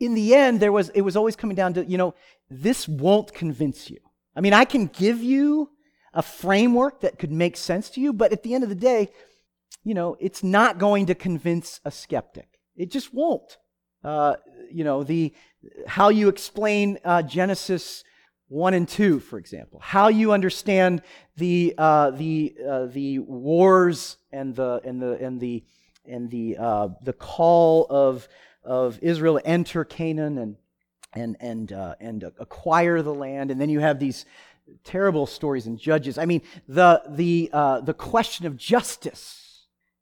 in 0.00 0.14
the 0.14 0.34
end 0.34 0.60
there 0.60 0.72
was 0.72 0.88
it 0.90 1.02
was 1.02 1.16
always 1.16 1.36
coming 1.36 1.56
down 1.56 1.74
to 1.74 1.84
you 1.84 1.98
know 1.98 2.14
this 2.50 2.88
won't 2.88 3.34
convince 3.34 3.90
you. 3.90 3.98
I 4.34 4.40
mean 4.40 4.54
i 4.54 4.64
can 4.64 4.86
give 4.86 5.22
you 5.22 5.70
a 6.14 6.22
framework 6.22 7.00
that 7.02 7.18
could 7.18 7.32
make 7.32 7.56
sense 7.56 7.90
to 7.90 8.00
you 8.00 8.12
but 8.12 8.32
at 8.32 8.42
the 8.42 8.54
end 8.54 8.64
of 8.64 8.70
the 8.70 8.74
day 8.74 9.10
you 9.84 9.94
know 9.94 10.16
it's 10.20 10.42
not 10.42 10.78
going 10.78 11.06
to 11.06 11.14
convince 11.14 11.80
a 11.84 11.90
skeptic 11.90 12.57
it 12.78 12.90
just 12.90 13.12
won't. 13.12 13.58
Uh, 14.02 14.36
you 14.70 14.84
know, 14.84 15.02
the 15.02 15.34
how 15.86 16.08
you 16.08 16.28
explain 16.28 16.98
uh, 17.04 17.20
Genesis 17.22 18.04
one 18.46 18.72
and 18.72 18.88
two, 18.88 19.20
for 19.20 19.38
example, 19.38 19.80
how 19.80 20.08
you 20.08 20.32
understand 20.32 21.02
the 21.36 21.74
uh, 21.76 22.10
the 22.12 22.54
uh, 22.66 22.86
the 22.86 23.18
wars 23.18 24.16
and 24.32 24.54
the 24.54 24.80
and 24.84 25.02
the 25.02 25.12
and 25.14 25.40
the 25.40 25.64
and 26.06 26.30
the 26.30 26.56
uh, 26.58 26.88
the 27.02 27.12
call 27.12 27.86
of 27.90 28.28
of 28.62 28.98
Israel 29.02 29.38
to 29.40 29.46
enter 29.46 29.84
Canaan 29.84 30.38
and 30.38 30.56
and 31.12 31.36
and 31.40 31.72
uh, 31.72 31.96
and 32.00 32.22
acquire 32.38 33.02
the 33.02 33.14
land, 33.14 33.50
and 33.50 33.60
then 33.60 33.68
you 33.68 33.80
have 33.80 33.98
these 33.98 34.24
terrible 34.84 35.26
stories 35.26 35.66
in 35.66 35.76
Judges. 35.76 36.18
I 36.18 36.24
mean, 36.24 36.42
the 36.68 37.02
the 37.08 37.50
the 37.82 37.94
question 37.94 38.46
of 38.46 38.56
justice 38.56 39.47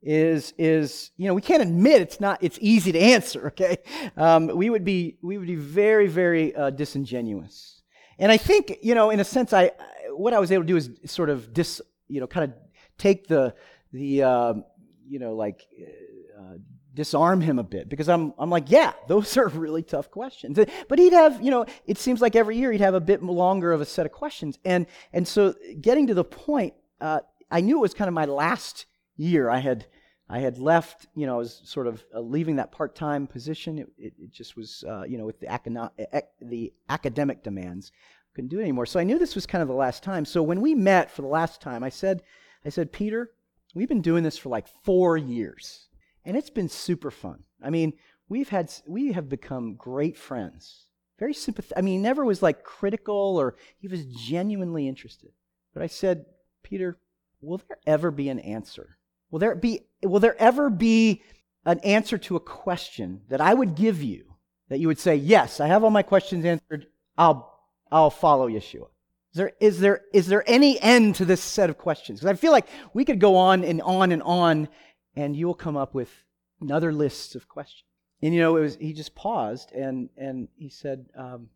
is 0.07 0.55
is 0.57 1.11
you 1.17 1.27
know 1.27 1.35
we 1.35 1.43
can't 1.43 1.63
admit 1.63 2.01
it's 2.01 2.21
not 2.21 2.39
it's 2.41 2.59
easy 2.63 2.93
to 2.93 2.99
answer 2.99 3.49
okay? 3.53 3.79
Um, 4.17 4.47
we 4.47 4.71
would 4.71 4.85
be 4.85 5.19
we 5.21 5.37
would 5.37 5.49
be 5.49 5.57
very 5.57 6.07
very 6.07 6.55
uh, 6.55 6.71
disingenuous. 6.71 7.83
And 8.19 8.33
i 8.33 8.39
think 8.39 8.79
you 8.83 8.95
know 8.95 9.11
in 9.11 9.21
a 9.21 9.25
sense 9.25 9.53
i 9.53 9.73
what 10.13 10.33
i 10.33 10.39
was 10.39 10.51
able 10.51 10.63
to 10.63 10.69
do 10.69 10.77
is 10.77 10.91
sort 11.05 11.29
of 11.29 11.53
dis 11.53 11.83
you 12.09 12.21
know 12.21 12.27
kind 12.27 12.45
of 12.51 12.57
take 12.97 13.27
the 13.27 13.55
the 13.93 14.23
uh, 14.23 14.55
you 15.07 15.19
know 15.19 15.35
like 15.35 15.67
uh, 16.39 16.55
disarm 16.95 17.43
him 17.43 17.59
a 17.59 17.63
bit 17.63 17.89
because 17.91 18.09
i'm 18.09 18.33
i'm 18.39 18.49
like 18.49 18.71
yeah 18.71 18.93
those 19.09 19.37
are 19.37 19.49
really 19.67 19.83
tough 19.83 20.11
questions. 20.11 20.59
But 20.89 20.99
he'd 20.99 21.13
have 21.13 21.43
you 21.43 21.51
know 21.51 21.67
it 21.87 21.99
seems 21.99 22.23
like 22.23 22.37
every 22.37 22.57
year 22.57 22.71
he'd 22.71 22.81
have 22.81 22.95
a 22.95 23.01
bit 23.01 23.23
longer 23.23 23.73
of 23.73 23.81
a 23.81 23.85
set 23.85 24.07
of 24.07 24.13
questions. 24.13 24.59
And 24.65 24.87
and 25.13 25.27
so 25.27 25.55
getting 25.81 26.07
to 26.07 26.15
the 26.15 26.25
point 26.25 26.75
uh, 27.01 27.21
i 27.51 27.61
knew 27.61 27.79
it 27.79 27.81
was 27.81 27.93
kind 27.93 28.09
of 28.09 28.15
my 28.15 28.25
last 28.25 28.87
year 29.17 29.51
i 29.51 29.59
had 29.59 29.87
I 30.29 30.41
had 30.41 30.59
left, 30.59 31.07
you 31.15 31.27
know, 31.27 31.35
I 31.35 31.39
was 31.39 31.61
sort 31.65 31.87
of 31.87 32.05
uh, 32.15 32.21
leaving 32.21 32.57
that 32.57 32.73
part 32.73 32.97
time 32.97 33.27
position. 33.27 33.79
It, 33.79 33.89
it, 33.97 34.13
it, 34.19 34.33
just 34.33 34.57
was, 34.57 34.85
uh, 34.89 35.05
you 35.05 35.19
know, 35.19 35.25
with 35.25 35.39
the, 35.39 35.47
academic, 35.47 35.93
the 36.41 36.73
academic 36.89 37.45
demands, 37.45 37.93
couldn't 38.35 38.49
do 38.49 38.59
it 38.59 38.63
anymore. 38.63 38.87
So 38.87 38.99
I 38.99 39.05
knew 39.05 39.19
this 39.19 39.35
was 39.35 39.47
kind 39.47 39.63
of 39.63 39.69
the 39.69 39.75
last 39.75 40.03
time. 40.03 40.25
So 40.25 40.43
when 40.43 40.61
we 40.61 40.75
met 40.75 41.11
for 41.11 41.23
the 41.23 41.29
last 41.29 41.61
time, 41.61 41.85
I 41.85 41.89
said, 41.91 42.23
I 42.65 42.71
said, 42.71 42.93
Peter, 42.93 43.31
we've 43.75 43.89
been 43.89 44.03
doing 44.03 44.25
this 44.25 44.37
for 44.37 44.49
like 44.49 44.67
four 44.85 45.17
years, 45.17 45.89
and 46.25 46.37
it's 46.37 46.51
been 46.51 46.69
super 46.69 47.11
fun. 47.13 47.45
I 47.63 47.71
mean, 47.71 47.93
we've 48.29 48.49
had, 48.49 48.73
we 48.87 49.13
have 49.13 49.29
become 49.29 49.77
great 49.77 50.19
friends. 50.19 50.87
Very 51.19 51.35
sympathetic. 51.35 51.79
I 51.79 51.83
mean, 51.83 51.95
he 51.95 52.03
never 52.03 52.25
was 52.25 52.43
like 52.43 52.63
critical 52.63 53.39
or 53.39 53.57
he 53.79 53.89
was 53.89 54.05
genuinely 54.05 54.87
interested. 54.87 55.31
But 55.73 55.83
I 55.83 55.87
said, 55.87 56.27
Peter, 56.63 56.99
will 57.41 57.59
there 57.59 57.79
ever 57.87 58.11
be 58.11 58.29
an 58.29 58.41
answer? 58.41 58.99
Will 59.37 59.41
there 59.41 59.55
be 59.55 59.83
will 60.03 60.21
there 60.21 60.41
ever 60.41 60.71
be 60.71 61.21
an 61.67 61.79
answer 61.81 62.17
to 62.17 62.37
a 62.37 62.41
question 62.41 63.21
that 63.29 63.39
I 63.39 63.53
would 63.53 63.75
give 63.75 64.03
you 64.03 64.37
that 64.71 64.79
you 64.79 64.89
would 64.89 64.99
say, 64.99 65.15
"Yes, 65.15 65.61
I 65.61 65.67
have 65.67 65.85
all 65.85 65.91
my 65.91 66.03
questions 66.03 66.47
answered. 66.47 66.87
I'll 67.19 67.61
I'll 67.93 68.09
follow 68.09 68.49
Yeshua." 68.49 68.89
Is 69.33 69.35
there 69.35 69.53
is 69.61 69.81
there 69.81 70.01
is 70.15 70.27
there 70.27 70.43
any 70.47 70.81
end 70.81 71.17
to 71.17 71.27
this 71.27 71.43
set 71.43 71.69
of 71.69 71.77
questions? 71.77 72.21
Because 72.21 72.33
I 72.35 72.41
feel 72.41 72.51
like 72.51 72.67
we 72.95 73.05
could 73.05 73.21
go 73.21 73.37
on 73.37 73.63
and 73.63 73.83
on 73.83 74.11
and 74.11 74.23
on, 74.23 74.71
and 75.15 75.37
you 75.37 75.47
will 75.47 75.53
come 75.53 75.77
up 75.77 75.93
with 75.95 76.25
another 76.63 76.91
list 76.91 77.35
of 77.35 77.47
questions. 77.47 77.91
And 78.23 78.33
you 78.33 78.41
know, 78.41 78.57
it 78.57 78.61
was 78.61 78.77
he 78.77 78.95
just 78.95 79.15
paused 79.15 79.71
and 79.73 80.09
and 80.17 80.49
he 80.57 80.71
said, 80.71 81.11
um, 81.15 81.51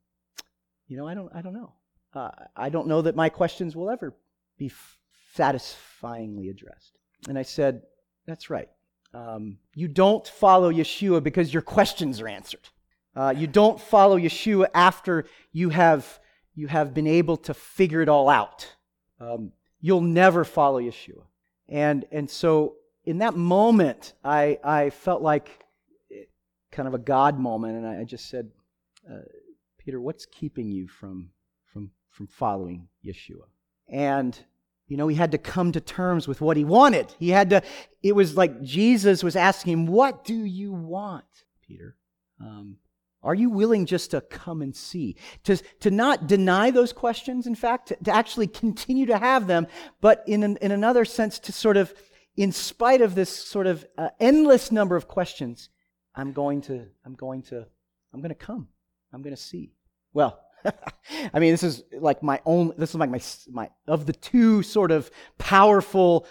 "You 0.86 0.98
know, 0.98 1.08
I 1.08 1.14
don't 1.14 1.34
I 1.34 1.40
don't 1.40 1.54
know. 1.54 1.72
Uh, 2.12 2.30
I 2.54 2.68
don't 2.68 2.88
know 2.88 3.00
that 3.00 3.16
my 3.16 3.30
questions 3.30 3.74
will 3.74 3.88
ever 3.88 4.14
be 4.58 4.66
f- 4.66 4.98
satisfyingly 5.32 6.50
addressed." 6.50 6.99
And 7.28 7.38
I 7.38 7.42
said, 7.42 7.82
That's 8.26 8.50
right. 8.50 8.68
Um, 9.12 9.58
you 9.74 9.88
don't 9.88 10.26
follow 10.26 10.72
Yeshua 10.72 11.22
because 11.22 11.52
your 11.52 11.62
questions 11.62 12.20
are 12.20 12.28
answered. 12.28 12.68
Uh, 13.16 13.34
you 13.36 13.46
don't 13.46 13.80
follow 13.80 14.16
Yeshua 14.16 14.68
after 14.72 15.26
you 15.52 15.70
have, 15.70 16.20
you 16.54 16.68
have 16.68 16.94
been 16.94 17.08
able 17.08 17.36
to 17.38 17.54
figure 17.54 18.02
it 18.02 18.08
all 18.08 18.28
out. 18.28 18.76
Um, 19.20 19.52
you'll 19.80 20.00
never 20.00 20.44
follow 20.44 20.80
Yeshua. 20.80 21.24
And, 21.68 22.04
and 22.12 22.30
so 22.30 22.76
in 23.04 23.18
that 23.18 23.36
moment, 23.36 24.12
I, 24.24 24.58
I 24.62 24.90
felt 24.90 25.22
like 25.22 25.64
kind 26.70 26.86
of 26.86 26.94
a 26.94 26.98
God 26.98 27.38
moment, 27.38 27.76
and 27.76 27.86
I, 27.86 28.04
just 28.04 28.28
said, 28.28 28.48
uh, 29.10 29.22
Peter, 29.78 30.00
what's 30.00 30.26
keeping 30.26 30.70
you 30.70 30.86
from, 30.86 31.30
from, 31.72 31.90
from 32.10 32.28
following 32.28 32.86
Yeshua? 33.04 33.48
And 33.88 34.38
you 34.90 34.96
know, 34.96 35.06
he 35.06 35.14
had 35.14 35.30
to 35.30 35.38
come 35.38 35.70
to 35.70 35.80
terms 35.80 36.26
with 36.26 36.40
what 36.40 36.56
he 36.56 36.64
wanted. 36.64 37.14
He 37.20 37.28
had 37.30 37.50
to, 37.50 37.62
it 38.02 38.16
was 38.16 38.36
like 38.36 38.60
Jesus 38.60 39.22
was 39.22 39.36
asking 39.36 39.72
him, 39.72 39.86
What 39.86 40.24
do 40.24 40.34
you 40.34 40.72
want, 40.72 41.24
Peter? 41.62 41.96
Um, 42.40 42.76
are 43.22 43.34
you 43.34 43.50
willing 43.50 43.86
just 43.86 44.10
to 44.10 44.20
come 44.20 44.62
and 44.62 44.74
see? 44.74 45.14
To, 45.44 45.56
to 45.80 45.92
not 45.92 46.26
deny 46.26 46.72
those 46.72 46.92
questions, 46.92 47.46
in 47.46 47.54
fact, 47.54 47.88
to, 47.88 47.96
to 48.02 48.10
actually 48.10 48.48
continue 48.48 49.06
to 49.06 49.16
have 49.16 49.46
them, 49.46 49.68
but 50.00 50.24
in, 50.26 50.42
an, 50.42 50.56
in 50.60 50.72
another 50.72 51.04
sense, 51.04 51.38
to 51.38 51.52
sort 51.52 51.76
of, 51.76 51.94
in 52.36 52.50
spite 52.50 53.00
of 53.00 53.14
this 53.14 53.30
sort 53.30 53.68
of 53.68 53.86
uh, 53.96 54.08
endless 54.18 54.72
number 54.72 54.96
of 54.96 55.06
questions, 55.06 55.68
I'm 56.16 56.32
going 56.32 56.62
to, 56.62 56.86
I'm 57.06 57.14
going 57.14 57.42
to, 57.44 57.64
I'm 58.12 58.20
going 58.20 58.30
to 58.30 58.34
come. 58.34 58.66
I'm 59.12 59.22
going 59.22 59.36
to 59.36 59.40
see. 59.40 59.70
Well, 60.12 60.40
I 61.34 61.38
mean, 61.38 61.52
this 61.52 61.62
is 61.62 61.82
like 61.98 62.22
my 62.22 62.40
own, 62.44 62.72
this 62.76 62.90
is 62.90 62.96
like 62.96 63.10
my, 63.10 63.20
my, 63.50 63.70
of 63.86 64.06
the 64.06 64.12
two 64.12 64.62
sort 64.62 64.90
of 64.90 65.10
powerful 65.38 66.26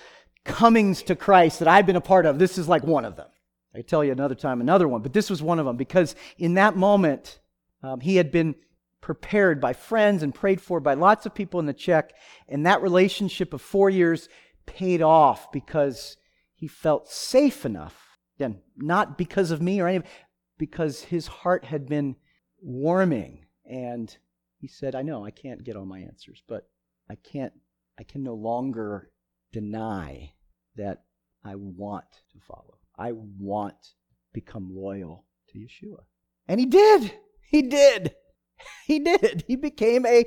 comings 0.45 1.03
to 1.03 1.15
Christ 1.15 1.59
that 1.59 1.67
I've 1.67 1.85
been 1.85 1.95
a 1.95 2.01
part 2.01 2.25
of, 2.25 2.39
this 2.39 2.57
is 2.57 2.67
like 2.67 2.83
one 2.83 3.05
of 3.05 3.15
them. 3.15 3.27
I 3.75 3.81
tell 3.81 4.03
you 4.03 4.11
another 4.11 4.35
time, 4.35 4.61
another 4.61 4.87
one, 4.87 5.01
but 5.01 5.13
this 5.13 5.29
was 5.29 5.41
one 5.41 5.59
of 5.59 5.65
them 5.65 5.77
because 5.77 6.15
in 6.37 6.55
that 6.55 6.75
moment, 6.75 7.39
um, 7.83 7.99
he 7.99 8.15
had 8.15 8.31
been 8.31 8.55
prepared 9.01 9.61
by 9.61 9.73
friends 9.73 10.23
and 10.23 10.33
prayed 10.33 10.61
for 10.61 10.79
by 10.79 10.93
lots 10.93 11.25
of 11.25 11.33
people 11.33 11.59
in 11.59 11.65
the 11.65 11.73
Czech, 11.73 12.13
and 12.47 12.65
that 12.65 12.81
relationship 12.81 13.53
of 13.53 13.61
four 13.61 13.89
years 13.89 14.27
paid 14.65 15.01
off 15.01 15.51
because 15.51 16.17
he 16.55 16.67
felt 16.67 17.09
safe 17.09 17.65
enough. 17.65 18.17
Again, 18.37 18.59
not 18.75 19.17
because 19.17 19.51
of 19.51 19.61
me 19.61 19.79
or 19.79 19.87
any, 19.87 20.03
because 20.57 21.03
his 21.03 21.27
heart 21.27 21.65
had 21.65 21.87
been 21.87 22.15
warming 22.61 23.45
and 23.69 24.15
he 24.57 24.67
said, 24.67 24.95
I 24.95 25.03
know 25.03 25.23
I 25.23 25.31
can't 25.31 25.63
get 25.63 25.75
all 25.75 25.85
my 25.85 25.99
answers, 25.99 26.43
but 26.47 26.67
I 27.09 27.15
can't, 27.15 27.53
I 27.97 28.03
can 28.03 28.23
no 28.23 28.33
longer 28.33 29.11
deny 29.51 30.33
that 30.75 31.03
I 31.43 31.55
want 31.55 32.05
to 32.33 32.39
follow. 32.39 32.79
I 32.97 33.13
want 33.13 33.81
to 33.81 33.89
become 34.33 34.75
loyal 34.75 35.25
to 35.49 35.59
Yeshua. 35.59 36.03
And 36.47 36.59
he 36.59 36.65
did. 36.65 37.13
He 37.49 37.61
did. 37.61 38.15
He 38.85 38.99
did. 38.99 39.45
He 39.47 39.55
became 39.55 40.05
a, 40.05 40.25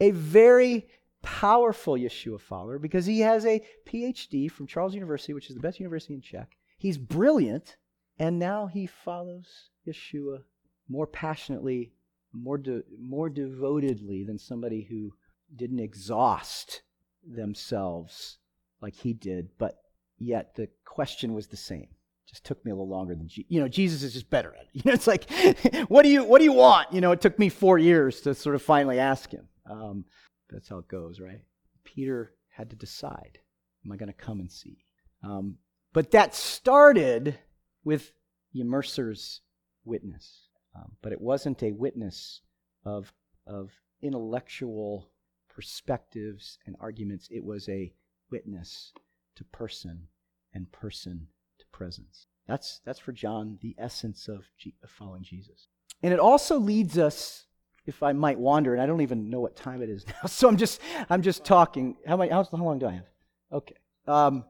a 0.00 0.10
very 0.10 0.86
powerful 1.22 1.94
Yeshua 1.94 2.38
follower 2.38 2.78
because 2.78 3.06
he 3.06 3.20
has 3.20 3.46
a 3.46 3.62
PhD 3.88 4.50
from 4.50 4.66
Charles 4.66 4.94
University, 4.94 5.32
which 5.32 5.48
is 5.48 5.54
the 5.54 5.62
best 5.62 5.80
university 5.80 6.12
in 6.12 6.20
Czech. 6.20 6.58
He's 6.76 6.98
brilliant, 6.98 7.78
and 8.18 8.38
now 8.38 8.66
he 8.66 8.86
follows 8.86 9.70
Yeshua 9.88 10.42
more 10.90 11.06
passionately 11.06 11.94
more, 12.32 12.58
de- 12.58 12.82
more 12.98 13.28
devotedly 13.28 14.24
than 14.24 14.38
somebody 14.38 14.86
who 14.88 15.12
didn't 15.54 15.80
exhaust 15.80 16.82
themselves 17.26 18.38
like 18.80 18.94
he 18.94 19.12
did, 19.12 19.48
but 19.58 19.78
yet 20.18 20.54
the 20.54 20.68
question 20.84 21.34
was 21.34 21.48
the 21.48 21.56
same. 21.56 21.88
Just 22.26 22.44
took 22.44 22.64
me 22.64 22.70
a 22.70 22.74
little 22.74 22.88
longer 22.88 23.14
than 23.14 23.28
Je- 23.28 23.46
you 23.48 23.60
know. 23.60 23.66
Jesus 23.66 24.04
is 24.04 24.12
just 24.12 24.30
better 24.30 24.54
at 24.54 24.62
it. 24.62 24.68
You 24.72 24.82
know, 24.86 24.92
it's 24.92 25.06
like, 25.08 25.28
what 25.88 26.02
do 26.02 26.08
you 26.08 26.24
what 26.24 26.38
do 26.38 26.44
you 26.44 26.52
want? 26.52 26.92
You 26.92 27.00
know, 27.00 27.10
it 27.10 27.20
took 27.20 27.38
me 27.38 27.48
four 27.48 27.76
years 27.76 28.20
to 28.20 28.34
sort 28.34 28.54
of 28.54 28.62
finally 28.62 29.00
ask 29.00 29.30
him. 29.32 29.48
Um, 29.68 30.04
that's 30.48 30.68
how 30.68 30.78
it 30.78 30.88
goes, 30.88 31.20
right? 31.20 31.40
Peter 31.82 32.32
had 32.50 32.70
to 32.70 32.76
decide: 32.76 33.38
Am 33.84 33.90
I 33.90 33.96
going 33.96 34.12
to 34.12 34.12
come 34.12 34.38
and 34.38 34.50
see? 34.50 34.78
Um, 35.24 35.56
but 35.92 36.12
that 36.12 36.34
started 36.34 37.36
with 37.82 38.12
immerser's 38.54 39.40
witness, 39.84 40.49
um, 40.74 40.92
but 41.02 41.12
it 41.12 41.20
wasn't 41.20 41.62
a 41.62 41.72
witness 41.72 42.40
of 42.84 43.12
of 43.46 43.72
intellectual 44.02 45.10
perspectives 45.48 46.58
and 46.66 46.76
arguments. 46.80 47.28
It 47.30 47.44
was 47.44 47.68
a 47.68 47.92
witness 48.30 48.92
to 49.36 49.44
person 49.44 50.06
and 50.54 50.70
person 50.72 51.26
to 51.58 51.66
presence. 51.72 52.26
That's, 52.46 52.80
that's 52.84 52.98
for 52.98 53.12
John 53.12 53.58
the 53.60 53.74
essence 53.78 54.28
of, 54.28 54.44
G- 54.58 54.74
of 54.82 54.90
following 54.90 55.22
Jesus. 55.22 55.68
And 56.02 56.12
it 56.12 56.20
also 56.20 56.58
leads 56.58 56.98
us, 56.98 57.46
if 57.86 58.02
I 58.02 58.12
might 58.12 58.38
wander, 58.38 58.72
and 58.72 58.82
I 58.82 58.86
don't 58.86 59.02
even 59.02 59.30
know 59.30 59.40
what 59.40 59.56
time 59.56 59.82
it 59.82 59.90
is 59.90 60.06
now, 60.22 60.28
so 60.28 60.48
I'm 60.48 60.56
just, 60.56 60.80
I'm 61.08 61.22
just 61.22 61.44
talking. 61.44 61.96
How, 62.06 62.16
many, 62.16 62.30
how, 62.30 62.44
how 62.44 62.64
long 62.64 62.78
do 62.78 62.86
I 62.86 62.92
have? 62.92 63.08
Okay. 63.52 63.76
Um, 64.06 64.44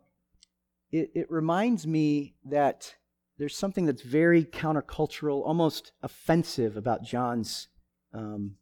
it, 0.93 1.11
it 1.15 1.31
reminds 1.31 1.87
me 1.87 2.35
that 2.47 2.95
there's 3.41 3.57
something 3.57 3.87
that's 3.87 4.03
very 4.03 4.45
countercultural, 4.45 5.47
almost 5.47 5.93
offensive 6.03 6.77
about 6.77 7.03
John's 7.03 7.69
um, 8.13 8.57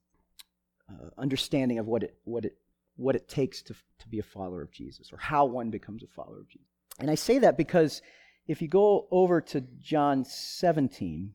uh, 0.88 1.08
understanding 1.18 1.80
of 1.80 1.88
what 1.88 2.04
it, 2.04 2.14
what, 2.22 2.44
it, 2.44 2.56
what 2.94 3.16
it 3.16 3.28
takes 3.28 3.60
to, 3.62 3.74
to 3.74 4.08
be 4.08 4.20
a 4.20 4.22
follower 4.22 4.62
of 4.62 4.70
Jesus 4.70 5.12
or 5.12 5.16
how 5.18 5.46
one 5.46 5.70
becomes 5.70 6.04
a 6.04 6.06
follower 6.06 6.38
of 6.38 6.48
Jesus. 6.48 6.68
And 7.00 7.10
I 7.10 7.16
say 7.16 7.40
that 7.40 7.56
because 7.56 8.02
if 8.46 8.62
you 8.62 8.68
go 8.68 9.08
over 9.10 9.40
to 9.40 9.62
John 9.80 10.24
17, 10.24 11.32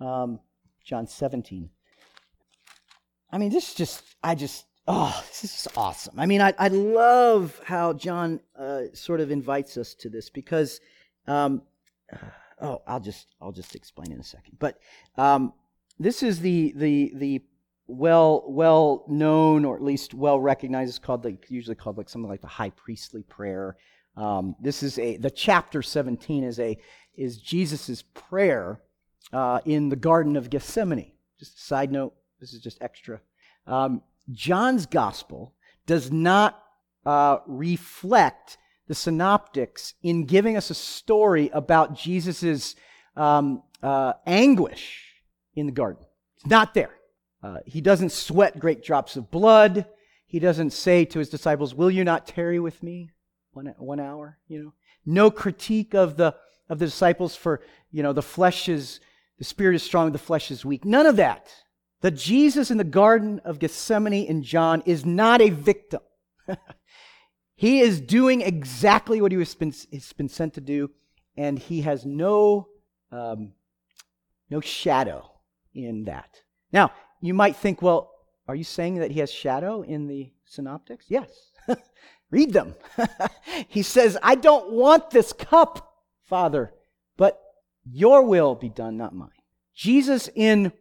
um, 0.00 0.40
John 0.82 1.06
17, 1.06 1.68
I 3.30 3.36
mean, 3.36 3.50
this 3.50 3.68
is 3.68 3.74
just, 3.74 4.02
I 4.22 4.34
just, 4.34 4.64
oh, 4.86 5.22
this 5.28 5.44
is 5.44 5.68
awesome. 5.76 6.18
I 6.18 6.24
mean, 6.24 6.40
I, 6.40 6.54
I 6.58 6.68
love 6.68 7.60
how 7.66 7.92
John 7.92 8.40
uh, 8.58 8.84
sort 8.94 9.20
of 9.20 9.30
invites 9.30 9.76
us 9.76 9.92
to 9.96 10.08
this 10.08 10.30
because, 10.30 10.80
um, 11.26 11.60
oh, 12.60 12.82
I'll 12.86 13.00
just, 13.00 13.26
I'll 13.40 13.52
just 13.52 13.74
explain 13.74 14.12
in 14.12 14.20
a 14.20 14.24
second. 14.24 14.56
But 14.58 14.78
um, 15.16 15.52
this 15.98 16.22
is 16.22 16.40
the, 16.40 16.72
the, 16.76 17.12
the 17.14 17.42
well 17.88 18.44
well 18.46 19.04
known 19.08 19.64
or 19.64 19.74
at 19.74 19.82
least 19.82 20.14
well 20.14 20.38
recognized. 20.38 20.90
It's 20.90 20.98
called 20.98 21.24
like 21.24 21.50
usually 21.50 21.74
called 21.74 21.98
like 21.98 22.08
something 22.08 22.28
like 22.28 22.42
the 22.42 22.46
high 22.46 22.70
priestly 22.70 23.22
prayer. 23.22 23.76
Um, 24.16 24.54
this 24.60 24.82
is 24.82 24.98
a 24.98 25.16
the 25.16 25.30
chapter 25.30 25.82
17 25.82 26.44
is 26.44 26.60
a 26.60 26.78
is 27.16 27.38
Jesus's 27.38 28.02
prayer 28.02 28.80
uh, 29.32 29.60
in 29.64 29.88
the 29.88 29.96
Garden 29.96 30.36
of 30.36 30.50
Gethsemane. 30.50 31.12
Just 31.38 31.58
a 31.58 31.60
side 31.62 31.90
note. 31.90 32.14
This 32.40 32.52
is 32.52 32.60
just 32.60 32.80
extra. 32.80 33.20
Um, 33.66 34.02
John's 34.30 34.86
gospel 34.86 35.54
does 35.86 36.12
not 36.12 36.62
uh, 37.06 37.38
reflect 37.46 38.58
the 38.88 38.94
synoptics 38.94 39.94
in 40.02 40.24
giving 40.24 40.56
us 40.56 40.70
a 40.70 40.74
story 40.74 41.50
about 41.52 41.94
Jesus's 41.94 42.74
um, 43.16 43.62
uh, 43.82 44.14
anguish 44.26 45.04
in 45.54 45.66
the 45.66 45.72
garden. 45.72 46.04
It's 46.36 46.46
not 46.46 46.74
there. 46.74 46.94
Uh, 47.42 47.58
he 47.66 47.80
doesn't 47.80 48.10
sweat 48.10 48.58
great 48.58 48.82
drops 48.82 49.16
of 49.16 49.30
blood. 49.30 49.86
He 50.26 50.38
doesn't 50.38 50.70
say 50.70 51.04
to 51.04 51.18
his 51.18 51.28
disciples, 51.28 51.74
Will 51.74 51.90
you 51.90 52.02
not 52.02 52.26
tarry 52.26 52.58
with 52.58 52.82
me 52.82 53.10
one, 53.52 53.74
one 53.78 54.00
hour? 54.00 54.38
You 54.48 54.62
know, 54.62 54.72
no 55.06 55.30
critique 55.30 55.94
of 55.94 56.16
the, 56.16 56.34
of 56.68 56.78
the 56.78 56.86
disciples 56.86 57.36
for, 57.36 57.62
you 57.92 58.02
know, 58.02 58.12
the 58.12 58.22
flesh 58.22 58.68
is, 58.68 59.00
the 59.38 59.44
spirit 59.44 59.76
is 59.76 59.82
strong, 59.82 60.12
the 60.12 60.18
flesh 60.18 60.50
is 60.50 60.64
weak. 60.64 60.84
None 60.84 61.06
of 61.06 61.16
that. 61.16 61.48
The 62.00 62.10
Jesus 62.10 62.70
in 62.70 62.78
the 62.78 62.84
Garden 62.84 63.40
of 63.44 63.58
Gethsemane 63.58 64.26
in 64.26 64.42
John 64.42 64.82
is 64.86 65.04
not 65.04 65.40
a 65.40 65.50
victim. 65.50 66.00
he 67.58 67.80
is 67.80 68.00
doing 68.00 68.40
exactly 68.40 69.20
what 69.20 69.32
he 69.32 69.38
has 69.38 69.52
been, 69.56 69.74
has 69.92 70.12
been 70.12 70.28
sent 70.28 70.54
to 70.54 70.60
do, 70.60 70.92
and 71.36 71.58
he 71.58 71.80
has 71.80 72.06
no, 72.06 72.68
um, 73.10 73.50
no 74.48 74.60
shadow 74.60 75.28
in 75.74 76.04
that. 76.04 76.40
Now, 76.72 76.92
you 77.20 77.34
might 77.34 77.56
think, 77.56 77.82
well, 77.82 78.12
are 78.46 78.54
you 78.54 78.62
saying 78.62 79.00
that 79.00 79.10
he 79.10 79.18
has 79.18 79.32
shadow 79.32 79.82
in 79.82 80.06
the 80.06 80.30
synoptics? 80.44 81.06
Yes. 81.08 81.30
Read 82.30 82.52
them. 82.52 82.76
he 83.66 83.82
says, 83.82 84.16
I 84.22 84.36
don't 84.36 84.70
want 84.70 85.10
this 85.10 85.32
cup, 85.32 85.96
Father, 86.26 86.72
but 87.16 87.42
your 87.84 88.22
will 88.22 88.54
be 88.54 88.68
done, 88.68 88.96
not 88.96 89.16
mine. 89.16 89.30
Jesus 89.74 90.30
in 90.32 90.72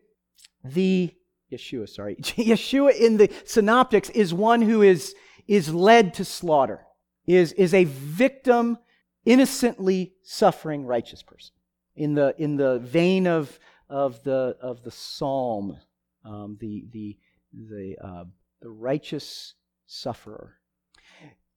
the 0.64 1.12
Yeshua, 1.52 1.90
sorry, 1.90 2.18
Yeshua 2.22 2.96
in 2.96 3.18
the 3.18 3.32
synoptics 3.46 4.12
is 4.12 4.32
one 4.32 4.62
who 4.62 4.84
is, 4.84 5.16
is 5.48 5.74
led 5.74 6.14
to 6.16 6.26
slaughter, 6.26 6.86
is, 7.26 7.54
is 7.54 7.74
a 7.74 7.86
victim, 7.86 8.78
innocently 9.26 10.14
suffering 10.24 10.86
righteous 10.86 11.24
person. 11.24 11.54
In 11.96 12.14
the, 12.14 12.36
in 12.38 12.58
the 12.58 12.80
vein 12.80 13.28
of, 13.28 13.58
of, 13.90 14.24
the, 14.24 14.56
of 14.62 14.84
the 14.84 14.92
psalm, 14.92 15.78
um, 16.24 16.58
the, 16.60 16.86
the, 16.92 17.18
the, 17.54 17.96
uh, 18.04 18.24
the 18.62 18.70
righteous 18.70 19.56
sufferer. 19.86 20.56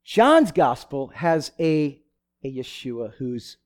John's 0.05 0.53
gospel 0.53 1.09
has 1.15 1.53
a, 1.61 2.01
a 2.43 2.53
Yeshua 2.53 3.13
who's 3.19 3.59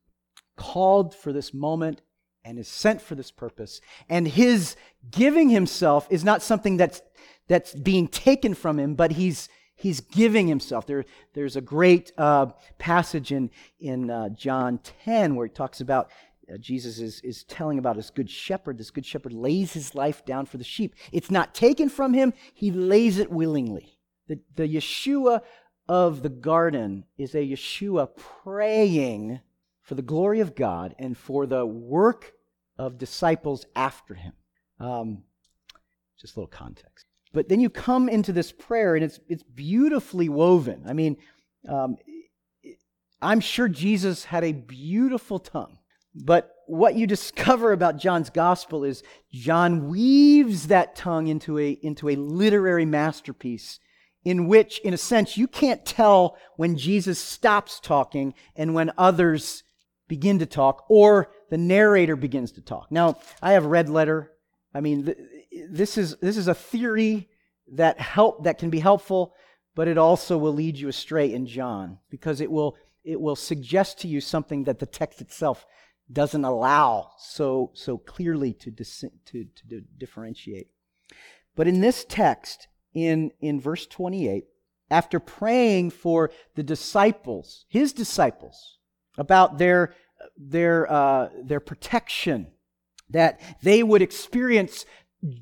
called 0.56 1.14
for 1.14 1.32
this 1.32 1.54
moment 1.54 2.02
and 2.44 2.58
is 2.58 2.68
sent 2.68 3.00
for 3.00 3.14
this 3.14 3.30
purpose. 3.30 3.80
And 4.08 4.28
his 4.28 4.76
giving 5.10 5.48
himself 5.48 6.06
is 6.10 6.24
not 6.24 6.42
something 6.42 6.76
that's, 6.76 7.00
that's 7.48 7.74
being 7.74 8.08
taken 8.08 8.54
from 8.54 8.78
him, 8.78 8.94
but 8.94 9.12
he's, 9.12 9.48
he's 9.74 10.00
giving 10.00 10.48
himself. 10.48 10.86
There, 10.86 11.04
there's 11.34 11.56
a 11.56 11.60
great 11.60 12.12
uh, 12.16 12.46
passage 12.78 13.32
in, 13.32 13.50
in 13.80 14.10
uh, 14.10 14.30
John 14.30 14.78
10 15.04 15.34
where 15.34 15.46
he 15.46 15.52
talks 15.52 15.80
about 15.80 16.10
uh, 16.52 16.58
Jesus 16.58 16.98
is, 16.98 17.20
is 17.22 17.44
telling 17.44 17.78
about 17.78 17.96
his 17.96 18.10
good 18.10 18.30
shepherd. 18.30 18.78
This 18.78 18.90
good 18.90 19.06
shepherd 19.06 19.32
lays 19.32 19.72
his 19.72 19.94
life 19.94 20.24
down 20.24 20.46
for 20.46 20.58
the 20.58 20.64
sheep. 20.64 20.94
It's 21.12 21.30
not 21.30 21.54
taken 21.54 21.88
from 21.88 22.14
him, 22.14 22.32
he 22.52 22.70
lays 22.70 23.18
it 23.18 23.30
willingly. 23.30 23.98
The, 24.28 24.40
the 24.54 24.68
Yeshua 24.68 25.40
of 25.88 26.22
the 26.22 26.30
garden 26.30 27.04
is 27.18 27.34
a 27.34 27.38
Yeshua 27.38 28.16
praying 28.16 29.40
for 29.82 29.94
the 29.94 30.02
glory 30.02 30.40
of 30.40 30.54
God 30.54 30.94
and 30.98 31.16
for 31.16 31.46
the 31.46 31.66
work 31.66 32.32
of 32.78 32.98
disciples 32.98 33.66
after 33.76 34.14
him. 34.14 34.32
Um, 34.80 35.24
just 36.18 36.36
a 36.36 36.40
little 36.40 36.48
context. 36.48 37.06
But 37.34 37.48
then 37.48 37.60
you 37.60 37.68
come 37.68 38.08
into 38.08 38.32
this 38.32 38.52
prayer 38.52 38.94
and 38.94 39.04
it's, 39.04 39.20
it's 39.28 39.42
beautifully 39.42 40.28
woven. 40.28 40.84
I 40.86 40.92
mean, 40.92 41.16
um, 41.68 41.96
I'm 43.20 43.40
sure 43.40 43.68
Jesus 43.68 44.24
had 44.24 44.44
a 44.44 44.52
beautiful 44.52 45.40
tongue. 45.40 45.78
But 46.14 46.54
what 46.66 46.94
you 46.94 47.06
discover 47.08 47.72
about 47.72 47.98
John's 47.98 48.30
gospel 48.30 48.84
is 48.84 49.02
John 49.32 49.88
weaves 49.88 50.68
that 50.68 50.94
tongue 50.94 51.26
into 51.26 51.58
a, 51.58 51.70
into 51.82 52.08
a 52.08 52.16
literary 52.16 52.86
masterpiece 52.86 53.80
in 54.24 54.46
which, 54.46 54.78
in 54.78 54.94
a 54.94 54.98
sense, 54.98 55.36
you 55.36 55.46
can't 55.46 55.84
tell 55.84 56.38
when 56.56 56.78
Jesus 56.78 57.18
stops 57.18 57.78
talking 57.80 58.32
and 58.56 58.74
when 58.74 58.92
others 58.96 59.64
begin 60.08 60.38
to 60.38 60.46
talk 60.46 60.86
or 60.88 61.30
the 61.50 61.58
narrator 61.58 62.16
begins 62.16 62.52
to 62.52 62.62
talk. 62.62 62.90
Now, 62.90 63.18
I 63.42 63.52
have 63.52 63.66
red 63.66 63.90
letter. 63.90 64.30
I 64.72 64.80
mean, 64.80 65.14
this 65.68 65.98
is, 65.98 66.16
this 66.16 66.36
is 66.36 66.48
a 66.48 66.54
theory 66.54 67.28
that 67.72 67.98
help, 68.00 68.44
that 68.44 68.58
can 68.58 68.70
be 68.70 68.80
helpful, 68.80 69.34
but 69.74 69.88
it 69.88 69.98
also 69.98 70.38
will 70.38 70.52
lead 70.52 70.78
you 70.78 70.88
astray 70.88 71.32
in 71.32 71.46
John 71.46 71.98
because 72.10 72.40
it 72.40 72.50
will, 72.50 72.76
it 73.04 73.20
will 73.20 73.36
suggest 73.36 74.00
to 74.00 74.08
you 74.08 74.20
something 74.20 74.64
that 74.64 74.78
the 74.78 74.86
text 74.86 75.20
itself 75.20 75.66
doesn't 76.12 76.44
allow 76.44 77.10
so, 77.18 77.70
so 77.74 77.98
clearly 77.98 78.52
to, 78.52 78.70
dis- 78.70 79.04
to, 79.26 79.46
to 79.68 79.80
differentiate. 79.98 80.68
But 81.56 81.68
in 81.68 81.80
this 81.80 82.04
text, 82.04 82.68
in, 82.92 83.32
in 83.40 83.60
verse 83.60 83.86
28, 83.86 84.44
after 84.90 85.18
praying 85.18 85.90
for 85.90 86.30
the 86.54 86.62
disciples, 86.62 87.64
his 87.68 87.92
disciples, 87.92 88.78
about 89.16 89.58
their, 89.58 89.94
their, 90.36 90.90
uh, 90.90 91.28
their 91.42 91.60
protection, 91.60 92.48
that 93.10 93.40
they 93.62 93.82
would 93.82 94.02
experience 94.02 94.84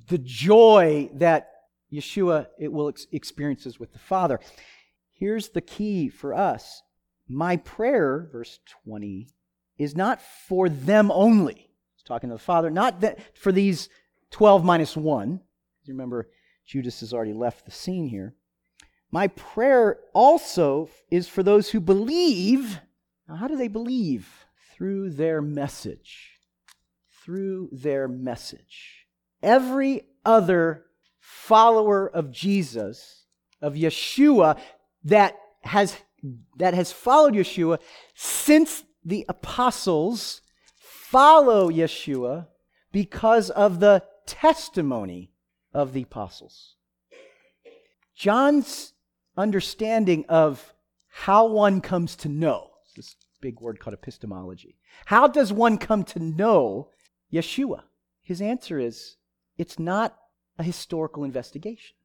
the 0.06 0.18
joy 0.18 1.10
that 1.14 1.50
Yeshua 1.92 2.46
it 2.58 2.72
will 2.72 2.88
ex- 2.88 3.06
experiences 3.12 3.78
with 3.78 3.92
the 3.92 3.98
Father. 3.98 4.40
Here's 5.12 5.50
the 5.50 5.60
key 5.60 6.08
for 6.08 6.34
us. 6.34 6.82
My 7.28 7.56
prayer, 7.56 8.28
verse 8.32 8.60
20, 8.84 9.28
is 9.78 9.96
not 9.96 10.20
for 10.48 10.68
them 10.68 11.10
only. 11.10 11.70
He's 11.94 12.02
talking 12.04 12.30
to 12.30 12.34
the 12.34 12.42
Father, 12.42 12.70
not 12.70 13.00
that 13.00 13.36
for 13.36 13.52
these 13.52 13.88
12 14.30 14.64
minus 14.64 14.96
1. 14.96 15.40
You 15.84 15.94
remember, 15.94 16.28
Judas 16.66 17.00
has 17.00 17.12
already 17.12 17.32
left 17.32 17.64
the 17.64 17.70
scene 17.70 18.06
here. 18.06 18.34
My 19.10 19.28
prayer 19.28 19.98
also 20.14 20.88
is 21.10 21.28
for 21.28 21.42
those 21.42 21.70
who 21.70 21.80
believe. 21.80 22.80
Now, 23.28 23.36
How 23.36 23.48
do 23.48 23.56
they 23.56 23.68
believe? 23.68 24.46
Through 24.74 25.10
their 25.10 25.42
message. 25.42 26.38
Through 27.24 27.68
their 27.72 28.08
message. 28.08 29.01
Every 29.42 30.02
other 30.24 30.84
follower 31.18 32.08
of 32.08 32.30
Jesus, 32.30 33.24
of 33.60 33.74
Yeshua, 33.74 34.58
that 35.04 35.36
has, 35.62 35.96
that 36.58 36.74
has 36.74 36.92
followed 36.92 37.34
Yeshua 37.34 37.78
since 38.14 38.84
the 39.04 39.24
apostles 39.28 40.42
follow 40.76 41.70
Yeshua 41.70 42.46
because 42.92 43.50
of 43.50 43.80
the 43.80 44.04
testimony 44.26 45.32
of 45.74 45.92
the 45.92 46.02
apostles. 46.02 46.76
John's 48.14 48.92
understanding 49.36 50.24
of 50.28 50.74
how 51.08 51.46
one 51.46 51.80
comes 51.80 52.14
to 52.16 52.28
know, 52.28 52.70
this 52.96 53.16
big 53.40 53.60
word 53.60 53.80
called 53.80 53.94
epistemology. 53.94 54.76
How 55.06 55.26
does 55.26 55.52
one 55.52 55.78
come 55.78 56.04
to 56.04 56.20
know 56.20 56.90
Yeshua? 57.32 57.82
His 58.22 58.40
answer 58.40 58.78
is 58.78 59.16
it's 59.58 59.78
not 59.78 60.16
a 60.58 60.62
historical 60.62 61.24
investigation. 61.24 61.96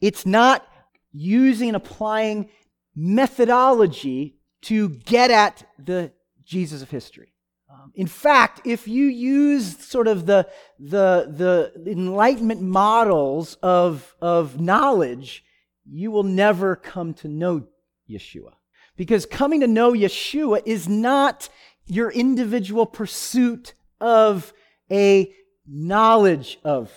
It's 0.00 0.26
not 0.26 0.66
using 1.12 1.68
and 1.68 1.76
applying 1.76 2.48
methodology 2.94 4.36
to 4.62 4.88
get 4.88 5.30
at 5.30 5.64
the 5.78 6.12
Jesus 6.44 6.82
of 6.82 6.90
history. 6.90 7.32
Um, 7.70 7.92
in 7.94 8.08
fact, 8.08 8.60
if 8.64 8.88
you 8.88 9.06
use 9.06 9.78
sort 9.78 10.08
of 10.08 10.26
the, 10.26 10.48
the, 10.78 11.72
the 11.84 11.90
Enlightenment 11.90 12.60
models 12.60 13.56
of, 13.62 14.14
of 14.20 14.60
knowledge, 14.60 15.44
you 15.88 16.10
will 16.10 16.24
never 16.24 16.74
come 16.74 17.14
to 17.14 17.28
know 17.28 17.66
Yeshua. 18.08 18.54
Because 18.96 19.24
coming 19.24 19.60
to 19.60 19.66
know 19.66 19.92
Yeshua 19.92 20.62
is 20.66 20.88
not 20.88 21.48
your 21.86 22.10
individual 22.10 22.86
pursuit 22.86 23.74
of 24.00 24.52
a 24.90 25.32
knowledge 25.66 26.58
of 26.64 26.92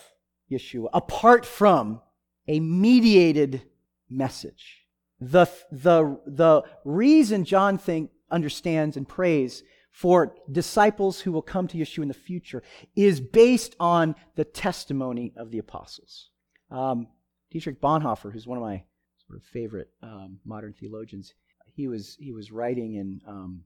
Yeshua, 0.52 0.90
apart 0.94 1.46
from 1.46 2.02
a 2.48 2.60
mediated 2.60 3.62
message. 4.10 4.86
The, 5.20 5.48
the, 5.72 6.20
the 6.26 6.64
reason 6.84 7.46
John 7.46 7.78
think, 7.78 8.12
understands 8.30 8.98
and 8.98 9.08
prays 9.08 9.64
for 9.92 10.36
disciples 10.52 11.22
who 11.22 11.32
will 11.32 11.44
come 11.44 11.68
to 11.68 11.78
Yeshua 11.78 12.02
in 12.02 12.08
the 12.08 12.14
future 12.16 12.64
is 12.96 13.22
based 13.22 13.76
on 13.80 14.16
the 14.36 14.44
testimony 14.44 15.34
of 15.38 15.52
the 15.52 15.60
apostles. 15.60 16.30
Um, 16.72 17.08
Dietrich 17.52 17.80
Bonhoeffer, 17.80 18.34
who's 18.34 18.48
one 18.48 18.58
of 18.58 18.64
my 18.64 18.84
sort 19.28 19.40
of 19.40 19.46
favorite 19.46 19.90
um, 20.02 20.40
modern 20.44 20.74
theologians, 20.74 21.34
he 21.76 21.88
was 21.88 22.18
he 22.20 22.32
was 22.32 22.52
writing 22.52 22.96
in 22.96 23.22
um, 23.28 23.64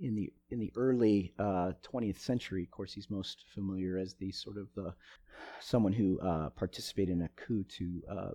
in 0.00 0.14
the 0.14 0.32
in 0.50 0.58
the 0.58 0.72
early 0.76 1.32
uh, 1.38 1.72
20th 1.82 2.18
century. 2.18 2.62
Of 2.62 2.70
course, 2.70 2.92
he's 2.92 3.10
most 3.10 3.44
familiar 3.54 3.98
as 3.98 4.14
the 4.14 4.32
sort 4.32 4.56
of 4.58 4.68
the 4.74 4.94
someone 5.60 5.92
who 5.92 6.18
uh, 6.20 6.50
participated 6.50 7.16
in 7.16 7.22
a 7.22 7.28
coup 7.28 7.64
to 7.64 8.02
uh, 8.10 8.30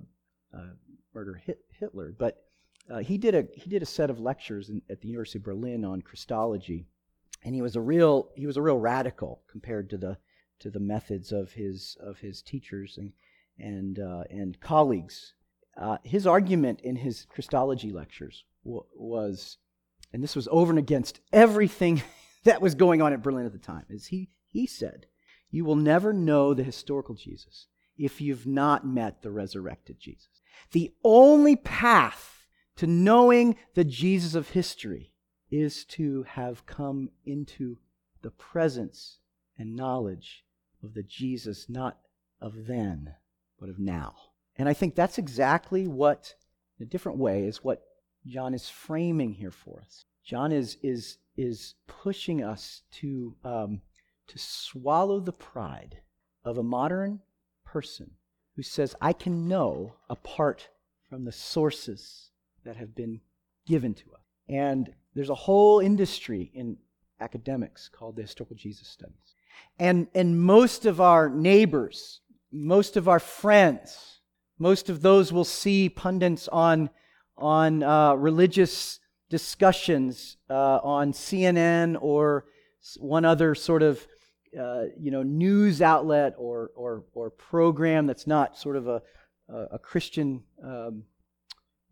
uh 0.58 0.74
murder 1.14 1.36
Hit- 1.36 1.66
Hitler. 1.80 2.16
But 2.18 2.44
uh, 2.90 3.00
he 3.00 3.18
did 3.18 3.36
a 3.36 3.48
he 3.56 3.70
did 3.70 3.84
a 3.84 3.88
set 3.88 4.10
of 4.10 4.20
lectures 4.20 4.70
in, 4.70 4.82
at 4.90 5.02
the 5.02 5.08
University 5.08 5.40
of 5.40 5.44
Berlin 5.44 5.86
on 5.86 6.02
Christology, 6.02 6.88
and 7.44 7.56
he 7.56 7.62
was 7.62 7.76
a 7.76 7.82
real 7.82 8.30
he 8.36 8.46
was 8.46 8.58
a 8.58 8.62
real 8.62 8.78
radical 8.78 9.42
compared 9.50 9.90
to 9.92 9.98
the 9.98 10.18
to 10.60 10.70
the 10.70 10.80
methods 10.80 11.32
of 11.32 11.52
his 11.52 11.98
of 12.00 12.20
his 12.20 12.42
teachers 12.42 12.98
and 12.98 13.14
and 13.60 14.00
uh, 14.00 14.24
and 14.30 14.60
colleagues. 14.60 15.34
Uh, 15.78 15.98
his 16.04 16.28
argument 16.28 16.82
in 16.82 16.96
his 16.96 17.26
Christology 17.30 17.92
lectures 17.92 18.44
w- 18.66 18.84
was, 18.94 19.58
and 20.14 20.24
this 20.24 20.36
was 20.36 20.48
over 20.52 20.72
and 20.72 20.80
against 20.80 21.20
everything 21.32 22.02
that 22.44 22.62
was 22.62 22.76
going 22.76 23.02
on 23.02 23.14
at 23.14 23.24
Berlin 23.24 23.46
at 23.46 23.54
the 23.54 23.60
time, 23.60 23.86
is 23.90 24.08
he 24.08 24.30
he 24.48 24.68
said, 24.68 25.06
"You 25.50 25.66
will 25.66 25.76
never 25.76 26.14
know 26.14 26.54
the 26.54 26.64
historical 26.64 27.16
Jesus 27.16 27.68
if 27.98 28.20
you've 28.20 28.48
not 28.48 28.86
met 28.86 29.22
the 29.22 29.32
resurrected 29.32 30.00
Jesus. 30.00 30.42
The 30.72 30.92
only 31.04 31.56
path 31.56 32.48
to 32.78 32.88
knowing 32.88 33.58
the 33.76 33.84
Jesus 33.84 34.34
of 34.34 34.50
history 34.50 35.14
is 35.52 35.86
to 35.86 36.24
have 36.24 36.66
come 36.66 37.10
into 37.26 37.78
the 38.22 38.32
presence 38.32 39.20
and 39.58 39.76
knowledge 39.76 40.46
of 40.84 40.94
the 40.94 41.04
Jesus 41.04 41.70
not 41.70 42.00
of 42.42 42.66
then, 42.66 43.14
but 43.60 43.70
of 43.70 43.78
now. 43.78 44.16
And 44.58 44.68
I 44.68 44.74
think 44.74 44.96
that's 44.96 45.18
exactly 45.18 45.88
what, 45.88 46.34
in 46.80 46.86
a 46.86 46.90
different 46.90 47.20
way, 47.20 47.46
is 47.46 47.64
what 47.64 47.84
John 48.28 48.54
is 48.54 48.70
framing 48.70 49.34
here 49.34 49.52
for 49.52 49.82
us. 49.82 50.06
John 50.24 50.52
is, 50.52 50.78
is, 50.84 51.18
is 51.38 51.76
pushing 51.88 52.44
us 52.44 52.84
to, 53.00 53.36
um, 53.44 53.82
to 54.28 54.38
swallow 54.38 55.20
the 55.20 55.34
pride 55.34 55.98
of 56.46 56.58
a 56.58 56.64
modern 56.64 57.20
person 57.66 58.12
who 58.56 58.62
says, 58.62 58.96
I 59.02 59.14
can 59.14 59.48
know 59.48 59.96
apart 60.10 60.70
from 61.10 61.26
the 61.26 61.32
sources 61.32 62.32
that 62.64 62.78
have 62.78 62.96
been 62.96 63.22
given 63.66 63.94
to 63.96 64.14
us. 64.14 64.22
And 64.48 64.94
there's 65.16 65.30
a 65.30 65.36
whole 65.36 65.80
industry 65.80 66.52
in 66.54 66.78
academics 67.20 67.90
called 67.90 68.16
the 68.16 68.22
historical 68.22 68.56
Jesus 68.56 68.88
studies. 68.88 69.36
And, 69.80 70.08
and 70.14 70.42
most 70.42 70.86
of 70.86 71.00
our 71.02 71.30
neighbors, 71.30 72.20
most 72.52 72.98
of 72.98 73.08
our 73.08 73.20
friends, 73.20 74.20
most 74.60 74.90
of 74.90 75.02
those 75.02 75.32
will 75.32 75.46
see 75.46 75.90
pundits 75.90 76.48
on, 76.48 76.90
on 77.42 77.84
uh, 77.84 78.14
religious 78.14 79.00
discussions 79.30 80.38
uh, 80.50 80.80
on 80.84 81.14
CNN 81.14 81.98
or 82.02 82.46
one 82.98 83.26
other 83.26 83.56
sort 83.56 83.84
of 83.84 84.06
uh, 84.60 84.84
you 85.00 85.12
know 85.12 85.24
news 85.24 85.82
outlet 85.82 86.34
or, 86.38 86.72
or, 86.76 87.04
or 87.14 87.30
program 87.30 88.06
that's 88.06 88.28
not 88.28 88.58
sort 88.58 88.76
of 88.76 88.88
a, 88.88 89.02
a, 89.72 89.80
Christian 89.80 90.44
um, 90.64 91.04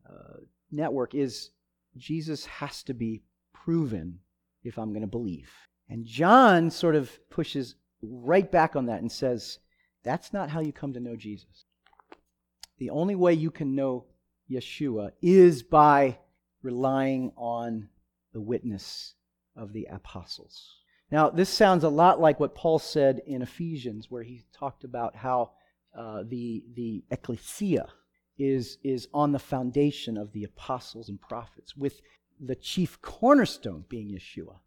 uh, 0.09 0.37
network 0.71 1.15
is 1.15 1.51
Jesus 1.97 2.45
has 2.45 2.83
to 2.83 2.93
be 2.93 3.21
proven 3.53 4.19
if 4.63 4.77
I'm 4.77 4.89
going 4.89 5.01
to 5.01 5.07
believe. 5.07 5.49
And 5.89 6.05
John 6.05 6.69
sort 6.69 6.95
of 6.95 7.11
pushes 7.29 7.75
right 8.01 8.49
back 8.49 8.75
on 8.75 8.85
that 8.87 9.01
and 9.01 9.11
says, 9.11 9.59
that's 10.03 10.33
not 10.33 10.49
how 10.49 10.59
you 10.59 10.71
come 10.71 10.93
to 10.93 10.99
know 10.99 11.15
Jesus. 11.15 11.65
The 12.77 12.89
only 12.89 13.15
way 13.15 13.33
you 13.33 13.51
can 13.51 13.75
know 13.75 14.05
Yeshua 14.49 15.11
is 15.21 15.63
by 15.63 16.17
relying 16.61 17.31
on 17.37 17.89
the 18.33 18.41
witness 18.41 19.13
of 19.55 19.73
the 19.73 19.87
apostles. 19.91 20.75
Now, 21.11 21.29
this 21.29 21.49
sounds 21.49 21.83
a 21.83 21.89
lot 21.89 22.19
like 22.19 22.39
what 22.39 22.55
Paul 22.55 22.79
said 22.79 23.21
in 23.25 23.41
Ephesians, 23.41 24.11
where 24.11 24.23
he 24.23 24.43
talked 24.53 24.83
about 24.83 25.15
how 25.15 25.51
uh, 25.97 26.23
the, 26.27 26.63
the 26.75 27.03
ecclesia 27.09 27.87
is, 28.37 28.77
is 28.83 29.07
on 29.13 29.31
the 29.31 29.39
foundation 29.39 30.17
of 30.17 30.31
the 30.33 30.43
apostles 30.43 31.09
and 31.09 31.19
prophets, 31.19 31.75
with 31.75 31.99
the 32.39 32.55
chief 32.55 33.01
cornerstone 33.01 33.85
being 33.89 34.09
Yeshua. 34.09 34.57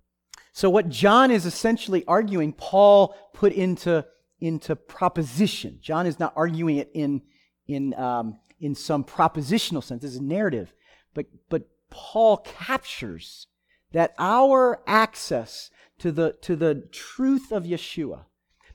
So, 0.53 0.69
what 0.69 0.89
John 0.89 1.31
is 1.31 1.47
essentially 1.47 2.05
arguing, 2.07 2.53
Paul 2.53 3.15
put 3.33 3.53
into, 3.53 4.05
into 4.41 4.77
proposition. 4.77 5.79
John 5.81 6.07
is 6.07 6.19
not 6.19 6.35
arguing 6.37 6.77
it 6.77 6.91
in, 6.93 7.23
in, 7.69 7.95
um, 7.95 8.39
in 8.63 8.77
some 8.77 9.03
propositional 9.03 9.83
sense, 9.83 10.03
this 10.03 10.13
is 10.13 10.21
a 10.21 10.23
narrative. 10.23 10.73
But, 11.15 11.27
but 11.51 11.69
Paul 11.91 12.39
captures 12.39 13.49
that 13.91 14.15
our 14.19 14.81
access 14.87 15.71
to 15.99 16.13
the, 16.13 16.37
to 16.43 16.57
the 16.57 16.87
truth 16.93 17.53
of 17.53 17.65
Yeshua, 17.65 18.25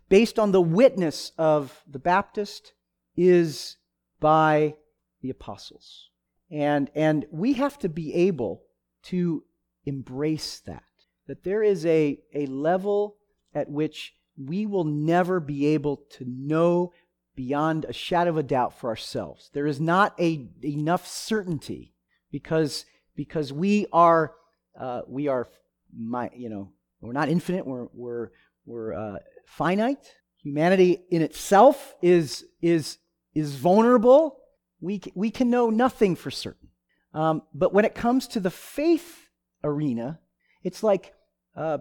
based 0.09 0.37
on 0.37 0.51
the 0.51 0.61
witness 0.61 1.31
of 1.37 1.83
the 1.89 1.99
Baptist, 1.99 2.73
is 3.15 3.77
by 4.19 4.75
the 5.21 5.29
apostles. 5.29 6.09
And, 6.51 6.91
and 6.93 7.25
we 7.31 7.53
have 7.53 7.79
to 7.79 7.89
be 7.89 8.13
able 8.13 8.63
to 9.03 9.43
embrace 9.85 10.59
that. 10.65 10.83
That 11.27 11.43
there 11.43 11.63
is 11.63 11.85
a, 11.85 12.19
a 12.33 12.45
level 12.45 13.15
at 13.53 13.69
which 13.69 14.15
we 14.37 14.65
will 14.65 14.83
never 14.83 15.39
be 15.39 15.67
able 15.67 16.03
to 16.11 16.25
know 16.27 16.93
beyond 17.37 17.85
a 17.85 17.93
shadow 17.93 18.31
of 18.31 18.37
a 18.37 18.43
doubt 18.43 18.77
for 18.77 18.89
ourselves. 18.89 19.51
There 19.53 19.67
is 19.67 19.79
not 19.79 20.19
a, 20.19 20.49
enough 20.63 21.07
certainty 21.07 21.93
because, 22.31 22.83
because 23.15 23.53
we 23.53 23.85
are, 23.93 24.33
uh, 24.77 25.03
we 25.07 25.27
are 25.27 25.47
my, 25.95 26.31
you 26.35 26.49
know, 26.49 26.71
we're 26.99 27.13
not 27.13 27.29
infinite, 27.29 27.65
we're, 27.65 27.87
we're, 27.93 28.31
we're 28.65 28.93
uh, 28.93 29.19
finite. 29.45 30.15
Humanity 30.43 31.03
in 31.11 31.21
itself 31.21 31.95
is, 32.01 32.43
is, 32.59 32.97
is 33.35 33.53
vulnerable. 33.55 34.39
We, 34.81 35.01
we 35.13 35.29
can 35.29 35.51
know 35.51 35.69
nothing 35.69 36.15
for 36.15 36.31
certain. 36.31 36.69
Um, 37.13 37.43
but 37.53 37.71
when 37.71 37.85
it 37.85 37.93
comes 37.93 38.27
to 38.29 38.39
the 38.39 38.49
faith 38.49 39.29
arena, 39.63 40.19
it's 40.63 40.81
like 40.81 41.13
uh, 41.55 41.79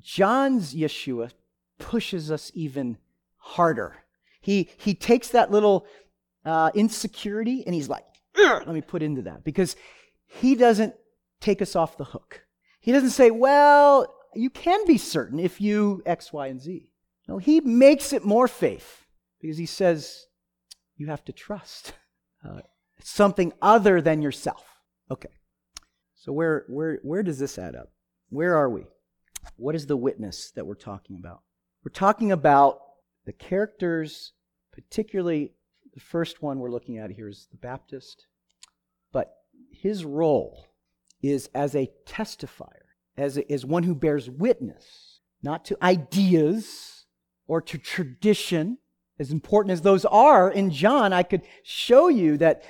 John's 0.00 0.74
Yeshua 0.74 1.32
pushes 1.78 2.30
us 2.30 2.52
even 2.54 2.98
harder. 3.36 3.96
He, 4.42 4.68
he 4.76 4.94
takes 4.94 5.28
that 5.28 5.50
little 5.50 5.86
uh, 6.44 6.70
insecurity 6.74 7.64
and 7.64 7.74
he's 7.74 7.88
like, 7.88 8.04
let 8.36 8.68
me 8.68 8.82
put 8.82 9.02
into 9.02 9.22
that 9.22 9.44
because 9.44 9.76
he 10.26 10.54
doesn't 10.54 10.94
take 11.40 11.62
us 11.62 11.74
off 11.74 11.96
the 11.96 12.04
hook. 12.04 12.42
He 12.80 12.92
doesn't 12.92 13.10
say, 13.10 13.30
well, 13.30 14.12
you 14.34 14.50
can 14.50 14.86
be 14.86 14.98
certain 14.98 15.38
if 15.38 15.60
you 15.60 16.02
X, 16.04 16.32
Y, 16.32 16.46
and 16.48 16.60
Z. 16.60 16.88
No, 17.28 17.38
he 17.38 17.60
makes 17.60 18.12
it 18.12 18.24
more 18.24 18.48
faith 18.48 19.06
because 19.40 19.56
he 19.56 19.66
says 19.66 20.26
you 20.96 21.06
have 21.06 21.24
to 21.26 21.32
trust 21.32 21.92
uh, 22.44 22.60
something 23.02 23.52
other 23.62 24.00
than 24.00 24.22
yourself. 24.22 24.64
Okay. 25.10 25.30
So 26.14 26.32
where 26.32 26.64
where 26.68 27.00
where 27.02 27.22
does 27.22 27.38
this 27.38 27.58
add 27.58 27.74
up? 27.74 27.92
Where 28.30 28.56
are 28.56 28.70
we? 28.70 28.84
What 29.56 29.74
is 29.74 29.86
the 29.86 29.96
witness 29.96 30.52
that 30.52 30.66
we're 30.66 30.74
talking 30.74 31.16
about? 31.16 31.42
We're 31.84 31.92
talking 31.92 32.32
about 32.32 32.80
the 33.24 33.32
characters, 33.32 34.32
particularly 34.72 35.52
the 35.94 36.00
first 36.00 36.42
one 36.42 36.58
we're 36.58 36.70
looking 36.70 36.98
at 36.98 37.10
here 37.10 37.28
is 37.28 37.48
the 37.50 37.56
Baptist, 37.56 38.26
but 39.12 39.34
his 39.70 40.04
role 40.04 40.66
is 41.22 41.48
as 41.54 41.74
a 41.76 41.90
testifier, 42.06 42.86
as, 43.16 43.38
a, 43.38 43.52
as 43.52 43.64
one 43.64 43.82
who 43.82 43.94
bears 43.94 44.28
witness, 44.28 45.20
not 45.42 45.64
to 45.66 45.76
ideas 45.82 47.04
or 47.46 47.60
to 47.60 47.78
tradition, 47.78 48.78
as 49.18 49.30
important 49.30 49.72
as 49.72 49.82
those 49.82 50.04
are 50.06 50.50
in 50.50 50.70
John, 50.70 51.12
I 51.12 51.22
could 51.22 51.42
show 51.62 52.08
you 52.08 52.38
that, 52.38 52.64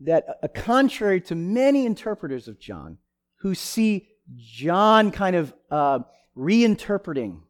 that 0.00 0.38
a 0.42 0.48
contrary 0.48 1.20
to 1.22 1.34
many 1.34 1.84
interpreters 1.84 2.48
of 2.48 2.58
John 2.58 2.98
who 3.36 3.54
see 3.54 4.08
John 4.36 5.10
kind 5.10 5.36
of 5.36 5.52
uh, 5.70 6.00
reinterpreting, 6.36 7.40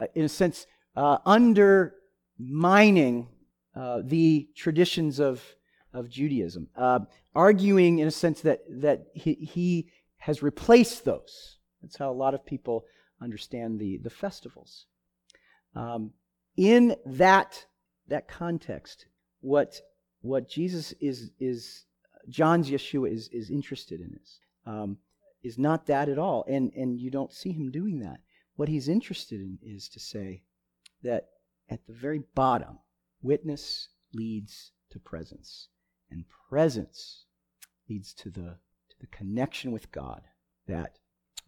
uh, 0.00 0.06
in 0.14 0.24
a 0.24 0.28
sense, 0.28 0.66
uh, 0.96 1.18
undermining 1.24 3.28
uh, 3.74 4.02
the 4.04 4.48
traditions 4.56 5.18
of, 5.18 5.42
of 5.94 6.08
Judaism, 6.08 6.68
uh, 6.76 7.00
arguing 7.34 7.98
in 7.98 8.08
a 8.08 8.12
sense 8.12 8.40
that, 8.42 8.60
that 8.68 9.06
he, 9.14 9.34
he 9.34 9.88
has 10.18 10.42
replaced 10.42 11.04
those. 11.04 11.58
That's 11.80 11.96
how 11.96 12.10
a 12.10 12.12
lot 12.12 12.34
of 12.34 12.44
people 12.44 12.84
understand 13.20 13.80
the, 13.80 13.98
the 13.98 14.10
festivals. 14.10 14.86
Um, 15.74 16.12
in 16.56 16.96
that, 17.06 17.64
that 18.08 18.28
context, 18.28 19.06
what, 19.40 19.80
what 20.20 20.48
Jesus 20.48 20.92
is, 21.00 21.30
is 21.40 21.86
John's 22.28 22.70
Yeshua 22.70 23.10
is, 23.10 23.28
is 23.32 23.50
interested 23.50 24.00
in 24.00 24.18
is, 24.22 24.38
um, 24.66 24.98
is 25.42 25.58
not 25.58 25.86
that 25.86 26.08
at 26.08 26.18
all. 26.18 26.44
And, 26.46 26.72
and 26.74 27.00
you 27.00 27.10
don't 27.10 27.32
see 27.32 27.52
him 27.52 27.70
doing 27.70 28.00
that. 28.00 28.20
What 28.56 28.68
he's 28.68 28.88
interested 28.88 29.40
in 29.40 29.58
is 29.62 29.88
to 29.88 30.00
say 30.00 30.42
that 31.02 31.28
at 31.68 31.86
the 31.86 31.92
very 31.92 32.22
bottom, 32.34 32.78
witness 33.22 33.88
leads 34.12 34.72
to 34.90 34.98
presence, 34.98 35.68
and 36.10 36.24
presence 36.48 37.24
leads 37.88 38.12
to 38.14 38.30
the, 38.30 38.58
to 38.88 38.96
the 39.00 39.06
connection 39.06 39.72
with 39.72 39.90
God 39.90 40.22
that 40.66 40.98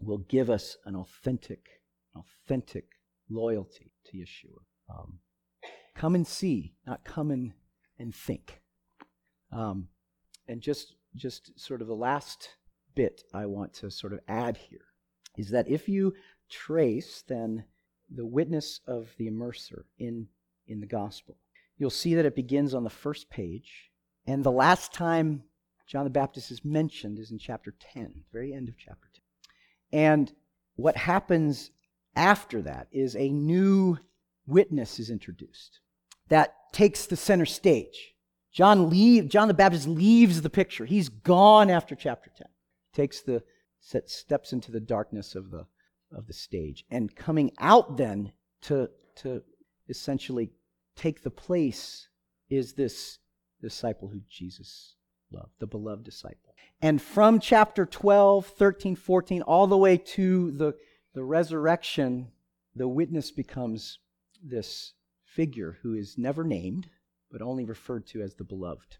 will 0.00 0.18
give 0.18 0.50
us 0.50 0.76
an 0.84 0.96
authentic, 0.96 1.80
authentic 2.16 2.86
loyalty 3.28 3.92
to 4.07 4.16
Yeshua. 4.16 4.62
Um, 4.88 5.18
come 5.94 6.14
and 6.14 6.26
see, 6.26 6.74
not 6.86 7.05
come 7.05 7.30
and, 7.30 7.52
and 7.98 8.14
think. 8.14 8.61
Um, 9.52 9.88
and 10.48 10.61
just, 10.61 10.94
just 11.14 11.59
sort 11.59 11.80
of 11.80 11.86
the 11.86 11.94
last 11.94 12.48
bit 12.94 13.22
I 13.32 13.46
want 13.46 13.72
to 13.74 13.90
sort 13.90 14.12
of 14.12 14.20
add 14.28 14.57
here 14.57 14.86
is 15.36 15.50
that 15.50 15.68
if 15.68 15.88
you 15.88 16.14
trace 16.48 17.22
then 17.26 17.64
the 18.11 18.26
witness 18.26 18.80
of 18.86 19.09
the 19.18 19.28
immerser 19.28 19.84
in, 19.98 20.28
in 20.66 20.80
the 20.80 20.86
gospel, 20.86 21.36
you'll 21.78 21.90
see 21.90 22.14
that 22.14 22.26
it 22.26 22.36
begins 22.36 22.74
on 22.74 22.84
the 22.84 22.90
first 22.90 23.30
page. 23.30 23.90
And 24.26 24.42
the 24.42 24.52
last 24.52 24.92
time 24.92 25.42
John 25.86 26.05
the 26.05 26.11
Baptist 26.11 26.50
is 26.50 26.64
mentioned 26.64 27.18
is 27.18 27.30
in 27.30 27.38
chapter 27.38 27.74
10, 27.92 28.24
very 28.32 28.52
end 28.52 28.68
of 28.68 28.76
chapter 28.78 29.09
10. 29.92 30.00
And 30.00 30.32
what 30.76 30.96
happens 30.96 31.70
after 32.16 32.62
that 32.62 32.88
is 32.92 33.16
a 33.16 33.28
new 33.28 33.98
witness 34.46 34.98
is 34.98 35.11
introduced 35.11 35.80
that 36.28 36.55
takes 36.72 37.07
the 37.07 37.16
center 37.16 37.46
stage. 37.46 38.14
John, 38.52 38.88
leave, 38.88 39.28
John 39.28 39.48
the 39.48 39.55
Baptist 39.55 39.88
leaves 39.88 40.40
the 40.40 40.50
picture. 40.50 40.84
He's 40.84 41.09
gone 41.09 41.70
after 41.70 41.94
chapter 41.94 42.30
10. 42.36 42.46
Takes 42.92 43.20
the 43.20 43.42
steps 43.80 44.52
into 44.52 44.72
the 44.72 44.80
darkness 44.80 45.34
of 45.34 45.50
the 45.50 45.66
of 46.14 46.26
the 46.26 46.32
stage. 46.32 46.84
And 46.90 47.14
coming 47.14 47.52
out 47.58 47.96
then 47.96 48.32
to 48.62 48.90
to 49.16 49.42
essentially 49.88 50.50
take 50.96 51.22
the 51.22 51.30
place 51.30 52.08
is 52.48 52.72
this 52.72 53.18
disciple 53.60 54.08
who 54.08 54.20
Jesus 54.28 54.94
loved, 55.30 55.52
the 55.58 55.66
beloved 55.66 56.04
disciple. 56.04 56.54
And 56.80 57.00
from 57.00 57.40
chapter 57.40 57.86
12, 57.86 58.46
13, 58.46 58.96
14, 58.96 59.42
all 59.42 59.66
the 59.66 59.76
way 59.76 59.96
to 59.96 60.50
the, 60.52 60.74
the 61.14 61.24
resurrection, 61.24 62.28
the 62.74 62.88
witness 62.88 63.30
becomes 63.30 63.98
this 64.42 64.92
figure 65.24 65.78
who 65.82 65.94
is 65.94 66.18
never 66.18 66.44
named, 66.44 66.88
but 67.30 67.42
only 67.42 67.64
referred 67.64 68.06
to 68.08 68.22
as 68.22 68.34
the 68.34 68.44
beloved. 68.44 68.98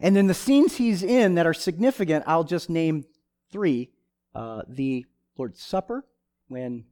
And 0.00 0.14
then 0.14 0.26
the 0.26 0.34
scenes 0.34 0.76
he's 0.76 1.02
in 1.02 1.36
that 1.36 1.46
are 1.46 1.54
significant, 1.54 2.24
I'll 2.26 2.44
just 2.44 2.68
name 2.68 3.04
three 3.50 3.90
uh, 4.34 4.62
the 4.68 5.06
Lord's 5.38 5.62
Supper, 5.62 6.04
when 6.48 6.84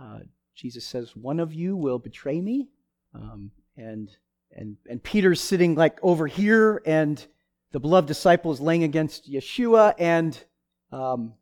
uh, 0.00 0.20
Jesus 0.54 0.84
says, 0.84 1.14
One 1.14 1.40
of 1.40 1.52
you 1.52 1.76
will 1.76 1.98
betray 1.98 2.40
me. 2.40 2.68
Um, 3.14 3.50
and, 3.76 4.10
and, 4.54 4.76
and 4.88 5.02
Peter's 5.02 5.40
sitting 5.40 5.74
like 5.74 5.98
over 6.02 6.26
here, 6.26 6.82
and 6.86 7.24
the 7.72 7.80
beloved 7.80 8.08
disciple 8.08 8.52
is 8.52 8.60
laying 8.60 8.84
against 8.84 9.30
Yeshua, 9.30 9.94
and, 9.98 10.38
um, 10.92 11.34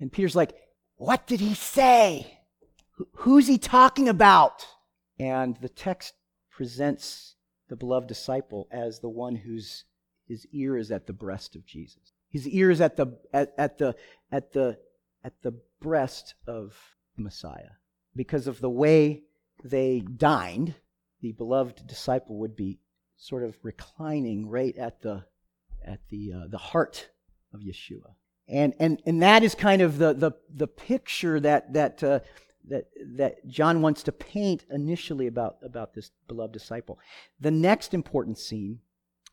and 0.00 0.10
Peter's 0.10 0.36
like, 0.36 0.54
What 0.96 1.26
did 1.26 1.40
he 1.40 1.54
say? 1.54 2.40
Who's 3.16 3.46
he 3.46 3.58
talking 3.58 4.08
about? 4.08 4.66
And 5.18 5.56
the 5.60 5.68
text 5.68 6.14
presents 6.50 7.34
the 7.68 7.76
beloved 7.76 8.06
disciple 8.06 8.68
as 8.70 9.00
the 9.00 9.08
one 9.08 9.36
whose 9.36 9.84
his 10.28 10.46
ear 10.52 10.76
is 10.76 10.90
at 10.90 11.06
the 11.06 11.12
breast 11.12 11.54
of 11.54 11.64
Jesus. 11.64 12.12
His 12.30 12.48
ear 12.48 12.70
is 12.70 12.80
at 12.80 12.96
the 12.96 13.18
at, 13.32 13.54
at 13.56 13.78
the 13.78 13.94
at 14.32 14.52
the 14.52 14.78
at 15.26 15.42
the 15.42 15.52
breast 15.80 16.34
of 16.46 16.74
Messiah. 17.16 17.74
Because 18.14 18.46
of 18.46 18.60
the 18.60 18.70
way 18.70 19.24
they 19.64 20.00
dined, 20.00 20.76
the 21.20 21.32
beloved 21.32 21.86
disciple 21.86 22.38
would 22.38 22.54
be 22.54 22.78
sort 23.16 23.42
of 23.42 23.56
reclining 23.62 24.48
right 24.48 24.76
at 24.76 25.02
the 25.02 25.24
at 25.84 26.00
the 26.10 26.32
uh, 26.32 26.46
the 26.48 26.58
heart 26.58 27.10
of 27.52 27.60
Yeshua. 27.60 28.14
And 28.48 28.74
and 28.78 29.02
and 29.04 29.20
that 29.22 29.42
is 29.42 29.54
kind 29.54 29.82
of 29.82 29.98
the 29.98 30.14
the 30.14 30.32
the 30.54 30.68
picture 30.68 31.40
that 31.40 31.72
that 31.72 32.02
uh, 32.04 32.20
that 32.68 32.84
that 33.16 33.46
John 33.48 33.82
wants 33.82 34.04
to 34.04 34.12
paint 34.12 34.64
initially 34.70 35.26
about 35.26 35.56
about 35.62 35.94
this 35.94 36.12
beloved 36.28 36.52
disciple. 36.52 37.00
The 37.40 37.50
next 37.50 37.94
important 37.94 38.38
scene, 38.38 38.78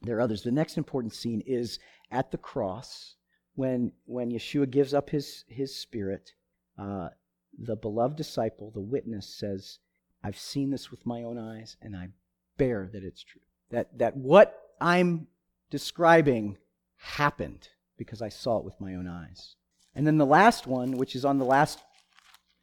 there 0.01 0.17
are 0.17 0.21
others. 0.21 0.41
The 0.41 0.51
next 0.51 0.77
important 0.77 1.13
scene 1.13 1.43
is 1.45 1.77
at 2.09 2.31
the 2.31 2.37
cross 2.37 3.15
when 3.55 3.91
when 4.05 4.31
Yeshua 4.31 4.69
gives 4.69 4.93
up 4.93 5.09
his 5.09 5.45
his 5.47 5.75
spirit. 5.75 6.33
Uh, 6.77 7.09
the 7.57 7.75
beloved 7.75 8.17
disciple, 8.17 8.71
the 8.71 8.81
witness, 8.81 9.27
says, 9.27 9.79
I've 10.23 10.37
seen 10.37 10.71
this 10.71 10.89
with 10.89 11.05
my 11.05 11.23
own 11.23 11.37
eyes, 11.37 11.77
and 11.81 11.95
I 11.95 12.09
bear 12.57 12.89
that 12.93 13.03
it's 13.03 13.23
true. 13.23 13.41
That, 13.71 13.97
that 13.97 14.17
what 14.17 14.71
I'm 14.79 15.27
describing 15.69 16.57
happened 16.97 17.69
because 17.97 18.21
I 18.21 18.29
saw 18.29 18.57
it 18.57 18.65
with 18.65 18.79
my 18.79 18.95
own 18.95 19.07
eyes. 19.07 19.55
And 19.95 20.07
then 20.07 20.17
the 20.17 20.25
last 20.25 20.65
one, 20.65 20.93
which 20.93 21.15
is 21.15 21.25
on 21.25 21.37
the 21.37 21.45
last, 21.45 21.79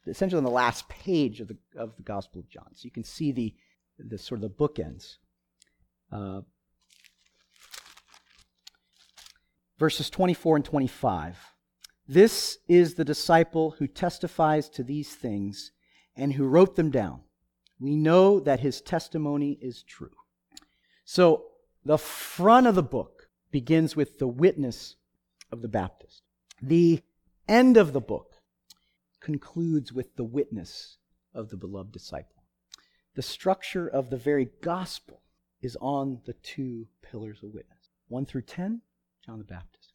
essentially 0.05 0.37
on 0.37 0.43
the 0.43 0.49
last 0.49 0.89
page 0.89 1.39
of 1.39 1.47
the, 1.47 1.57
of 1.75 1.95
the 1.95 2.03
Gospel 2.03 2.41
of 2.41 2.49
John. 2.49 2.69
So 2.73 2.85
you 2.85 2.91
can 2.91 3.03
see 3.03 3.31
the, 3.31 3.53
the 3.97 4.17
sort 4.17 4.43
of 4.43 4.49
the 4.49 4.49
bookends. 4.49 5.17
Uh, 6.11 6.41
verses 9.81 10.09
24 10.09 10.57
and 10.57 10.65
25. 10.65 11.37
This 12.07 12.59
is 12.69 12.93
the 12.93 13.03
disciple 13.03 13.71
who 13.71 13.87
testifies 13.87 14.69
to 14.69 14.83
these 14.83 15.13
things 15.13 15.71
and 16.15 16.33
who 16.33 16.45
wrote 16.45 16.75
them 16.77 16.91
down 16.91 17.21
we 17.81 17.95
know 17.95 18.39
that 18.39 18.59
his 18.59 18.79
testimony 18.79 19.57
is 19.59 19.81
true. 19.81 20.11
So 21.03 21.45
the 21.83 21.97
front 21.97 22.67
of 22.67 22.75
the 22.75 22.83
book 22.83 23.27
begins 23.49 23.95
with 23.95 24.19
the 24.19 24.27
witness 24.27 24.95
of 25.51 25.63
the 25.63 25.67
Baptist. 25.67 26.21
The 26.61 27.01
end 27.49 27.75
of 27.77 27.91
the 27.91 27.99
book 27.99 28.35
concludes 29.19 29.91
with 29.91 30.15
the 30.15 30.23
witness 30.23 30.97
of 31.33 31.49
the 31.49 31.57
beloved 31.57 31.91
disciple. 31.91 32.43
The 33.15 33.23
structure 33.23 33.87
of 33.87 34.11
the 34.11 34.17
very 34.17 34.49
gospel 34.61 35.23
is 35.59 35.75
on 35.81 36.21
the 36.25 36.33
two 36.33 36.87
pillars 37.01 37.39
of 37.43 37.53
witness 37.53 37.89
1 38.09 38.25
through 38.27 38.43
10, 38.43 38.81
John 39.25 39.37
the 39.37 39.43
Baptist. 39.43 39.93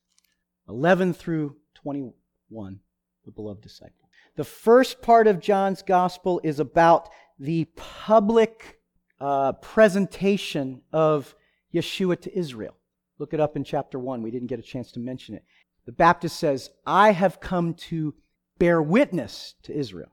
11 0.69 1.15
through 1.15 1.57
21, 1.75 2.81
the 3.25 3.31
beloved 3.31 3.63
disciple. 3.63 4.09
The 4.37 4.45
first 4.45 5.03
part 5.03 5.27
of 5.27 5.41
John's 5.41 5.83
gospel 5.83 6.41
is 6.45 6.61
about 6.61 7.09
the 7.39 7.67
public 7.77 8.81
uh, 9.21 9.53
presentation 9.53 10.83
of 10.93 11.35
Yeshua 11.75 12.21
to 12.21 12.39
Israel. 12.39 12.77
Look 13.19 13.33
it 13.33 13.41
up 13.41 13.57
in 13.57 13.65
chapter 13.65 13.99
1. 13.99 14.23
We 14.23 14.31
didn't 14.31 14.49
get 14.49 14.59
a 14.59 14.63
chance 14.63 14.93
to 14.93 15.01
mention 15.01 15.35
it. 15.35 15.45
The 15.87 15.93
Baptist 15.93 16.39
says, 16.39 16.71
I 16.85 17.13
have 17.13 17.41
come 17.41 17.75
to 17.75 18.15
bear 18.59 18.83
witness 18.83 19.55
to 19.63 19.77
Israel. 19.77 20.11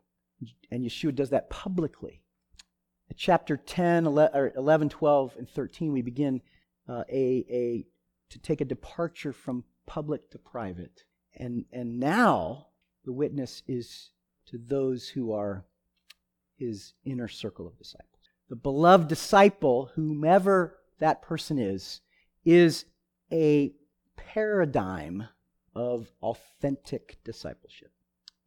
And 0.71 0.85
Yeshua 0.85 1.15
does 1.15 1.29
that 1.31 1.49
publicly. 1.49 2.21
At 3.09 3.17
chapter 3.17 3.57
10, 3.57 4.05
11, 4.05 4.89
12, 4.89 5.35
and 5.37 5.49
13, 5.49 5.91
we 5.91 6.01
begin 6.01 6.41
uh, 6.87 7.03
a, 7.09 7.45
a, 7.49 7.85
to 8.33 8.39
take 8.39 8.61
a 8.61 8.65
departure 8.65 9.31
from 9.31 9.63
public 9.85 10.31
to 10.31 10.39
private. 10.39 11.03
And, 11.35 11.65
and 11.71 11.99
now 11.99 12.67
the 13.05 13.13
witness 13.13 13.61
is 13.67 14.09
to 14.47 14.57
those 14.57 15.07
who 15.07 15.33
are 15.33 15.65
his 16.57 16.93
inner 17.05 17.27
circle 17.27 17.67
of 17.67 17.77
disciples. 17.77 18.09
The 18.49 18.55
beloved 18.55 19.07
disciple, 19.07 19.91
whomever 19.93 20.79
that 20.99 21.21
person 21.21 21.59
is, 21.59 22.01
is 22.43 22.85
a 23.31 23.73
paradigm 24.15 25.27
of 25.75 26.11
authentic 26.23 27.19
discipleship. 27.23 27.91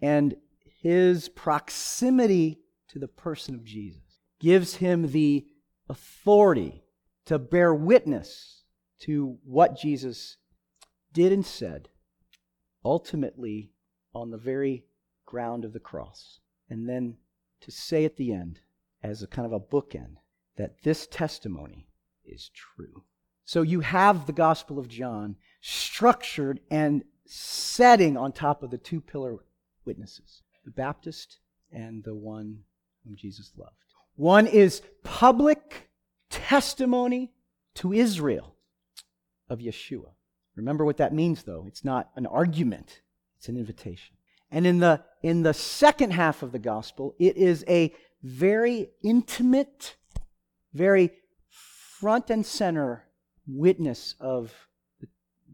And 0.02 0.34
his 0.82 1.28
proximity 1.28 2.58
to 2.88 2.98
the 2.98 3.08
person 3.08 3.54
of 3.54 3.64
Jesus 3.64 4.00
gives 4.40 4.74
him 4.76 5.12
the 5.12 5.46
authority 5.88 6.82
to 7.26 7.38
bear 7.38 7.72
witness 7.72 8.64
to 9.00 9.38
what 9.44 9.78
Jesus 9.78 10.36
did 11.12 11.32
and 11.32 11.44
said, 11.44 11.88
ultimately 12.84 13.70
on 14.14 14.30
the 14.30 14.38
very 14.38 14.84
ground 15.24 15.64
of 15.64 15.72
the 15.72 15.80
cross. 15.80 16.40
And 16.70 16.88
then 16.88 17.16
to 17.60 17.70
say 17.70 18.04
at 18.04 18.16
the 18.16 18.32
end, 18.32 18.60
as 19.02 19.22
a 19.22 19.26
kind 19.26 19.46
of 19.46 19.52
a 19.52 19.60
bookend, 19.60 20.16
that 20.56 20.82
this 20.82 21.06
testimony 21.06 21.88
is 22.24 22.50
true. 22.54 23.04
So 23.44 23.62
you 23.62 23.80
have 23.80 24.26
the 24.26 24.32
Gospel 24.32 24.78
of 24.78 24.88
John 24.88 25.36
structured 25.60 26.60
and 26.70 27.04
setting 27.26 28.16
on 28.16 28.32
top 28.32 28.62
of 28.62 28.70
the 28.70 28.78
two 28.78 29.00
pillar 29.00 29.36
witnesses 29.84 30.42
the 30.64 30.70
Baptist 30.72 31.38
and 31.70 32.02
the 32.02 32.14
one 32.14 32.58
whom 33.04 33.14
Jesus 33.16 33.52
loved. 33.56 33.76
One 34.16 34.48
is 34.48 34.82
public 35.04 35.90
testimony 36.28 37.32
to 37.74 37.92
Israel 37.92 38.55
of 39.48 39.60
Yeshua. 39.60 40.10
Remember 40.54 40.84
what 40.84 40.96
that 40.96 41.12
means, 41.12 41.42
though. 41.42 41.64
It's 41.66 41.84
not 41.84 42.10
an 42.16 42.26
argument, 42.26 43.02
it's 43.36 43.48
an 43.48 43.56
invitation. 43.56 44.16
And 44.50 44.66
in 44.66 44.78
the, 44.78 45.02
in 45.22 45.42
the 45.42 45.54
second 45.54 46.12
half 46.12 46.42
of 46.42 46.52
the 46.52 46.58
gospel, 46.58 47.14
it 47.18 47.36
is 47.36 47.64
a 47.68 47.92
very 48.22 48.90
intimate, 49.02 49.96
very 50.72 51.10
front 51.98 52.30
and 52.30 52.46
center 52.46 53.04
witness 53.46 54.14
of 54.20 54.52
the, 55.00 55.08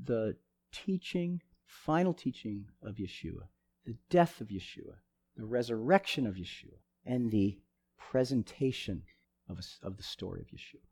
the 0.04 0.36
teaching, 0.72 1.40
final 1.64 2.12
teaching 2.12 2.66
of 2.82 2.96
Yeshua, 2.96 3.46
the 3.86 3.96
death 4.10 4.40
of 4.40 4.48
Yeshua, 4.48 4.96
the 5.36 5.44
resurrection 5.44 6.26
of 6.26 6.34
Yeshua, 6.34 6.78
and 7.06 7.30
the 7.30 7.58
presentation 7.98 9.02
of, 9.48 9.58
a, 9.58 9.86
of 9.86 9.96
the 9.96 10.02
story 10.02 10.40
of 10.40 10.46
Yeshua. 10.48 10.84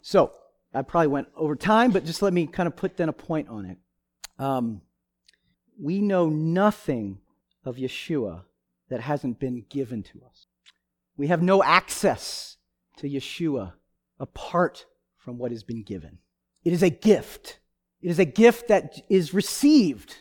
So, 0.00 0.32
I 0.76 0.82
probably 0.82 1.08
went 1.08 1.28
over 1.34 1.56
time, 1.56 1.90
but 1.90 2.04
just 2.04 2.20
let 2.20 2.34
me 2.34 2.46
kind 2.46 2.66
of 2.66 2.76
put 2.76 2.98
then 2.98 3.08
a 3.08 3.12
point 3.12 3.48
on 3.48 3.64
it. 3.64 3.78
Um, 4.38 4.82
we 5.80 6.02
know 6.02 6.28
nothing 6.28 7.20
of 7.64 7.76
Yeshua 7.76 8.42
that 8.90 9.00
hasn't 9.00 9.40
been 9.40 9.64
given 9.70 10.02
to 10.02 10.22
us. 10.28 10.46
We 11.16 11.28
have 11.28 11.42
no 11.42 11.62
access 11.62 12.58
to 12.98 13.08
Yeshua 13.08 13.72
apart 14.20 14.84
from 15.16 15.38
what 15.38 15.50
has 15.50 15.62
been 15.62 15.82
given. 15.82 16.18
It 16.62 16.74
is 16.74 16.82
a 16.82 16.90
gift. 16.90 17.58
It 18.02 18.10
is 18.10 18.18
a 18.18 18.26
gift 18.26 18.68
that 18.68 18.96
is 19.08 19.32
received. 19.32 20.16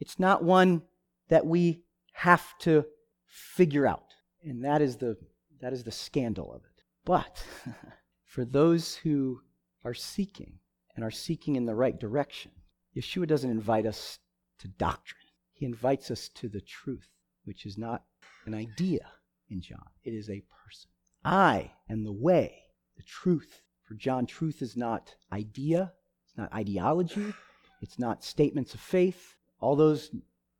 It's 0.00 0.18
not 0.18 0.42
one 0.42 0.82
that 1.28 1.46
we 1.46 1.84
have 2.14 2.58
to 2.60 2.84
figure 3.26 3.86
out. 3.86 4.12
And 4.42 4.64
that 4.64 4.82
is 4.82 4.96
the, 4.96 5.16
that 5.60 5.72
is 5.72 5.84
the 5.84 5.92
scandal 5.92 6.52
of 6.52 6.62
it. 6.64 6.82
But 7.04 7.44
for 8.24 8.44
those 8.44 8.96
who 8.96 9.42
are 9.84 9.94
seeking 9.94 10.58
and 10.94 11.04
are 11.04 11.10
seeking 11.10 11.56
in 11.56 11.66
the 11.66 11.74
right 11.74 11.98
direction, 11.98 12.52
Yeshua 12.96 13.26
doesn't 13.26 13.50
invite 13.50 13.86
us 13.86 14.18
to 14.58 14.68
doctrine. 14.68 15.20
He 15.52 15.66
invites 15.66 16.10
us 16.10 16.28
to 16.36 16.48
the 16.48 16.60
truth, 16.60 17.08
which 17.44 17.66
is 17.66 17.78
not 17.78 18.04
an 18.46 18.54
idea 18.54 19.06
in 19.50 19.60
John, 19.60 19.86
it 20.04 20.14
is 20.14 20.30
a 20.30 20.42
person. 20.64 20.90
I 21.24 21.72
am 21.88 22.04
the 22.04 22.12
way, 22.12 22.62
the 22.96 23.02
truth. 23.02 23.62
For 23.82 23.94
John, 23.94 24.26
truth 24.26 24.62
is 24.62 24.76
not 24.76 25.16
idea, 25.32 25.92
it's 26.24 26.38
not 26.38 26.52
ideology, 26.54 27.34
it's 27.80 27.98
not 27.98 28.22
statements 28.22 28.74
of 28.74 28.80
faith, 28.80 29.36
all 29.58 29.74
those 29.74 30.10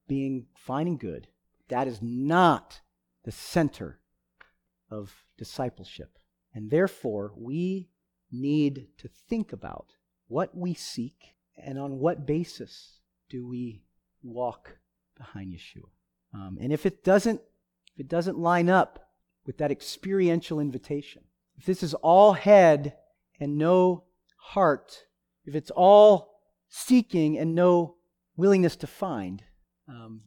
being 0.09 0.47
fine 0.57 0.89
and 0.89 0.99
good. 0.99 1.29
That 1.68 1.87
is 1.87 2.03
not 2.03 2.81
the 3.25 3.31
center 3.31 4.01
of 4.91 5.14
discipleship. 5.39 6.18
And 6.53 6.71
therefore, 6.71 7.33
we 7.37 7.89
need 8.33 8.89
to 8.99 9.09
think 9.09 9.53
about 9.53 9.95
what 10.28 10.57
we 10.57 10.74
seek 10.74 11.35
and 11.57 11.78
on 11.78 11.99
what 11.99 12.26
basis 12.26 13.01
do 13.28 13.47
we 13.47 13.83
walk 14.22 14.78
behind 15.16 15.53
Yeshua. 15.53 15.89
Um, 16.33 16.59
and 16.61 16.72
if 16.72 16.87
it 16.87 17.05
doesn't, 17.05 17.41
if 17.95 18.01
it 18.01 18.09
doesn't 18.09 18.39
line 18.39 18.68
up 18.68 19.11
with 19.47 19.59
that 19.59 19.70
experiential 19.70 20.61
invitation, 20.61 21.22
if 21.59 21.66
this 21.66 21.83
is 21.83 21.95
all 21.95 22.33
head 22.33 22.95
and 23.39 23.59
no 23.59 24.05
heart, 24.37 25.05
if 25.45 25.55
it's 25.55 25.70
all 25.72 26.41
seeking 26.68 27.39
and 27.39 27.55
no 27.55 27.97
willingness 28.37 28.76
to 28.76 28.87
find, 28.87 29.43
um, 29.89 30.22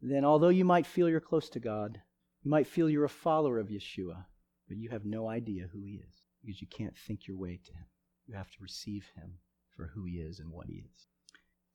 then 0.00 0.24
although 0.24 0.48
you 0.48 0.64
might 0.64 0.86
feel 0.86 1.08
you're 1.08 1.20
close 1.20 1.50
to 1.50 1.60
God, 1.60 2.00
you 2.42 2.50
might 2.50 2.66
feel 2.66 2.88
you're 2.88 3.04
a 3.04 3.08
follower 3.08 3.58
of 3.58 3.68
Yeshua, 3.68 4.24
but 4.68 4.78
you 4.78 4.88
have 4.90 5.04
no 5.04 5.28
idea 5.28 5.68
who 5.72 5.82
He 5.82 6.00
is 6.08 6.22
because 6.40 6.60
you 6.60 6.66
can't 6.66 6.96
think 6.96 7.26
your 7.26 7.36
way 7.36 7.60
to 7.64 7.72
Him. 7.72 7.86
You 8.26 8.34
have 8.34 8.50
to 8.50 8.56
receive 8.60 9.10
Him 9.14 9.34
for 9.76 9.90
who 9.94 10.04
He 10.04 10.14
is 10.14 10.40
and 10.40 10.50
what 10.50 10.66
He 10.66 10.84
is. 10.92 11.06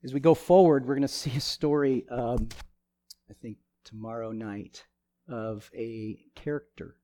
As 0.03 0.13
we 0.13 0.19
go 0.19 0.33
forward, 0.33 0.85
we're 0.85 0.95
going 0.95 1.01
to 1.07 1.07
see 1.07 1.35
a 1.35 1.41
story, 1.41 2.05
um, 2.09 2.49
I 3.29 3.33
think, 3.33 3.57
tomorrow 3.83 4.31
night 4.31 4.85
of 5.27 5.69
a 5.75 6.19
character 6.35 6.97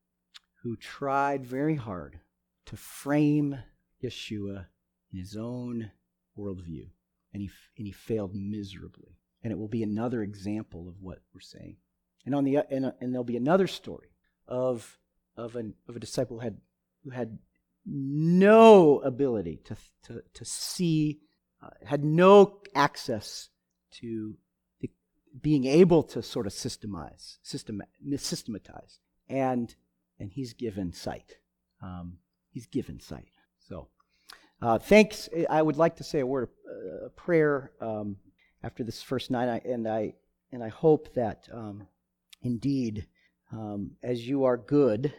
who 0.63 0.75
tried 0.75 1.45
very 1.45 1.75
hard 1.75 2.19
to 2.65 2.77
frame 2.77 3.57
Yeshua 4.03 4.67
in 5.11 5.19
his 5.19 5.35
own 5.35 5.91
worldview, 6.37 6.87
and 7.33 7.41
he, 7.41 7.49
and 7.77 7.87
he 7.87 7.91
failed 7.91 8.35
miserably. 8.35 9.17
And 9.43 9.51
it 9.51 9.57
will 9.57 9.67
be 9.67 9.83
another 9.83 10.21
example 10.21 10.87
of 10.87 11.01
what 11.01 11.19
we're 11.33 11.41
saying. 11.41 11.77
And, 12.25 12.35
on 12.35 12.43
the, 12.43 12.57
and, 12.57 12.93
and 13.01 13.11
there'll 13.13 13.23
be 13.23 13.37
another 13.37 13.65
story 13.65 14.09
of, 14.47 14.99
of, 15.35 15.55
an, 15.55 15.73
of 15.89 15.95
a 15.95 15.99
disciple 15.99 16.37
who 16.37 16.43
had, 16.43 16.57
who 17.03 17.09
had 17.09 17.39
no 17.85 18.99
ability 18.99 19.61
to, 19.65 19.75
to, 20.03 20.23
to 20.33 20.45
see, 20.45 21.19
uh, 21.63 21.69
had 21.85 22.03
no 22.03 22.59
access 22.75 23.49
to 23.99 24.37
the, 24.79 24.89
being 25.41 25.65
able 25.65 26.03
to 26.03 26.21
sort 26.21 26.47
of 26.47 26.53
systemize, 26.53 27.37
system, 27.41 27.81
systematize. 28.17 28.99
And, 29.29 29.73
and 30.19 30.31
he's 30.31 30.53
given 30.53 30.93
sight. 30.93 31.37
Um, 31.81 32.17
he's 32.51 32.67
given 32.67 32.99
sight. 32.99 33.31
So, 33.67 33.87
uh, 34.61 34.77
thanks. 34.77 35.29
I 35.49 35.61
would 35.61 35.77
like 35.77 35.95
to 35.97 36.03
say 36.03 36.19
a 36.19 36.25
word 36.25 36.43
of 36.43 37.05
uh, 37.05 37.09
prayer 37.15 37.71
um, 37.81 38.17
after 38.63 38.83
this 38.83 39.01
first 39.01 39.31
night, 39.31 39.49
I, 39.49 39.61
and 39.67 39.87
I 39.87 40.13
and 40.51 40.63
I 40.63 40.69
hope 40.69 41.13
that 41.15 41.47
um, 41.51 41.87
indeed, 42.41 43.07
um, 43.51 43.91
as 44.03 44.27
you 44.27 44.43
are 44.43 44.57
good, 44.57 45.13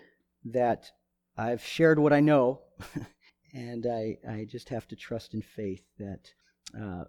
that 0.45 0.91
I've 1.37 1.65
shared 1.65 1.99
what 1.99 2.13
I 2.13 2.21
know, 2.21 2.61
and 3.55 3.87
I, 3.87 4.19
I 4.29 4.45
just 4.45 4.69
have 4.69 4.87
to 4.89 4.97
trust 4.97 5.35
in 5.35 5.43
faith 5.43 5.85
that, 5.99 6.33
uh, 6.79 7.05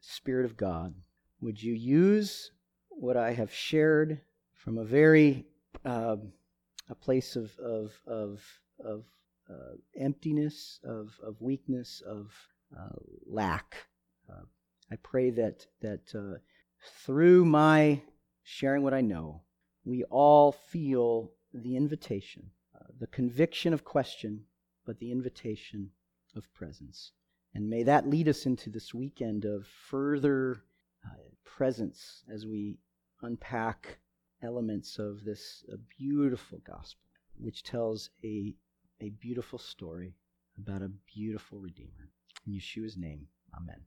Spirit 0.00 0.44
of 0.44 0.56
God, 0.56 0.94
would 1.40 1.62
you 1.62 1.74
use 1.74 2.50
what 2.88 3.16
I 3.16 3.32
have 3.32 3.52
shared 3.52 4.20
from 4.54 4.78
a 4.78 4.84
very 4.84 5.46
uh, 5.84 6.16
a 6.88 6.94
place 6.94 7.36
of 7.36 7.56
of 7.58 7.92
of, 8.06 8.42
of 8.84 9.04
uh, 9.50 9.76
emptiness, 9.98 10.80
of 10.84 11.18
of 11.22 11.40
weakness, 11.40 12.02
of 12.06 12.32
uh, 12.76 12.96
lack. 13.26 13.76
Uh, 14.30 14.42
I 14.90 14.96
pray 14.96 15.30
that 15.30 15.66
that 15.82 16.14
uh, 16.14 16.38
through 17.04 17.44
my 17.44 18.02
sharing 18.42 18.82
what 18.82 18.94
I 18.94 19.00
know, 19.00 19.42
we 19.84 20.04
all 20.04 20.52
feel 20.52 21.32
the 21.52 21.76
invitation 21.76 22.50
the 22.98 23.06
conviction 23.06 23.72
of 23.72 23.84
question, 23.84 24.44
but 24.84 24.98
the 24.98 25.12
invitation 25.12 25.90
of 26.34 26.52
presence. 26.54 27.12
And 27.54 27.68
may 27.68 27.82
that 27.84 28.08
lead 28.08 28.28
us 28.28 28.46
into 28.46 28.70
this 28.70 28.92
weekend 28.92 29.44
of 29.44 29.66
further 29.66 30.62
uh, 31.04 31.08
presence 31.44 32.22
as 32.32 32.46
we 32.46 32.78
unpack 33.22 33.98
elements 34.42 34.98
of 34.98 35.24
this 35.24 35.64
beautiful 35.98 36.60
gospel, 36.66 37.02
which 37.38 37.62
tells 37.62 38.10
a, 38.22 38.54
a 39.00 39.10
beautiful 39.10 39.58
story 39.58 40.14
about 40.58 40.82
a 40.82 40.90
beautiful 41.14 41.58
Redeemer. 41.58 42.10
In 42.46 42.52
Yeshua's 42.52 42.96
name, 42.96 43.26
amen. 43.56 43.80